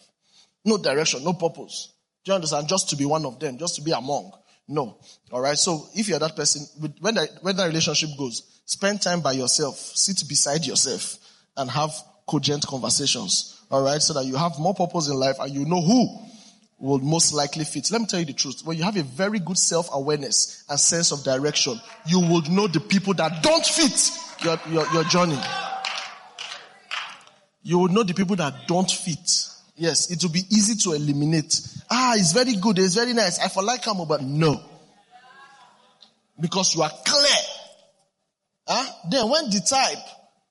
No 0.66 0.78
direction, 0.78 1.24
no 1.24 1.34
purpose. 1.34 1.92
Do 2.24 2.32
you 2.32 2.36
understand? 2.36 2.68
Just 2.68 2.90
to 2.92 2.96
be 2.96 3.06
one 3.06 3.26
of 3.26 3.40
them, 3.40 3.58
just 3.58 3.76
to 3.76 3.82
be 3.82 3.92
among. 3.92 4.32
No. 4.68 4.98
Alright, 5.32 5.58
so 5.58 5.88
if 5.96 6.08
you're 6.08 6.20
that 6.20 6.36
person, 6.36 6.66
when 7.00 7.16
that, 7.16 7.30
when 7.42 7.56
that 7.58 7.68
relationship 7.68 8.10
goes, 8.18 8.54
Spend 8.66 9.02
time 9.02 9.22
by 9.22 9.34
yourself. 9.34 9.78
Sit 9.78 10.24
beside 10.28 10.66
yourself 10.66 11.18
and 11.58 11.70
have 11.70 11.94
cogent 12.28 12.66
conversations. 12.66 13.62
Alright? 13.72 14.02
So 14.02 14.14
that 14.14 14.26
you 14.26 14.36
have 14.36 14.58
more 14.60 14.74
purpose 14.74 15.10
in 15.10 15.16
life 15.16 15.36
and 15.40 15.52
you 15.52 15.66
know 15.66 15.82
who 15.82 16.20
will 16.80 17.00
most 17.00 17.34
likely 17.34 17.66
fit. 17.66 17.92
Let 17.92 18.02
me 18.02 18.08
tell 18.08 18.20
you 18.20 18.26
the 18.26 18.34
truth. 18.34 18.62
When 18.64 18.78
you 18.78 18.84
have 18.84 18.98
a 18.98 19.04
very 19.04 19.40
good 19.40 19.58
self-awareness 19.58 20.66
and 20.70 20.80
sense 20.80 21.12
of 21.12 21.24
direction, 21.24 21.80
you 22.06 22.20
will 22.20 22.42
know 22.50 22.68
the 22.68 22.80
people 22.80 23.14
that 23.16 23.44
don't 23.44 23.66
fit 23.66 24.12
your, 24.44 24.60
your, 24.70 24.92
your 24.94 25.04
journey. 25.06 25.40
You 27.64 27.80
will 27.80 27.90
know 27.90 28.04
the 28.04 28.14
people 28.14 28.36
that 28.38 28.68
don't 28.68 28.90
fit. 28.90 29.50
Yes, 29.76 30.12
it 30.12 30.22
will 30.24 30.32
be 30.32 30.44
easy 30.50 30.76
to 30.84 30.94
eliminate. 30.94 31.60
Ah, 31.90 32.14
it's 32.16 32.32
very 32.32 32.56
good. 32.56 32.80
It's 32.80 32.96
very 32.96 33.14
nice. 33.14 33.40
I 33.40 33.48
for 33.48 33.64
like 33.64 33.86
him, 33.86 33.98
but 34.08 34.22
no. 34.22 34.62
Because 36.40 36.76
you 36.76 36.82
are 36.84 36.92
clear 37.06 37.38
Huh? 38.68 38.94
Then 39.10 39.30
when 39.30 39.50
the 39.50 39.60
type 39.60 40.04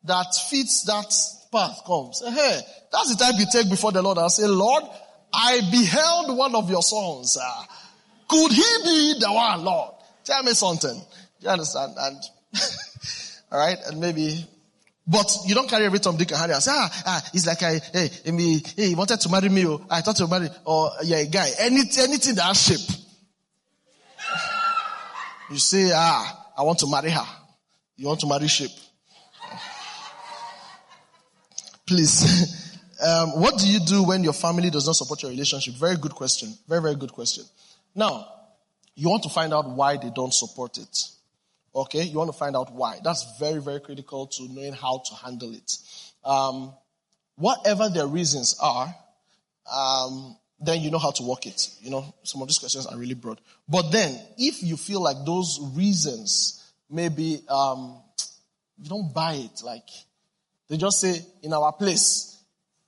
that 0.04 0.26
fits 0.50 0.84
that 0.84 1.12
path 1.50 1.82
comes, 1.86 2.22
hey, 2.24 2.60
that's 2.90 3.16
the 3.16 3.24
type 3.24 3.34
you 3.38 3.46
take 3.50 3.70
before 3.70 3.92
the 3.92 4.02
Lord 4.02 4.18
and 4.18 4.30
say, 4.30 4.46
Lord, 4.46 4.84
I 5.32 5.60
beheld 5.70 6.36
one 6.36 6.54
of 6.54 6.68
your 6.68 6.82
sons. 6.82 7.38
Uh, 7.40 7.62
could 8.28 8.52
he 8.52 8.62
be 8.84 9.14
the 9.20 9.32
one, 9.32 9.64
Lord? 9.64 9.94
Tell 10.24 10.42
me 10.42 10.52
something. 10.52 10.94
Do 10.94 11.46
you 11.46 11.48
understand? 11.48 11.94
And, 11.98 12.16
alright, 13.52 13.78
and 13.86 14.00
maybe, 14.00 14.46
but 15.06 15.34
you 15.46 15.54
don't 15.54 15.68
carry 15.68 15.84
every 15.84 15.98
Tom, 15.98 16.16
Dick 16.16 16.30
and 16.30 16.40
Harry 16.40 16.52
and 16.52 16.62
say, 16.62 16.70
ah, 16.72 17.02
ah, 17.06 17.30
it's 17.34 17.46
like 17.46 17.62
I, 17.62 17.80
hey, 17.92 18.30
me, 18.30 18.62
hey, 18.76 18.88
he 18.88 18.94
wanted 18.94 19.20
to 19.20 19.28
marry 19.28 19.48
me, 19.48 19.64
or 19.64 19.80
oh, 19.80 19.86
I 19.90 20.00
thought 20.00 20.16
to 20.16 20.28
marry, 20.28 20.48
or 20.64 20.90
yeah, 21.02 21.18
a 21.18 21.26
guy. 21.26 21.50
Anything, 21.58 22.04
anything 22.04 22.34
that 22.36 22.42
has 22.44 22.62
shape. 22.62 22.96
You 25.50 25.58
say, 25.58 25.90
ah, 25.92 26.52
I 26.56 26.62
want 26.62 26.78
to 26.80 26.86
marry 26.90 27.10
her. 27.10 27.26
You 27.96 28.06
want 28.06 28.20
to 28.20 28.26
marry 28.26 28.48
sheep? 28.48 28.70
Please. 31.86 32.58
Um, 33.04 33.40
what 33.40 33.58
do 33.58 33.66
you 33.66 33.80
do 33.80 34.04
when 34.04 34.22
your 34.22 34.32
family 34.32 34.70
does 34.70 34.86
not 34.86 34.94
support 34.94 35.22
your 35.22 35.32
relationship? 35.32 35.74
Very 35.74 35.96
good 35.96 36.14
question. 36.14 36.54
Very, 36.68 36.80
very 36.80 36.94
good 36.94 37.12
question. 37.12 37.42
Now, 37.96 38.28
you 38.94 39.08
want 39.08 39.24
to 39.24 39.28
find 39.28 39.52
out 39.52 39.68
why 39.68 39.96
they 39.96 40.10
don't 40.14 40.32
support 40.32 40.78
it. 40.78 41.08
Okay? 41.74 42.02
You 42.02 42.18
want 42.18 42.32
to 42.32 42.38
find 42.38 42.56
out 42.56 42.72
why. 42.72 42.98
That's 43.02 43.38
very, 43.38 43.60
very 43.60 43.80
critical 43.80 44.26
to 44.26 44.48
knowing 44.52 44.72
how 44.72 45.02
to 45.08 45.14
handle 45.14 45.54
it. 45.54 45.78
Um, 46.24 46.72
whatever 47.36 47.88
their 47.88 48.06
reasons 48.06 48.56
are, 48.60 48.94
um, 49.72 50.36
then 50.60 50.80
you 50.80 50.90
know 50.90 50.98
how 50.98 51.10
to 51.12 51.22
work 51.22 51.46
it. 51.46 51.68
You 51.80 51.90
know, 51.90 52.14
some 52.22 52.42
of 52.42 52.48
these 52.48 52.58
questions 52.58 52.86
are 52.86 52.96
really 52.96 53.14
broad. 53.14 53.40
But 53.68 53.90
then, 53.90 54.18
if 54.38 54.62
you 54.62 54.76
feel 54.76 55.02
like 55.02 55.16
those 55.24 55.58
reasons 55.74 56.62
maybe 56.92 57.42
um, 57.48 58.00
you 58.78 58.88
don't 58.88 59.12
buy 59.12 59.34
it. 59.34 59.62
Like 59.64 59.88
they 60.68 60.76
just 60.76 61.00
say 61.00 61.18
in 61.42 61.52
our 61.52 61.72
place 61.72 62.38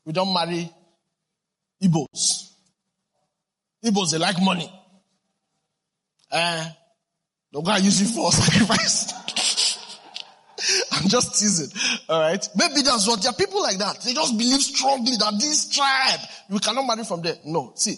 we 0.05 0.12
don't 0.12 0.32
marry 0.32 0.70
Igbos. 1.82 2.51
Igbos 3.85 4.12
they 4.12 4.18
like 4.18 4.41
money. 4.41 4.70
Uh, 6.30 6.68
they'll 7.55 7.63
go 7.63 7.71
and 7.71 7.85
use 7.85 8.03
it 8.03 8.13
for 8.15 8.31
sacrifice. 8.33 9.15
I'm 10.93 11.09
just 11.09 11.39
teasing. 11.39 11.71
All 12.09 12.21
right. 12.21 12.47
Maybe 12.57 12.83
that's 12.83 13.07
what 13.07 13.23
there 13.23 13.31
are 13.31 13.35
people 13.35 13.63
like 13.63 13.79
that. 13.79 14.01
They 14.01 14.13
just 14.13 14.37
believe 14.37 14.61
strongly 14.61 15.17
that 15.19 15.35
this 15.39 15.69
tribe 15.71 16.21
we 16.51 16.59
cannot 16.59 16.87
marry 16.87 17.05
from 17.05 17.23
there. 17.23 17.37
No. 17.45 17.73
See, 17.77 17.97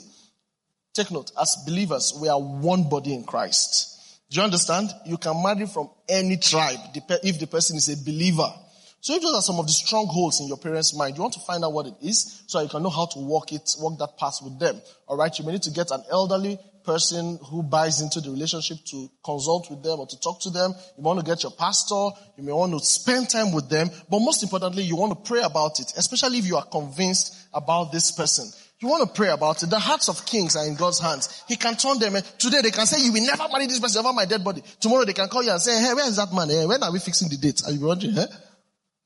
take 0.93 1.11
note. 1.11 1.33
As 1.41 1.57
believers, 1.67 2.17
we 2.21 2.29
are 2.29 2.41
one 2.41 2.89
body 2.89 3.15
in 3.15 3.25
Christ. 3.25 4.21
Do 4.31 4.39
you 4.39 4.45
understand? 4.45 4.91
You 5.07 5.17
can 5.19 5.41
marry 5.43 5.67
from 5.67 5.91
any 6.09 6.37
tribe 6.37 6.79
if 7.23 7.39
the 7.39 7.47
person 7.47 7.77
is 7.77 7.89
a 7.89 8.05
believer. 8.05 8.53
So 9.01 9.15
if 9.15 9.23
those 9.23 9.35
are 9.35 9.43
some 9.43 9.61
of 9.61 9.67
the 9.67 9.73
strongholds 9.73 10.41
in 10.41 10.49
your 10.49 10.57
parents' 10.57 10.93
mind, 10.93 11.17
you 11.17 11.23
want 11.23 11.35
to 11.35 11.41
find 11.41 11.65
out 11.65 11.73
what 11.73 11.87
it 11.87 11.95
is 12.03 12.43
so 12.49 12.61
you 12.61 12.69
can 12.69 12.83
know 12.83 12.91
how 12.91 13.07
to 13.07 13.21
walk 13.21 13.53
it, 13.53 13.71
walk 13.79 13.99
that 14.01 14.19
path 14.19 14.41
with 14.43 14.59
them. 14.59 14.83
Alright, 15.09 15.39
you 15.39 15.45
may 15.45 15.53
need 15.53 15.63
to 15.63 15.71
get 15.71 15.93
an 15.93 16.03
elderly 16.11 16.59
person 16.87 17.39
who 17.51 17.63
buys 17.63 18.01
into 18.01 18.21
the 18.21 18.31
relationship 18.31 18.79
to 18.87 19.11
consult 19.25 19.69
with 19.69 19.83
them 19.83 19.99
or 19.99 20.07
to 20.07 20.21
talk 20.21 20.41
to 20.43 20.51
them. 20.51 20.73
You 20.97 21.03
want 21.03 21.19
to 21.19 21.27
get 21.27 21.43
your 21.43 21.53
pastor. 21.53 22.09
You 22.39 22.45
may 22.45 22.53
want 22.53 22.73
to 22.73 22.81
spend 22.81 23.29
time 23.29 23.53
with 23.53 23.69
them. 23.69 23.91
But 24.09 24.21
most 24.21 24.43
importantly, 24.43 24.85
you 24.85 24.97
want 24.97 25.13
to 25.13 25.29
pray 25.29 25.43
about 25.43 25.81
it, 25.81 25.93
especially 25.97 26.39
if 26.39 26.47
you 26.47 26.57
are 26.57 26.65
convinced 26.65 27.49
about 27.53 27.93
this 27.93 28.13
person. 28.13 28.47
You 28.79 28.89
want 28.89 29.09
to 29.09 29.15
pray 29.15 29.31
about 29.31 29.63
it. 29.63 29.71
The 29.71 29.79
hearts 29.79 30.09
of 30.09 30.25
kings 30.27 30.55
are 30.55 30.67
in 30.67 30.77
God's 30.77 31.01
hands. 31.01 31.43
He 31.49 31.57
can 31.57 31.77
turn 31.77 31.99
them. 31.99 32.15
Today 32.39 32.61
they 32.63 32.71
can 32.71 32.87
say, 32.87 33.05
you 33.05 33.13
will 33.13 33.27
never 33.27 33.49
marry 33.51 33.67
this 33.67 33.81
person 33.81 34.05
over 34.05 34.13
my 34.13 34.27
dead 34.27 34.45
body. 34.45 34.63
Tomorrow 34.81 35.07
they 35.07 35.15
can 35.15 35.29
call 35.29 35.43
you 35.43 35.51
and 35.51 35.61
say, 35.61 35.79
hey, 35.81 35.95
where 35.95 36.07
is 36.07 36.17
that 36.17 36.33
man? 36.33 36.49
Hey, 36.49 36.67
when 36.67 36.83
are 36.83 36.93
we 36.93 36.99
fixing 36.99 37.29
the 37.29 37.37
date? 37.37 37.63
Are 37.67 37.73
you 37.73 37.81
wondering? 37.81 38.17
Eh? 38.17 38.27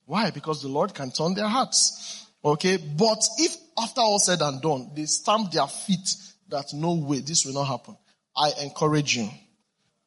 Why? 0.07 0.31
Because 0.31 0.61
the 0.61 0.69
Lord 0.69 0.93
can 0.93 1.13
turn 1.13 1.35
their 1.35 1.47
hearts. 1.47 2.27
Okay. 2.45 2.79
But 2.79 3.23
if 3.39 3.57
after 3.79 4.01
all 4.01 4.19
said 4.19 4.41
and 4.43 4.61
done, 4.61 4.91
they 4.95 5.05
stamp 5.05 5.53
their 5.53 5.69
feet 5.69 6.17
that 6.51 6.73
no 6.75 6.95
way, 6.95 7.21
this 7.21 7.45
will 7.45 7.55
not 7.55 7.65
happen. 7.65 7.97
I 8.37 8.53
encourage 8.63 9.17
you 9.17 9.29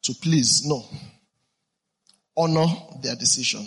to 0.02 0.14
please, 0.14 0.64
no. 0.66 0.84
Honor 2.36 2.66
their 3.02 3.16
decision. 3.16 3.66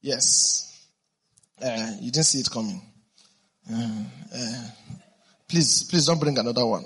Yes. 0.00 0.86
Uh, 1.62 1.92
you 2.00 2.10
didn't 2.10 2.26
see 2.26 2.40
it 2.40 2.50
coming. 2.50 2.80
Uh, 3.70 4.04
uh, 4.34 4.64
please, 5.48 5.84
please 5.84 6.06
don't 6.06 6.20
bring 6.20 6.38
another 6.38 6.66
one. 6.66 6.84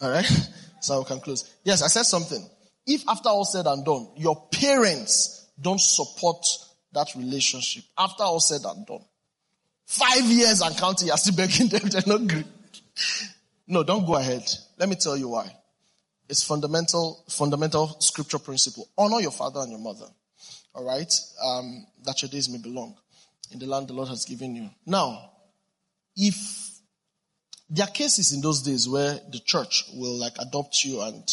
All 0.00 0.10
right? 0.10 0.30
So 0.80 1.02
I 1.02 1.04
can 1.04 1.18
close. 1.18 1.44
Yes, 1.64 1.82
I 1.82 1.88
said 1.88 2.04
something. 2.04 2.40
If 2.86 3.02
after 3.08 3.30
all 3.30 3.44
said 3.44 3.66
and 3.66 3.84
done, 3.84 4.08
your 4.16 4.46
parents 4.52 5.48
don't 5.60 5.80
support 5.80 6.46
that 6.92 7.08
relationship, 7.16 7.82
after 7.98 8.22
all 8.22 8.40
said 8.40 8.60
and 8.64 8.86
done, 8.86 9.04
five 9.86 10.22
years 10.22 10.60
and 10.60 10.76
counting, 10.76 11.08
you're 11.08 11.16
still 11.16 11.34
begging 11.34 11.68
them, 11.68 11.82
they're 11.90 12.02
not 12.06 12.28
great. 12.28 12.46
No, 13.68 13.82
don't 13.82 14.06
go 14.06 14.14
ahead. 14.16 14.42
Let 14.78 14.88
me 14.88 14.96
tell 14.96 15.16
you 15.16 15.28
why. 15.28 15.54
It's 16.28 16.42
fundamental, 16.42 17.22
fundamental 17.28 18.00
scripture 18.00 18.38
principle. 18.38 18.88
Honor 18.96 19.20
your 19.20 19.30
father 19.30 19.60
and 19.60 19.70
your 19.70 19.80
mother. 19.80 20.06
All 20.74 20.84
right? 20.84 21.12
Um, 21.42 21.86
that 22.04 22.22
your 22.22 22.30
days 22.30 22.48
may 22.48 22.58
be 22.58 22.70
long 22.70 22.96
in 23.52 23.58
the 23.58 23.66
land 23.66 23.88
the 23.88 23.92
Lord 23.92 24.08
has 24.08 24.24
given 24.24 24.54
you. 24.56 24.70
Now, 24.86 25.32
if 26.16 26.36
there 27.70 27.86
are 27.86 27.90
cases 27.90 28.32
in 28.32 28.40
those 28.40 28.62
days 28.62 28.88
where 28.88 29.18
the 29.30 29.40
church 29.44 29.84
will 29.94 30.18
like 30.18 30.36
adopt 30.38 30.84
you 30.84 31.02
and 31.02 31.24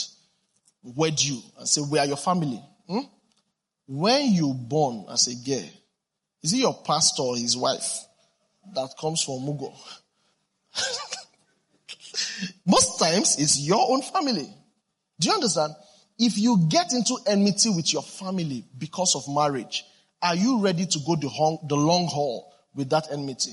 wed 0.84 1.22
you 1.22 1.42
and 1.58 1.68
say, 1.68 1.82
we 1.90 2.00
are 2.00 2.06
your 2.06 2.18
family. 2.18 2.62
Hmm? 2.88 3.00
When 3.88 4.32
you 4.34 4.54
born 4.54 5.06
as 5.10 5.28
a 5.28 5.36
girl, 5.36 5.70
is 6.44 6.54
it 6.54 6.58
your 6.58 6.74
pastor 6.86 7.24
or 7.24 7.38
his 7.38 7.56
wife 7.56 8.06
that 8.74 8.90
comes 9.00 9.24
from 9.24 9.36
Mugo? 9.36 9.74
Most 12.66 13.00
times 13.00 13.38
it's 13.40 13.60
your 13.60 13.92
own 13.92 14.02
family. 14.02 14.48
Do 15.20 15.28
you 15.28 15.34
understand? 15.34 15.74
If 16.18 16.38
you 16.38 16.68
get 16.70 16.94
into 16.94 17.18
enmity 17.28 17.70
with 17.70 17.92
your 17.92 18.04
family 18.04 18.66
because 18.78 19.16
of 19.16 19.34
marriage, 19.34 19.84
are 20.22 20.36
you 20.36 20.60
ready 20.60 20.86
to 20.86 21.00
go 21.06 21.16
the, 21.16 21.28
long, 21.28 21.60
the 21.68 21.76
long 21.76 22.08
haul 22.08 22.54
with 22.74 22.90
that 22.90 23.08
enmity? 23.12 23.52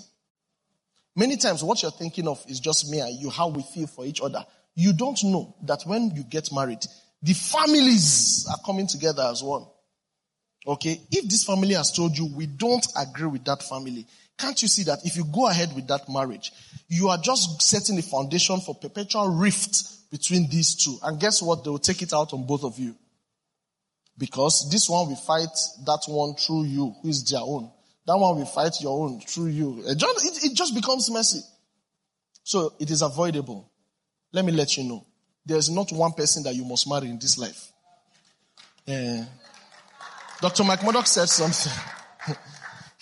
Many 1.14 1.36
times 1.36 1.62
what 1.62 1.82
you're 1.82 1.90
thinking 1.90 2.28
of 2.28 2.42
is 2.48 2.60
just 2.60 2.90
me 2.90 3.00
and 3.00 3.20
you, 3.20 3.30
how 3.30 3.48
we 3.48 3.62
feel 3.62 3.86
for 3.86 4.06
each 4.06 4.20
other. 4.20 4.44
You 4.74 4.92
don't 4.92 5.22
know 5.24 5.54
that 5.64 5.82
when 5.84 6.12
you 6.14 6.24
get 6.24 6.50
married, 6.52 6.82
the 7.22 7.34
families 7.34 8.46
are 8.50 8.58
coming 8.64 8.86
together 8.86 9.22
as 9.22 9.42
one. 9.42 9.66
Okay? 10.66 11.00
If 11.10 11.28
this 11.28 11.44
family 11.44 11.74
has 11.74 11.92
told 11.92 12.16
you 12.16 12.26
we 12.34 12.46
don't 12.46 12.86
agree 12.96 13.26
with 13.26 13.44
that 13.44 13.62
family, 13.62 14.06
can't 14.38 14.60
you 14.60 14.68
see 14.68 14.84
that 14.84 15.00
if 15.04 15.16
you 15.16 15.24
go 15.24 15.48
ahead 15.48 15.74
with 15.74 15.86
that 15.88 16.08
marriage, 16.08 16.52
you 16.88 17.08
are 17.08 17.18
just 17.18 17.62
setting 17.62 17.96
the 17.96 18.02
foundation 18.02 18.60
for 18.60 18.74
perpetual 18.74 19.28
rift 19.28 20.10
between 20.10 20.48
these 20.48 20.74
two. 20.74 20.96
And 21.02 21.18
guess 21.18 21.42
what? 21.42 21.64
They 21.64 21.70
will 21.70 21.78
take 21.78 22.02
it 22.02 22.12
out 22.12 22.32
on 22.32 22.46
both 22.46 22.64
of 22.64 22.78
you. 22.78 22.94
Because 24.18 24.68
this 24.70 24.88
one 24.88 25.08
will 25.08 25.16
fight 25.16 25.56
that 25.86 26.02
one 26.06 26.34
through 26.34 26.64
you, 26.64 26.94
who 27.02 27.08
is 27.08 27.28
their 27.30 27.40
own. 27.40 27.70
That 28.06 28.18
one 28.18 28.36
will 28.36 28.46
fight 28.46 28.80
your 28.80 29.04
own 29.04 29.20
through 29.20 29.46
you. 29.46 29.82
It 29.86 29.96
just, 29.96 30.44
it 30.44 30.54
just 30.54 30.74
becomes 30.74 31.10
messy. 31.10 31.40
So 32.44 32.74
it 32.78 32.90
is 32.90 33.02
avoidable. 33.02 33.70
Let 34.32 34.44
me 34.44 34.52
let 34.52 34.76
you 34.76 34.84
know. 34.84 35.06
There's 35.46 35.70
not 35.70 35.92
one 35.92 36.12
person 36.12 36.42
that 36.44 36.54
you 36.54 36.64
must 36.64 36.88
marry 36.88 37.08
in 37.08 37.18
this 37.18 37.38
life. 37.38 37.72
Uh, 38.86 39.24
Dr. 40.40 40.64
Mike 40.64 40.84
Murdock 40.84 41.06
said 41.06 41.28
something. 41.28 41.72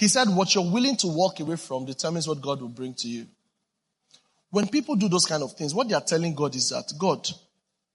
he 0.00 0.08
said, 0.08 0.30
what 0.30 0.54
you're 0.54 0.72
willing 0.72 0.96
to 0.96 1.08
walk 1.08 1.40
away 1.40 1.56
from 1.56 1.84
determines 1.84 2.26
what 2.26 2.40
God 2.40 2.62
will 2.62 2.70
bring 2.70 2.94
to 2.94 3.06
you. 3.06 3.26
When 4.48 4.66
people 4.66 4.96
do 4.96 5.10
those 5.10 5.26
kind 5.26 5.42
of 5.42 5.52
things, 5.52 5.74
what 5.74 5.90
they 5.90 5.94
are 5.94 6.00
telling 6.00 6.34
God 6.34 6.56
is 6.56 6.70
that, 6.70 6.90
God, 6.98 7.28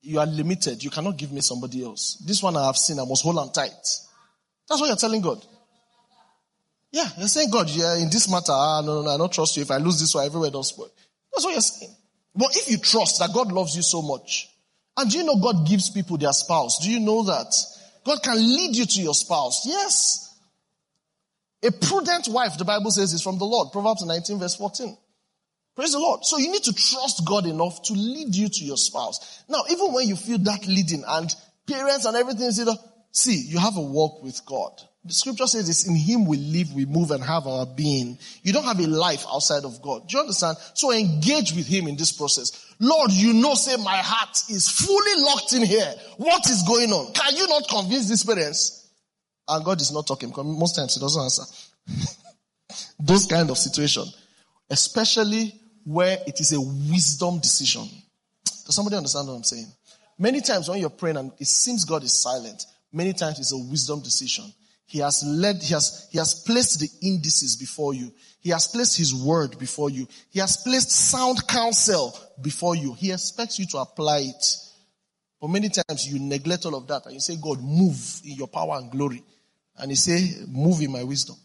you 0.03 0.19
are 0.19 0.25
limited. 0.27 0.83
You 0.83 0.91
cannot 0.91 1.17
give 1.17 1.31
me 1.31 1.41
somebody 1.41 1.83
else. 1.83 2.21
This 2.23 2.43
one 2.43 2.55
I 2.57 2.67
have 2.67 2.77
seen, 2.77 2.99
I 2.99 3.05
must 3.05 3.23
hold 3.23 3.39
on 3.39 3.51
tight. 3.51 3.71
That's 3.71 4.79
what 4.79 4.85
you're 4.85 4.95
telling 4.95 5.21
God. 5.21 5.43
Yeah, 6.91 7.09
you're 7.17 7.27
saying, 7.27 7.49
God, 7.49 7.71
yeah, 7.71 7.97
in 7.97 8.11
this 8.11 8.29
matter, 8.29 8.51
ah, 8.51 8.83
no, 8.85 9.01
no, 9.01 9.01
no, 9.01 9.09
I 9.09 9.17
don't 9.17 9.33
trust 9.33 9.57
you. 9.57 9.63
If 9.63 9.71
I 9.71 9.77
lose 9.77 9.99
this 9.99 10.13
one, 10.13 10.27
everywhere 10.27 10.51
does 10.51 10.67
spoil. 10.67 10.91
That's 11.33 11.43
what 11.43 11.53
you're 11.53 11.61
saying. 11.61 11.95
But 12.35 12.55
if 12.55 12.69
you 12.69 12.77
trust 12.77 13.17
that 13.17 13.33
God 13.33 13.51
loves 13.51 13.75
you 13.75 13.81
so 13.81 14.03
much, 14.03 14.47
and 14.95 15.09
do 15.09 15.17
you 15.17 15.23
know 15.23 15.37
God 15.41 15.67
gives 15.67 15.89
people 15.89 16.17
their 16.17 16.33
spouse? 16.33 16.77
Do 16.83 16.91
you 16.91 16.99
know 16.99 17.23
that? 17.23 17.51
God 18.05 18.21
can 18.21 18.37
lead 18.37 18.75
you 18.75 18.85
to 18.85 19.01
your 19.01 19.15
spouse. 19.15 19.65
Yes. 19.65 20.21
A 21.65 21.71
prudent 21.71 22.27
wife, 22.27 22.57
the 22.57 22.65
Bible 22.65 22.91
says, 22.91 23.11
is 23.13 23.23
from 23.23 23.39
the 23.39 23.45
Lord. 23.45 23.71
Proverbs 23.71 24.05
19 24.05 24.39
verse 24.39 24.55
14. 24.55 24.95
Praise 25.75 25.91
the 25.91 25.99
Lord. 25.99 26.23
So 26.23 26.37
you 26.37 26.51
need 26.51 26.63
to 26.63 26.73
trust 26.73 27.25
God 27.25 27.45
enough 27.45 27.81
to 27.83 27.93
lead 27.93 28.33
you 28.35 28.47
to 28.47 28.63
your 28.63 28.77
spouse. 28.77 29.43
Now, 29.49 29.63
even 29.69 29.91
when 29.91 30.07
you 30.07 30.15
feel 30.15 30.37
that 30.37 30.67
leading 30.67 31.03
and 31.05 31.33
parents 31.67 32.05
and 32.05 32.15
everything, 32.15 32.51
see, 33.11 33.35
you 33.47 33.59
have 33.59 33.75
a 33.75 33.81
walk 33.81 34.23
with 34.23 34.45
God. 34.45 34.71
The 35.03 35.13
scripture 35.13 35.47
says 35.47 35.67
it's 35.67 35.87
in 35.87 35.95
Him 35.95 36.25
we 36.25 36.37
live, 36.37 36.73
we 36.73 36.85
move 36.85 37.11
and 37.11 37.23
have 37.23 37.45
our 37.45 37.65
being. 37.65 38.17
You 38.41 38.53
don't 38.53 38.63
have 38.63 38.79
a 38.79 38.87
life 38.87 39.25
outside 39.31 39.65
of 39.65 39.81
God. 39.81 40.07
Do 40.07 40.17
you 40.17 40.21
understand? 40.21 40.57
So 40.75 40.91
engage 40.91 41.53
with 41.53 41.67
Him 41.67 41.87
in 41.87 41.97
this 41.97 42.11
process. 42.11 42.73
Lord, 42.79 43.11
you 43.11 43.33
know, 43.33 43.53
say 43.55 43.75
my 43.77 43.97
heart 43.97 44.37
is 44.49 44.69
fully 44.69 45.23
locked 45.23 45.53
in 45.53 45.63
here. 45.63 45.93
What 46.17 46.49
is 46.49 46.63
going 46.63 46.91
on? 46.91 47.13
Can 47.13 47.35
you 47.35 47.47
not 47.47 47.67
convince 47.69 48.09
these 48.09 48.23
parents? 48.23 48.84
And 49.47 49.63
God 49.63 49.79
is 49.81 49.91
not 49.91 50.07
talking 50.07 50.29
because 50.29 50.45
most 50.45 50.75
times 50.75 50.95
He 50.95 50.99
doesn't 50.99 51.21
answer. 51.21 51.43
Those 52.99 53.25
kind 53.25 53.49
of 53.49 53.57
situation. 53.57 54.05
Especially 54.69 55.53
where 55.83 56.17
it 56.25 56.39
is 56.39 56.53
a 56.53 56.59
wisdom 56.59 57.39
decision. 57.39 57.87
Does 58.65 58.75
somebody 58.75 58.97
understand 58.97 59.27
what 59.27 59.35
I'm 59.35 59.43
saying? 59.43 59.67
Many 60.17 60.41
times 60.41 60.67
when 60.67 60.79
you're 60.79 60.89
praying 60.89 61.17
and 61.17 61.31
it 61.39 61.47
seems 61.47 61.85
God 61.85 62.03
is 62.03 62.13
silent, 62.13 62.65
many 62.91 63.13
times 63.13 63.39
it's 63.39 63.51
a 63.51 63.57
wisdom 63.57 64.01
decision. 64.01 64.45
He 64.87 64.99
has 64.99 65.23
led, 65.25 65.61
he 65.61 65.73
has, 65.73 66.07
he 66.11 66.17
has 66.17 66.43
placed 66.45 66.79
the 66.79 66.89
indices 67.07 67.55
before 67.55 67.93
you. 67.93 68.11
He 68.39 68.51
has 68.51 68.67
placed 68.67 68.97
his 68.97 69.13
word 69.13 69.57
before 69.57 69.89
you. 69.89 70.07
He 70.29 70.39
has 70.39 70.57
placed 70.57 70.91
sound 70.91 71.47
counsel 71.47 72.17
before 72.41 72.75
you. 72.75 72.93
He 72.93 73.11
expects 73.11 73.59
you 73.59 73.65
to 73.67 73.79
apply 73.79 74.19
it. 74.19 74.45
But 75.41 75.49
many 75.49 75.69
times 75.69 76.07
you 76.07 76.19
neglect 76.19 76.65
all 76.65 76.75
of 76.75 76.87
that 76.87 77.05
and 77.05 77.15
you 77.15 77.19
say, 77.19 77.35
God, 77.35 77.61
move 77.61 78.21
in 78.23 78.35
your 78.35 78.47
power 78.47 78.77
and 78.77 78.91
glory. 78.91 79.23
And 79.77 79.91
he 79.91 79.95
say, 79.95 80.45
move 80.47 80.81
in 80.81 80.91
my 80.91 81.03
wisdom. 81.03 81.35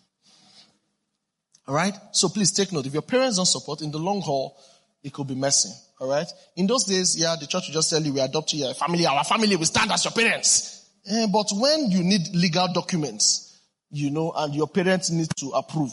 Alright? 1.69 1.95
So 2.13 2.29
please 2.29 2.53
take 2.53 2.73
note. 2.73 2.87
If 2.87 2.93
your 2.93 3.03
parents 3.03 3.37
don't 3.37 3.47
support, 3.47 3.83
in 3.83 3.91
the 3.91 3.99
long 3.99 4.21
haul, 4.21 4.57
it 5.03 5.13
could 5.13 5.27
be 5.27 5.35
messy. 5.35 5.71
Alright? 6.01 6.27
In 6.57 6.67
those 6.67 6.85
days, 6.85 7.17
yeah, 7.17 7.37
the 7.39 7.47
church 7.47 7.69
will 7.69 7.75
just 7.75 7.91
tell 7.91 8.03
you, 8.03 8.13
we 8.13 8.21
adopt 8.21 8.53
you, 8.53 8.69
a 8.69 8.75
family, 8.75 9.07
our 9.07 9.25
family 9.25 9.57
will 9.57 9.65
stand 9.65 9.91
as 9.93 10.05
your 10.05 10.13
parents. 10.13 10.89
Eh, 11.09 11.27
but 11.33 11.47
when 11.53 11.91
you 11.91 12.03
need 12.03 12.35
legal 12.35 12.69
documents, 12.73 13.61
you 13.91 14.11
know, 14.11 14.33
and 14.37 14.55
your 14.55 14.69
parents 14.69 15.11
need 15.11 15.29
to 15.37 15.51
approve, 15.51 15.93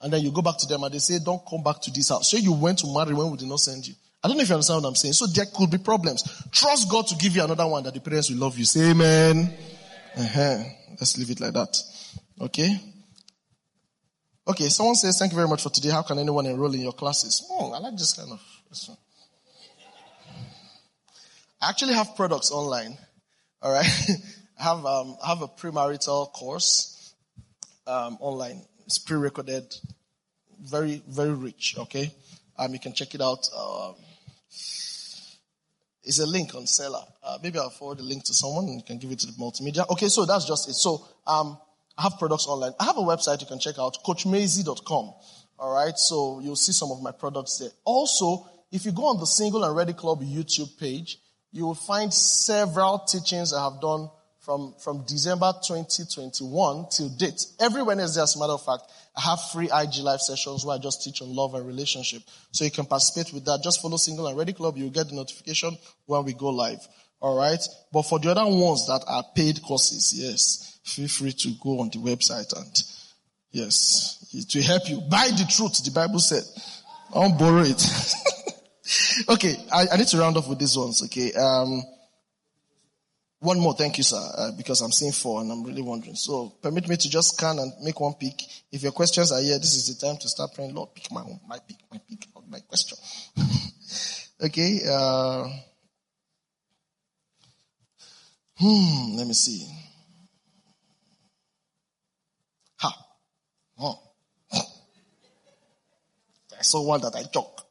and 0.00 0.12
then 0.12 0.22
you 0.22 0.30
go 0.30 0.42
back 0.42 0.58
to 0.58 0.66
them 0.66 0.82
and 0.82 0.92
they 0.92 0.98
say, 0.98 1.18
don't 1.24 1.42
come 1.48 1.62
back 1.62 1.80
to 1.80 1.90
this 1.90 2.10
house. 2.10 2.30
So 2.30 2.36
you 2.36 2.52
went 2.52 2.80
to 2.80 2.92
marry 2.92 3.14
when 3.14 3.30
we 3.30 3.38
did 3.38 3.48
not 3.48 3.60
send 3.60 3.86
you. 3.86 3.94
I 4.22 4.28
don't 4.28 4.36
know 4.36 4.42
if 4.42 4.48
you 4.48 4.54
understand 4.54 4.82
what 4.82 4.88
I'm 4.88 4.94
saying. 4.94 5.14
So 5.14 5.26
there 5.26 5.46
could 5.46 5.70
be 5.70 5.78
problems. 5.78 6.22
Trust 6.50 6.90
God 6.90 7.06
to 7.08 7.16
give 7.16 7.36
you 7.36 7.44
another 7.44 7.66
one 7.66 7.82
that 7.84 7.94
the 7.94 8.00
parents 8.00 8.30
will 8.30 8.38
love 8.38 8.58
you. 8.58 8.64
Say 8.64 8.90
amen. 8.90 9.54
Uh-huh. 10.16 10.62
Let's 10.90 11.18
leave 11.18 11.30
it 11.30 11.40
like 11.40 11.52
that. 11.54 11.76
Okay? 12.40 12.80
Okay, 14.46 14.68
someone 14.68 14.94
says, 14.94 15.18
thank 15.18 15.32
you 15.32 15.36
very 15.36 15.48
much 15.48 15.62
for 15.62 15.70
today. 15.70 15.90
How 15.90 16.02
can 16.02 16.18
anyone 16.18 16.46
enroll 16.46 16.74
in 16.74 16.80
your 16.80 16.92
classes? 16.92 17.46
Oh, 17.50 17.72
I 17.72 17.78
like 17.78 17.96
this 17.96 18.12
kind 18.12 18.30
of. 18.30 18.40
I 21.60 21.70
actually 21.70 21.94
have 21.94 22.14
products 22.14 22.50
online. 22.50 22.96
All 23.62 23.72
right. 23.72 23.86
I 24.60 24.62
have, 24.62 24.84
um, 24.84 25.16
I 25.24 25.28
have 25.28 25.42
a 25.42 25.48
premarital 25.48 26.32
course, 26.32 27.14
um, 27.86 28.18
online. 28.20 28.62
It's 28.86 28.98
pre-recorded. 28.98 29.74
Very, 30.60 31.02
very 31.08 31.32
rich. 31.32 31.74
Okay. 31.78 32.12
Um, 32.58 32.72
you 32.72 32.78
can 32.78 32.92
check 32.92 33.14
it 33.14 33.20
out. 33.20 33.48
Um, 33.56 33.94
it's 36.04 36.18
a 36.18 36.26
link 36.26 36.54
on 36.54 36.66
Selar. 36.66 37.04
Uh, 37.22 37.38
maybe 37.42 37.58
I'll 37.58 37.70
forward 37.70 37.98
the 37.98 38.02
link 38.02 38.24
to 38.24 38.34
someone 38.34 38.66
and 38.66 38.84
can 38.84 38.98
give 38.98 39.10
it 39.10 39.18
to 39.20 39.26
the 39.26 39.32
multimedia. 39.32 39.88
Okay. 39.90 40.08
So 40.08 40.24
that's 40.24 40.46
just 40.46 40.68
it. 40.68 40.74
So, 40.74 41.04
um, 41.26 41.58
I 41.96 42.02
have 42.02 42.18
products 42.18 42.46
online. 42.46 42.72
I 42.80 42.84
have 42.84 42.98
a 42.98 43.02
website 43.02 43.40
you 43.40 43.46
can 43.46 43.60
check 43.60 43.78
out, 43.78 43.96
coachmezie.com. 44.04 45.14
All 45.58 45.74
right. 45.74 45.96
So 45.96 46.40
you'll 46.40 46.56
see 46.56 46.72
some 46.72 46.90
of 46.90 47.00
my 47.02 47.12
products 47.12 47.58
there. 47.58 47.70
Also, 47.84 48.48
if 48.72 48.84
you 48.84 48.92
go 48.92 49.04
on 49.06 49.18
the 49.18 49.26
Single 49.26 49.64
and 49.64 49.76
Ready 49.76 49.92
Club 49.92 50.20
YouTube 50.22 50.78
page, 50.78 51.18
you 51.52 51.64
will 51.64 51.74
find 51.74 52.12
several 52.12 52.98
teachings 52.98 53.54
I 53.54 53.62
have 53.62 53.80
done 53.80 54.10
from, 54.44 54.74
from 54.78 55.04
December 55.06 55.52
2021 55.66 56.86
till 56.90 57.08
date. 57.08 57.46
Every 57.60 57.82
Wednesday, 57.82 58.20
as 58.20 58.36
a 58.36 58.38
matter 58.38 58.52
of 58.52 58.64
fact, 58.64 58.82
I 59.16 59.22
have 59.22 59.40
free 59.52 59.70
IG 59.72 60.02
live 60.02 60.20
sessions 60.20 60.64
where 60.64 60.76
I 60.76 60.78
just 60.78 61.02
teach 61.02 61.22
on 61.22 61.34
love 61.34 61.54
and 61.54 61.66
relationship. 61.66 62.22
So 62.52 62.64
you 62.64 62.70
can 62.70 62.84
participate 62.84 63.32
with 63.32 63.44
that. 63.46 63.62
Just 63.62 63.80
follow 63.80 63.96
Single 63.96 64.26
and 64.26 64.36
Ready 64.36 64.52
Club. 64.52 64.76
You'll 64.76 64.90
get 64.90 65.08
the 65.08 65.14
notification 65.14 65.76
when 66.06 66.24
we 66.24 66.34
go 66.34 66.50
live. 66.50 66.86
All 67.20 67.38
right. 67.38 67.60
But 67.90 68.02
for 68.02 68.18
the 68.18 68.32
other 68.32 68.44
ones 68.44 68.86
that 68.86 69.02
are 69.06 69.24
paid 69.34 69.62
courses, 69.62 70.12
yes, 70.14 70.78
feel 70.84 71.08
free 71.08 71.32
to 71.32 71.52
go 71.62 71.80
on 71.80 71.88
the 71.88 71.98
website 71.98 72.54
and 72.54 72.82
yes, 73.50 74.26
it 74.34 74.54
will 74.54 74.62
help 74.62 74.90
you. 74.90 75.00
Buy 75.10 75.28
the 75.28 75.46
truth, 75.48 75.82
the 75.82 75.90
Bible 75.90 76.18
said. 76.18 76.42
Don't 77.14 77.38
borrow 77.38 77.62
it. 77.62 77.82
okay. 79.30 79.56
I, 79.72 79.86
I, 79.92 79.96
need 79.96 80.08
to 80.08 80.18
round 80.18 80.36
off 80.36 80.48
with 80.48 80.58
these 80.58 80.76
ones. 80.76 81.02
Okay. 81.04 81.32
Um, 81.32 81.82
one 83.44 83.60
more, 83.60 83.74
thank 83.74 83.98
you, 83.98 84.04
sir, 84.04 84.16
uh, 84.38 84.50
because 84.56 84.80
I'm 84.80 84.92
seeing 84.92 85.12
four 85.12 85.40
and 85.40 85.52
I'm 85.52 85.62
really 85.62 85.82
wondering. 85.82 86.16
So 86.16 86.54
permit 86.62 86.88
me 86.88 86.96
to 86.96 87.10
just 87.10 87.36
scan 87.36 87.58
and 87.58 87.72
make 87.82 88.00
one 88.00 88.14
pick. 88.14 88.40
If 88.72 88.82
your 88.82 88.92
questions 88.92 89.30
are 89.32 89.40
here, 89.40 89.58
this 89.58 89.74
is 89.74 89.96
the 89.96 90.06
time 90.06 90.16
to 90.16 90.28
start 90.28 90.50
praying. 90.54 90.74
Lord, 90.74 90.94
pick 90.94 91.10
my 91.12 91.20
own, 91.20 91.40
my 91.46 91.58
pick, 91.58 91.76
my 91.92 92.00
pick, 92.08 92.26
my 92.48 92.60
question. 92.60 92.98
okay. 94.42 94.80
Uh, 94.88 95.48
Hmm, 98.56 99.16
let 99.16 99.26
me 99.26 99.34
see. 99.34 99.66
Ha. 102.76 103.06
Oh. 103.80 103.98
I 106.56 106.62
saw 106.62 106.86
one 106.86 107.00
that 107.00 107.16
I 107.16 107.24
took. 107.24 107.66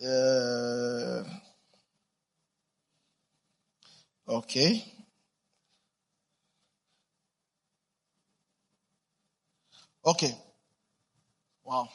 Uh, 0.00 1.24
okay. 4.28 4.84
Okay. 10.06 10.34
Wow. 11.64 11.88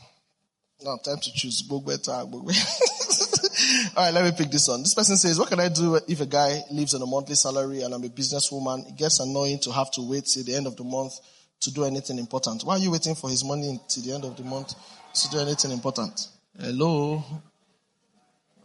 Now 0.81 0.97
time 1.03 1.17
to 1.17 1.31
choose. 1.33 1.63
All 1.69 4.05
right, 4.05 4.13
let 4.13 4.23
me 4.23 4.31
pick 4.31 4.49
this 4.49 4.67
one. 4.67 4.81
This 4.81 4.93
person 4.93 5.17
says, 5.17 5.37
what 5.37 5.49
can 5.49 5.59
I 5.59 5.69
do 5.69 5.99
if 6.07 6.21
a 6.21 6.25
guy 6.25 6.61
lives 6.71 6.93
on 6.93 7.01
a 7.01 7.05
monthly 7.05 7.35
salary 7.35 7.81
and 7.81 7.93
I'm 7.93 8.03
a 8.03 8.07
businesswoman? 8.07 8.87
It 8.87 8.95
gets 8.95 9.19
annoying 9.19 9.59
to 9.59 9.71
have 9.71 9.91
to 9.91 10.09
wait 10.09 10.25
till 10.25 10.43
the 10.43 10.55
end 10.55 10.67
of 10.67 10.77
the 10.77 10.83
month 10.83 11.13
to 11.61 11.73
do 11.73 11.83
anything 11.83 12.17
important. 12.17 12.63
Why 12.63 12.75
are 12.75 12.79
you 12.79 12.91
waiting 12.91 13.15
for 13.15 13.29
his 13.29 13.43
money 13.43 13.79
till 13.89 14.03
the 14.03 14.13
end 14.13 14.23
of 14.23 14.37
the 14.37 14.43
month 14.43 14.73
to 15.13 15.29
do 15.29 15.39
anything 15.39 15.71
important? 15.71 16.27
Hello? 16.57 17.23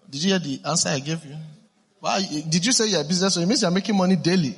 Did 0.09 0.23
you 0.23 0.31
hear 0.31 0.39
the 0.39 0.61
answer 0.67 0.91
I 0.91 1.01
gave 1.01 1.25
you? 1.25 1.37
Why, 2.05 2.21
did 2.21 2.67
you 2.67 2.73
say 2.73 2.89
you're 2.89 3.01
a 3.01 3.05
business? 3.05 3.33
So 3.33 3.41
it 3.41 3.47
means 3.47 3.63
you're 3.63 3.71
making 3.71 3.97
money 3.97 4.15
daily. 4.15 4.55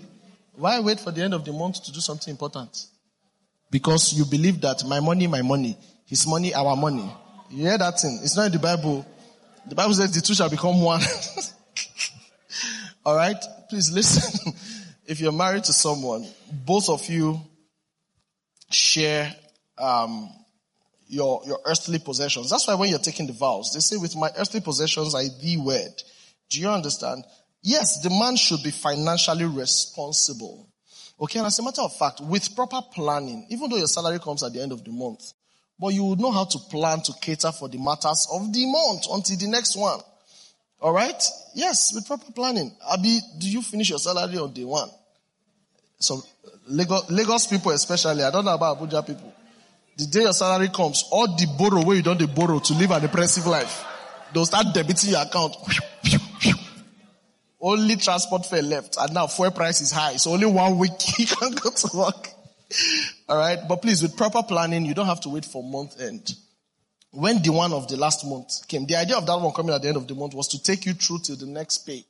Why 0.57 0.81
wait 0.81 0.99
for 0.99 1.13
the 1.13 1.23
end 1.23 1.33
of 1.33 1.45
the 1.45 1.53
month 1.53 1.81
to 1.85 1.93
do 1.93 2.01
something 2.01 2.33
important? 2.33 2.87
Because 3.71 4.13
you 4.15 4.25
believe 4.25 4.61
that 4.63 4.85
my 4.85 4.99
money, 4.99 5.29
my 5.29 5.43
money. 5.43 5.77
His 6.07 6.27
money, 6.27 6.53
our 6.53 6.75
money. 6.75 7.09
You 7.49 7.69
hear 7.69 7.79
that 7.79 8.01
thing? 8.01 8.19
It's 8.25 8.37
not 8.37 8.47
in 8.47 8.53
the 8.53 8.59
Bible. 8.59 9.07
The 9.65 9.77
Bible 9.77 9.95
says 9.95 10.13
the 10.13 10.23
two 10.23 10.35
shall 10.35 10.51
become 10.51 10.83
one. 10.83 11.01
All 13.07 13.15
right? 13.15 13.41
Please 13.71 13.93
listen. 13.93 14.53
if 15.07 15.21
you're 15.21 15.31
married 15.31 15.63
to 15.65 15.73
someone, 15.73 16.27
both 16.51 16.89
of 16.89 17.09
you 17.09 17.41
share 18.73 19.33
um, 19.79 20.29
your 21.07 21.43
your 21.47 21.61
earthly 21.65 22.01
possessions. 22.01 22.51
That's 22.51 22.67
why 22.67 22.75
when 22.75 22.91
you're 22.91 22.99
taking 22.99 23.29
the 23.29 23.35
vows, 23.35 23.71
they 23.73 23.79
say, 23.79 23.99
"With 23.99 24.17
my 24.17 24.31
earthly 24.37 24.61
possessions, 24.61 25.15
I 25.15 25.29
thee 25.41 25.59
wed." 25.59 26.03
Do 26.49 26.61
you 26.61 26.69
understand? 26.69 27.25
Yes, 27.63 28.01
the 28.01 28.11
man 28.11 28.37
should 28.37 28.63
be 28.63 28.71
financially 28.71 29.45
responsible. 29.45 30.69
Okay, 31.21 31.39
and 31.39 31.47
as 31.47 31.59
a 31.59 31.63
matter 31.63 31.83
of 31.83 31.97
fact, 31.97 32.21
with 32.21 32.55
proper 32.55 32.81
planning, 32.93 33.47
even 33.51 33.71
though 33.71 33.79
your 33.79 33.87
salary 33.87 34.19
comes 34.19 34.43
at 34.43 34.53
the 34.53 34.61
end 34.61 34.73
of 34.73 34.85
the 34.85 34.91
month, 34.93 35.33
but 35.79 35.89
you 35.89 36.05
would 36.05 36.21
know 36.21 36.31
how 36.31 36.45
to 36.45 36.59
plan 36.71 37.01
to 37.03 37.13
cater 37.21 37.53
for 37.53 37.69
the 37.69 37.79
matters 37.79 38.29
of 38.33 38.53
the 38.53 38.67
month 38.67 39.07
until 39.11 39.37
the 39.37 39.49
next 39.49 39.77
one. 39.77 40.01
All 40.81 40.93
right? 40.93 41.23
Yes, 41.55 41.95
with 41.95 42.07
proper 42.07 42.33
planning. 42.33 42.75
Abi, 42.87 43.21
do 43.39 43.49
you 43.49 43.63
finish 43.63 43.91
your 43.91 43.99
salary 43.99 44.39
on 44.39 44.53
day 44.53 44.65
one? 44.65 44.91
So, 45.99 46.23
Lagos, 46.69 47.11
Lagos 47.11 47.47
people 47.47 47.73
especially, 47.73 48.23
I 48.23 48.31
don't 48.31 48.45
know 48.45 48.55
about 48.55 48.79
Abuja 48.79 49.07
people. 49.07 49.33
The 49.97 50.07
day 50.07 50.23
your 50.23 50.35
salary 50.35 50.69
comes, 50.69 51.05
all 51.11 51.27
the 51.27 51.47
borrow 51.59 51.83
where 51.83 51.97
you 51.97 52.03
don't 52.03 52.35
borrow 52.35 52.59
to 52.59 52.75
live 52.75 52.91
an 52.91 53.05
impressive 53.05 53.47
life, 53.47 53.85
they'll 54.35 54.45
start 54.45 54.67
debiting 54.67 55.13
your 55.13 55.23
account. 55.23 55.57
Only 57.61 57.97
transport 57.97 58.47
fare 58.47 58.63
left, 58.63 58.97
and 58.99 59.15
now 59.15 59.27
fuel 59.27 59.51
price 59.51 59.81
is 59.81 59.91
high, 59.91 60.17
so 60.17 60.33
only 60.33 60.47
one 60.47 60.79
week 60.79 60.93
you 61.19 61.27
can 61.27 61.53
go 61.53 61.71
to 61.71 61.91
work. 61.95 62.29
All 63.29 63.37
right. 63.37 63.59
But 63.69 63.83
please, 63.83 64.03
with 64.03 64.17
proper 64.17 64.43
planning, 64.43 64.85
you 64.85 64.95
don't 64.95 65.07
have 65.07 65.21
to 65.23 65.29
wait 65.29 65.45
for 65.45 65.63
month 65.63 66.01
end. 66.01 66.35
When 67.13 67.43
the 67.43 67.51
one 67.51 67.73
of 67.73 67.89
the 67.89 67.97
last 67.97 68.27
month 68.27 68.69
came, 68.69 68.87
the 68.87 68.97
idea 68.97 69.17
of 69.17 69.27
that 69.27 69.41
one 69.41 69.53
coming 69.53 69.75
at 69.75 69.83
the 69.83 69.89
end 69.89 69.97
of 69.97 70.07
the 70.07 70.15
month 70.15 70.35
was 70.35 70.49
to 70.49 70.63
take 70.63 70.85
you 70.85 70.93
through 70.93 71.21
to 71.21 71.37
the 71.37 71.47
next 71.47 71.79
pay. 71.79 72.05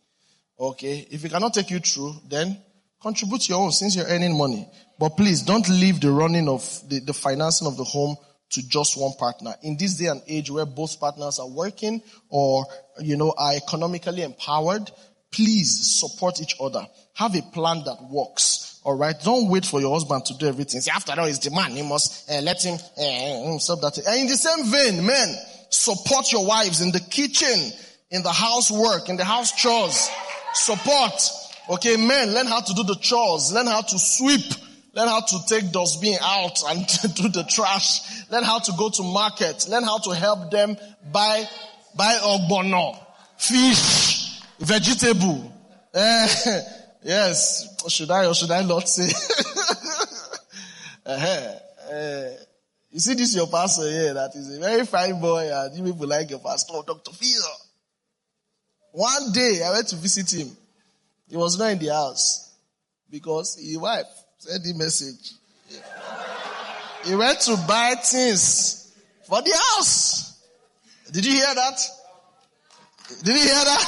Okay. 0.59 1.07
If 1.11 1.25
it 1.25 1.31
cannot 1.31 1.55
take 1.55 1.71
you 1.71 1.79
through, 1.79 2.15
then 2.29 2.59
contribute 3.01 3.49
your 3.49 3.61
own 3.61 3.73
since 3.73 3.95
you're 3.95 4.07
earning 4.07 4.37
money. 4.37 4.69
But 4.99 5.11
please 5.11 5.43
don't 5.43 5.69
leave 5.69 6.01
the 6.01 6.11
running 6.11 6.49
of 6.49 6.63
the, 6.89 7.01
the 7.01 7.15
financing 7.15 7.69
of 7.69 7.77
the 7.77 7.85
home 7.85 8.17
to 8.51 8.69
just 8.69 8.99
one 8.99 9.13
partner. 9.19 9.55
In 9.63 9.77
this 9.77 9.97
day 9.97 10.07
and 10.07 10.23
age 10.27 10.51
where 10.51 10.67
both 10.67 10.99
partners 10.99 11.39
are 11.39 11.49
working 11.49 12.03
or, 12.31 12.65
you 13.01 13.17
know, 13.17 13.35
are 13.37 13.55
economically 13.55 14.23
empowered, 14.23 14.91
please 15.37 16.01
support 16.01 16.41
each 16.41 16.57
other. 16.59 16.87
Have 17.15 17.37
a 17.37 17.43
plan 17.43 17.83
that 17.85 17.99
works. 18.11 18.81
All 18.85 18.97
right. 18.97 19.15
Don't 19.23 19.51
wait 19.51 19.67
for 19.67 19.81
your 19.81 19.93
husband 19.93 20.25
to 20.27 20.35
do 20.39 20.47
everything. 20.47 20.81
See, 20.81 20.91
after 20.91 21.13
all, 21.19 21.27
he's 21.27 21.39
the 21.39 21.51
man. 21.51 21.73
He 21.73 21.83
must 21.83 22.31
uh, 22.31 22.41
let 22.41 22.65
him 22.65 22.75
uh, 22.75 23.59
stop 23.59 23.81
that. 23.83 23.99
And 23.99 24.23
in 24.23 24.27
the 24.29 24.37
same 24.37 24.65
vein, 24.67 25.05
men, 25.05 25.35
support 25.69 26.33
your 26.33 26.47
wives 26.47 26.81
in 26.81 26.91
the 26.91 27.01
kitchen, 27.01 27.73
in 28.11 28.23
the 28.23 28.33
housework, 28.33 29.09
in 29.11 29.17
the 29.17 29.25
house 29.25 29.53
chores. 29.53 30.09
Support. 30.55 31.13
Okay, 31.69 31.97
men, 31.97 32.33
learn 32.33 32.47
how 32.47 32.61
to 32.61 32.75
do 32.75 32.85
the 32.85 32.97
chores. 32.97 33.53
Learn 33.53 33.67
how 33.67 33.83
to 33.83 33.99
sweep. 33.99 34.45
Learn 34.95 35.09
how 35.09 35.21
to 35.21 35.37
take 35.47 35.71
dustbin 35.73 36.17
out 36.23 36.63
and 36.69 36.87
do 37.17 37.29
the 37.29 37.45
trash. 37.45 38.01
Learn 38.31 38.45
how 38.45 38.61
to 38.61 38.73
go 38.79 38.89
to 38.89 39.03
market. 39.03 39.67
Learn 39.69 39.83
how 39.83 39.99
to 39.99 40.15
help 40.15 40.51
them 40.51 40.77
buy, 41.13 41.45
buy 41.95 42.15
ogbono, 42.23 42.97
fish, 43.37 44.06
vegetable. 44.59 45.53
Uh, 45.95 46.29
Yes. 47.07 47.69
Should 47.89 48.11
I 48.11 48.27
or 48.27 48.35
should 48.35 48.51
I 48.51 48.63
not 48.65 48.89
say? 48.89 49.09
uh-huh. 51.07 51.53
uh, 51.95 52.31
you 52.91 52.99
see 52.99 53.15
this 53.15 53.37
your 53.37 53.47
pastor 53.47 53.89
here 53.89 54.13
that 54.13 54.35
is 54.35 54.57
a 54.57 54.59
very 54.61 54.85
fine 54.85 55.21
boy 55.21 55.49
and 55.53 55.77
you 55.77 55.85
people 55.93 56.09
like 56.09 56.29
your 56.29 56.41
pastor, 56.41 56.73
Dr. 56.85 57.13
Phil. 57.13 57.43
One 58.91 59.31
day 59.31 59.63
I 59.65 59.71
went 59.71 59.87
to 59.89 59.97
visit 59.97 60.33
him. 60.33 60.57
He 61.29 61.37
was 61.37 61.57
not 61.57 61.71
in 61.71 61.79
the 61.79 61.95
house 61.95 62.53
because 63.09 63.57
his 63.57 63.79
wife 63.79 64.07
sent 64.39 64.67
him 64.67 64.79
message. 64.79 65.33
He 67.05 67.15
went 67.15 67.39
to 67.43 67.57
buy 67.69 67.95
things 68.03 68.93
for 69.29 69.43
the 69.43 69.53
house. 69.53 70.43
Did 71.13 71.25
you 71.25 71.33
hear 71.35 71.55
that? 71.55 71.79
Did 73.09 73.35
you 73.37 73.43
hear 73.43 73.55
that? 73.55 73.85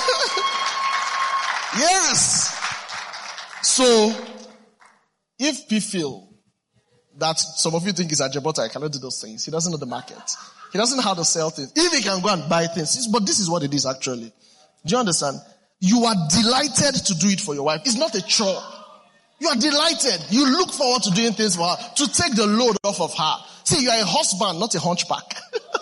yes. 1.79 2.55
So, 3.63 4.13
if 5.39 5.71
we 5.71 5.81
feel 5.81 6.29
that 7.19 7.39
some 7.39 7.75
of 7.75 7.85
you 7.85 7.93
think 7.93 8.11
he's 8.11 8.21
a 8.21 8.29
Jabota, 8.29 8.61
I 8.61 8.69
cannot 8.69 8.93
do 8.93 8.99
those 8.99 9.21
things. 9.21 9.45
He 9.45 9.51
doesn't 9.51 9.71
know 9.71 9.79
the 9.79 9.87
market. 9.87 10.23
He 10.73 10.79
doesn't 10.79 10.97
know 10.97 11.03
how 11.03 11.15
to 11.15 11.25
sell 11.25 11.51
things. 11.51 11.73
If 11.75 11.93
he 11.93 12.03
can 12.03 12.23
go 12.23 12.33
and 12.33 12.49
buy 12.49 12.67
things, 12.67 13.09
but 13.09 13.27
this 13.27 13.41
is 13.41 13.51
what 13.51 13.63
it 13.63 13.75
is 13.75 13.87
actually. 13.87 14.33
Do 14.87 14.93
you 14.93 14.99
understand? 14.99 15.39
You 15.81 16.05
are 16.05 16.15
delighted 16.31 16.95
to 17.07 17.15
do 17.15 17.29
it 17.29 17.41
for 17.41 17.55
your 17.55 17.65
wife. 17.65 17.83
It's 17.85 17.97
not 17.97 18.15
a 18.15 18.23
chore. 18.23 18.63
You 19.41 19.49
are 19.49 19.57
delighted. 19.57 20.27
You 20.31 20.51
look 20.51 20.73
forward 20.73 21.03
to 21.05 21.11
doing 21.11 21.33
things 21.33 21.57
for 21.57 21.69
her, 21.69 21.77
to 21.97 22.13
take 22.13 22.35
the 22.35 22.47
load 22.47 22.77
off 22.85 23.01
of 23.01 23.15
her. 23.15 23.37
See, 23.65 23.83
you 23.83 23.91
are 23.91 24.01
a 24.01 24.05
husband, 24.05 24.59
not 24.59 24.75
a 24.75 24.81
hunchback. 24.81 25.37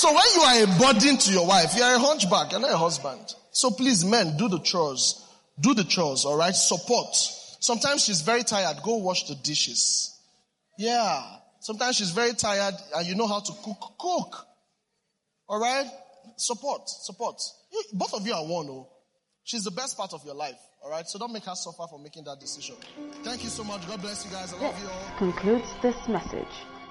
so 0.00 0.08
when 0.14 0.24
you 0.34 0.40
are 0.40 0.62
a 0.62 0.78
burden 0.78 1.18
to 1.18 1.30
your 1.30 1.46
wife, 1.46 1.76
you 1.76 1.82
are 1.82 1.96
a 1.96 1.98
hunchback, 1.98 2.52
you're 2.52 2.60
not 2.60 2.70
a 2.70 2.76
husband. 2.78 3.20
So 3.52 3.70
please, 3.70 4.02
men, 4.02 4.38
do 4.38 4.48
the 4.48 4.58
chores. 4.60 5.26
Do 5.60 5.74
the 5.74 5.84
chores, 5.84 6.24
alright? 6.24 6.54
Support. 6.54 7.14
Sometimes 7.60 8.02
she's 8.02 8.22
very 8.22 8.42
tired. 8.42 8.78
Go 8.82 8.96
wash 8.96 9.24
the 9.24 9.34
dishes. 9.34 10.18
Yeah. 10.78 11.22
Sometimes 11.60 11.96
she's 11.96 12.12
very 12.12 12.32
tired 12.32 12.74
and 12.96 13.06
you 13.06 13.14
know 13.14 13.26
how 13.26 13.40
to 13.40 13.52
cook. 13.62 13.92
Cook. 13.98 14.46
Alright? 15.46 15.86
Support. 16.36 16.88
Support. 16.88 17.42
You, 17.70 17.82
both 17.92 18.14
of 18.14 18.26
you 18.26 18.32
are 18.32 18.42
one, 18.42 18.68
oh. 18.70 18.88
She's 19.44 19.64
the 19.64 19.70
best 19.70 19.98
part 19.98 20.14
of 20.14 20.24
your 20.24 20.34
life. 20.34 20.58
All 20.82 20.90
right, 20.90 21.06
so 21.06 21.18
don't 21.18 21.34
make 21.34 21.44
her 21.44 21.54
suffer 21.54 21.84
for 21.90 21.98
making 21.98 22.24
that 22.24 22.40
decision. 22.40 22.76
Thank 23.22 23.44
you 23.44 23.50
so 23.50 23.64
much. 23.64 23.86
God 23.86 24.00
bless 24.00 24.24
you 24.24 24.30
guys. 24.30 24.54
I 24.54 24.62
love 24.62 24.82
you 24.82 24.88
all. 24.88 25.18
concludes 25.18 25.68
this 25.82 26.08
message. 26.08 26.48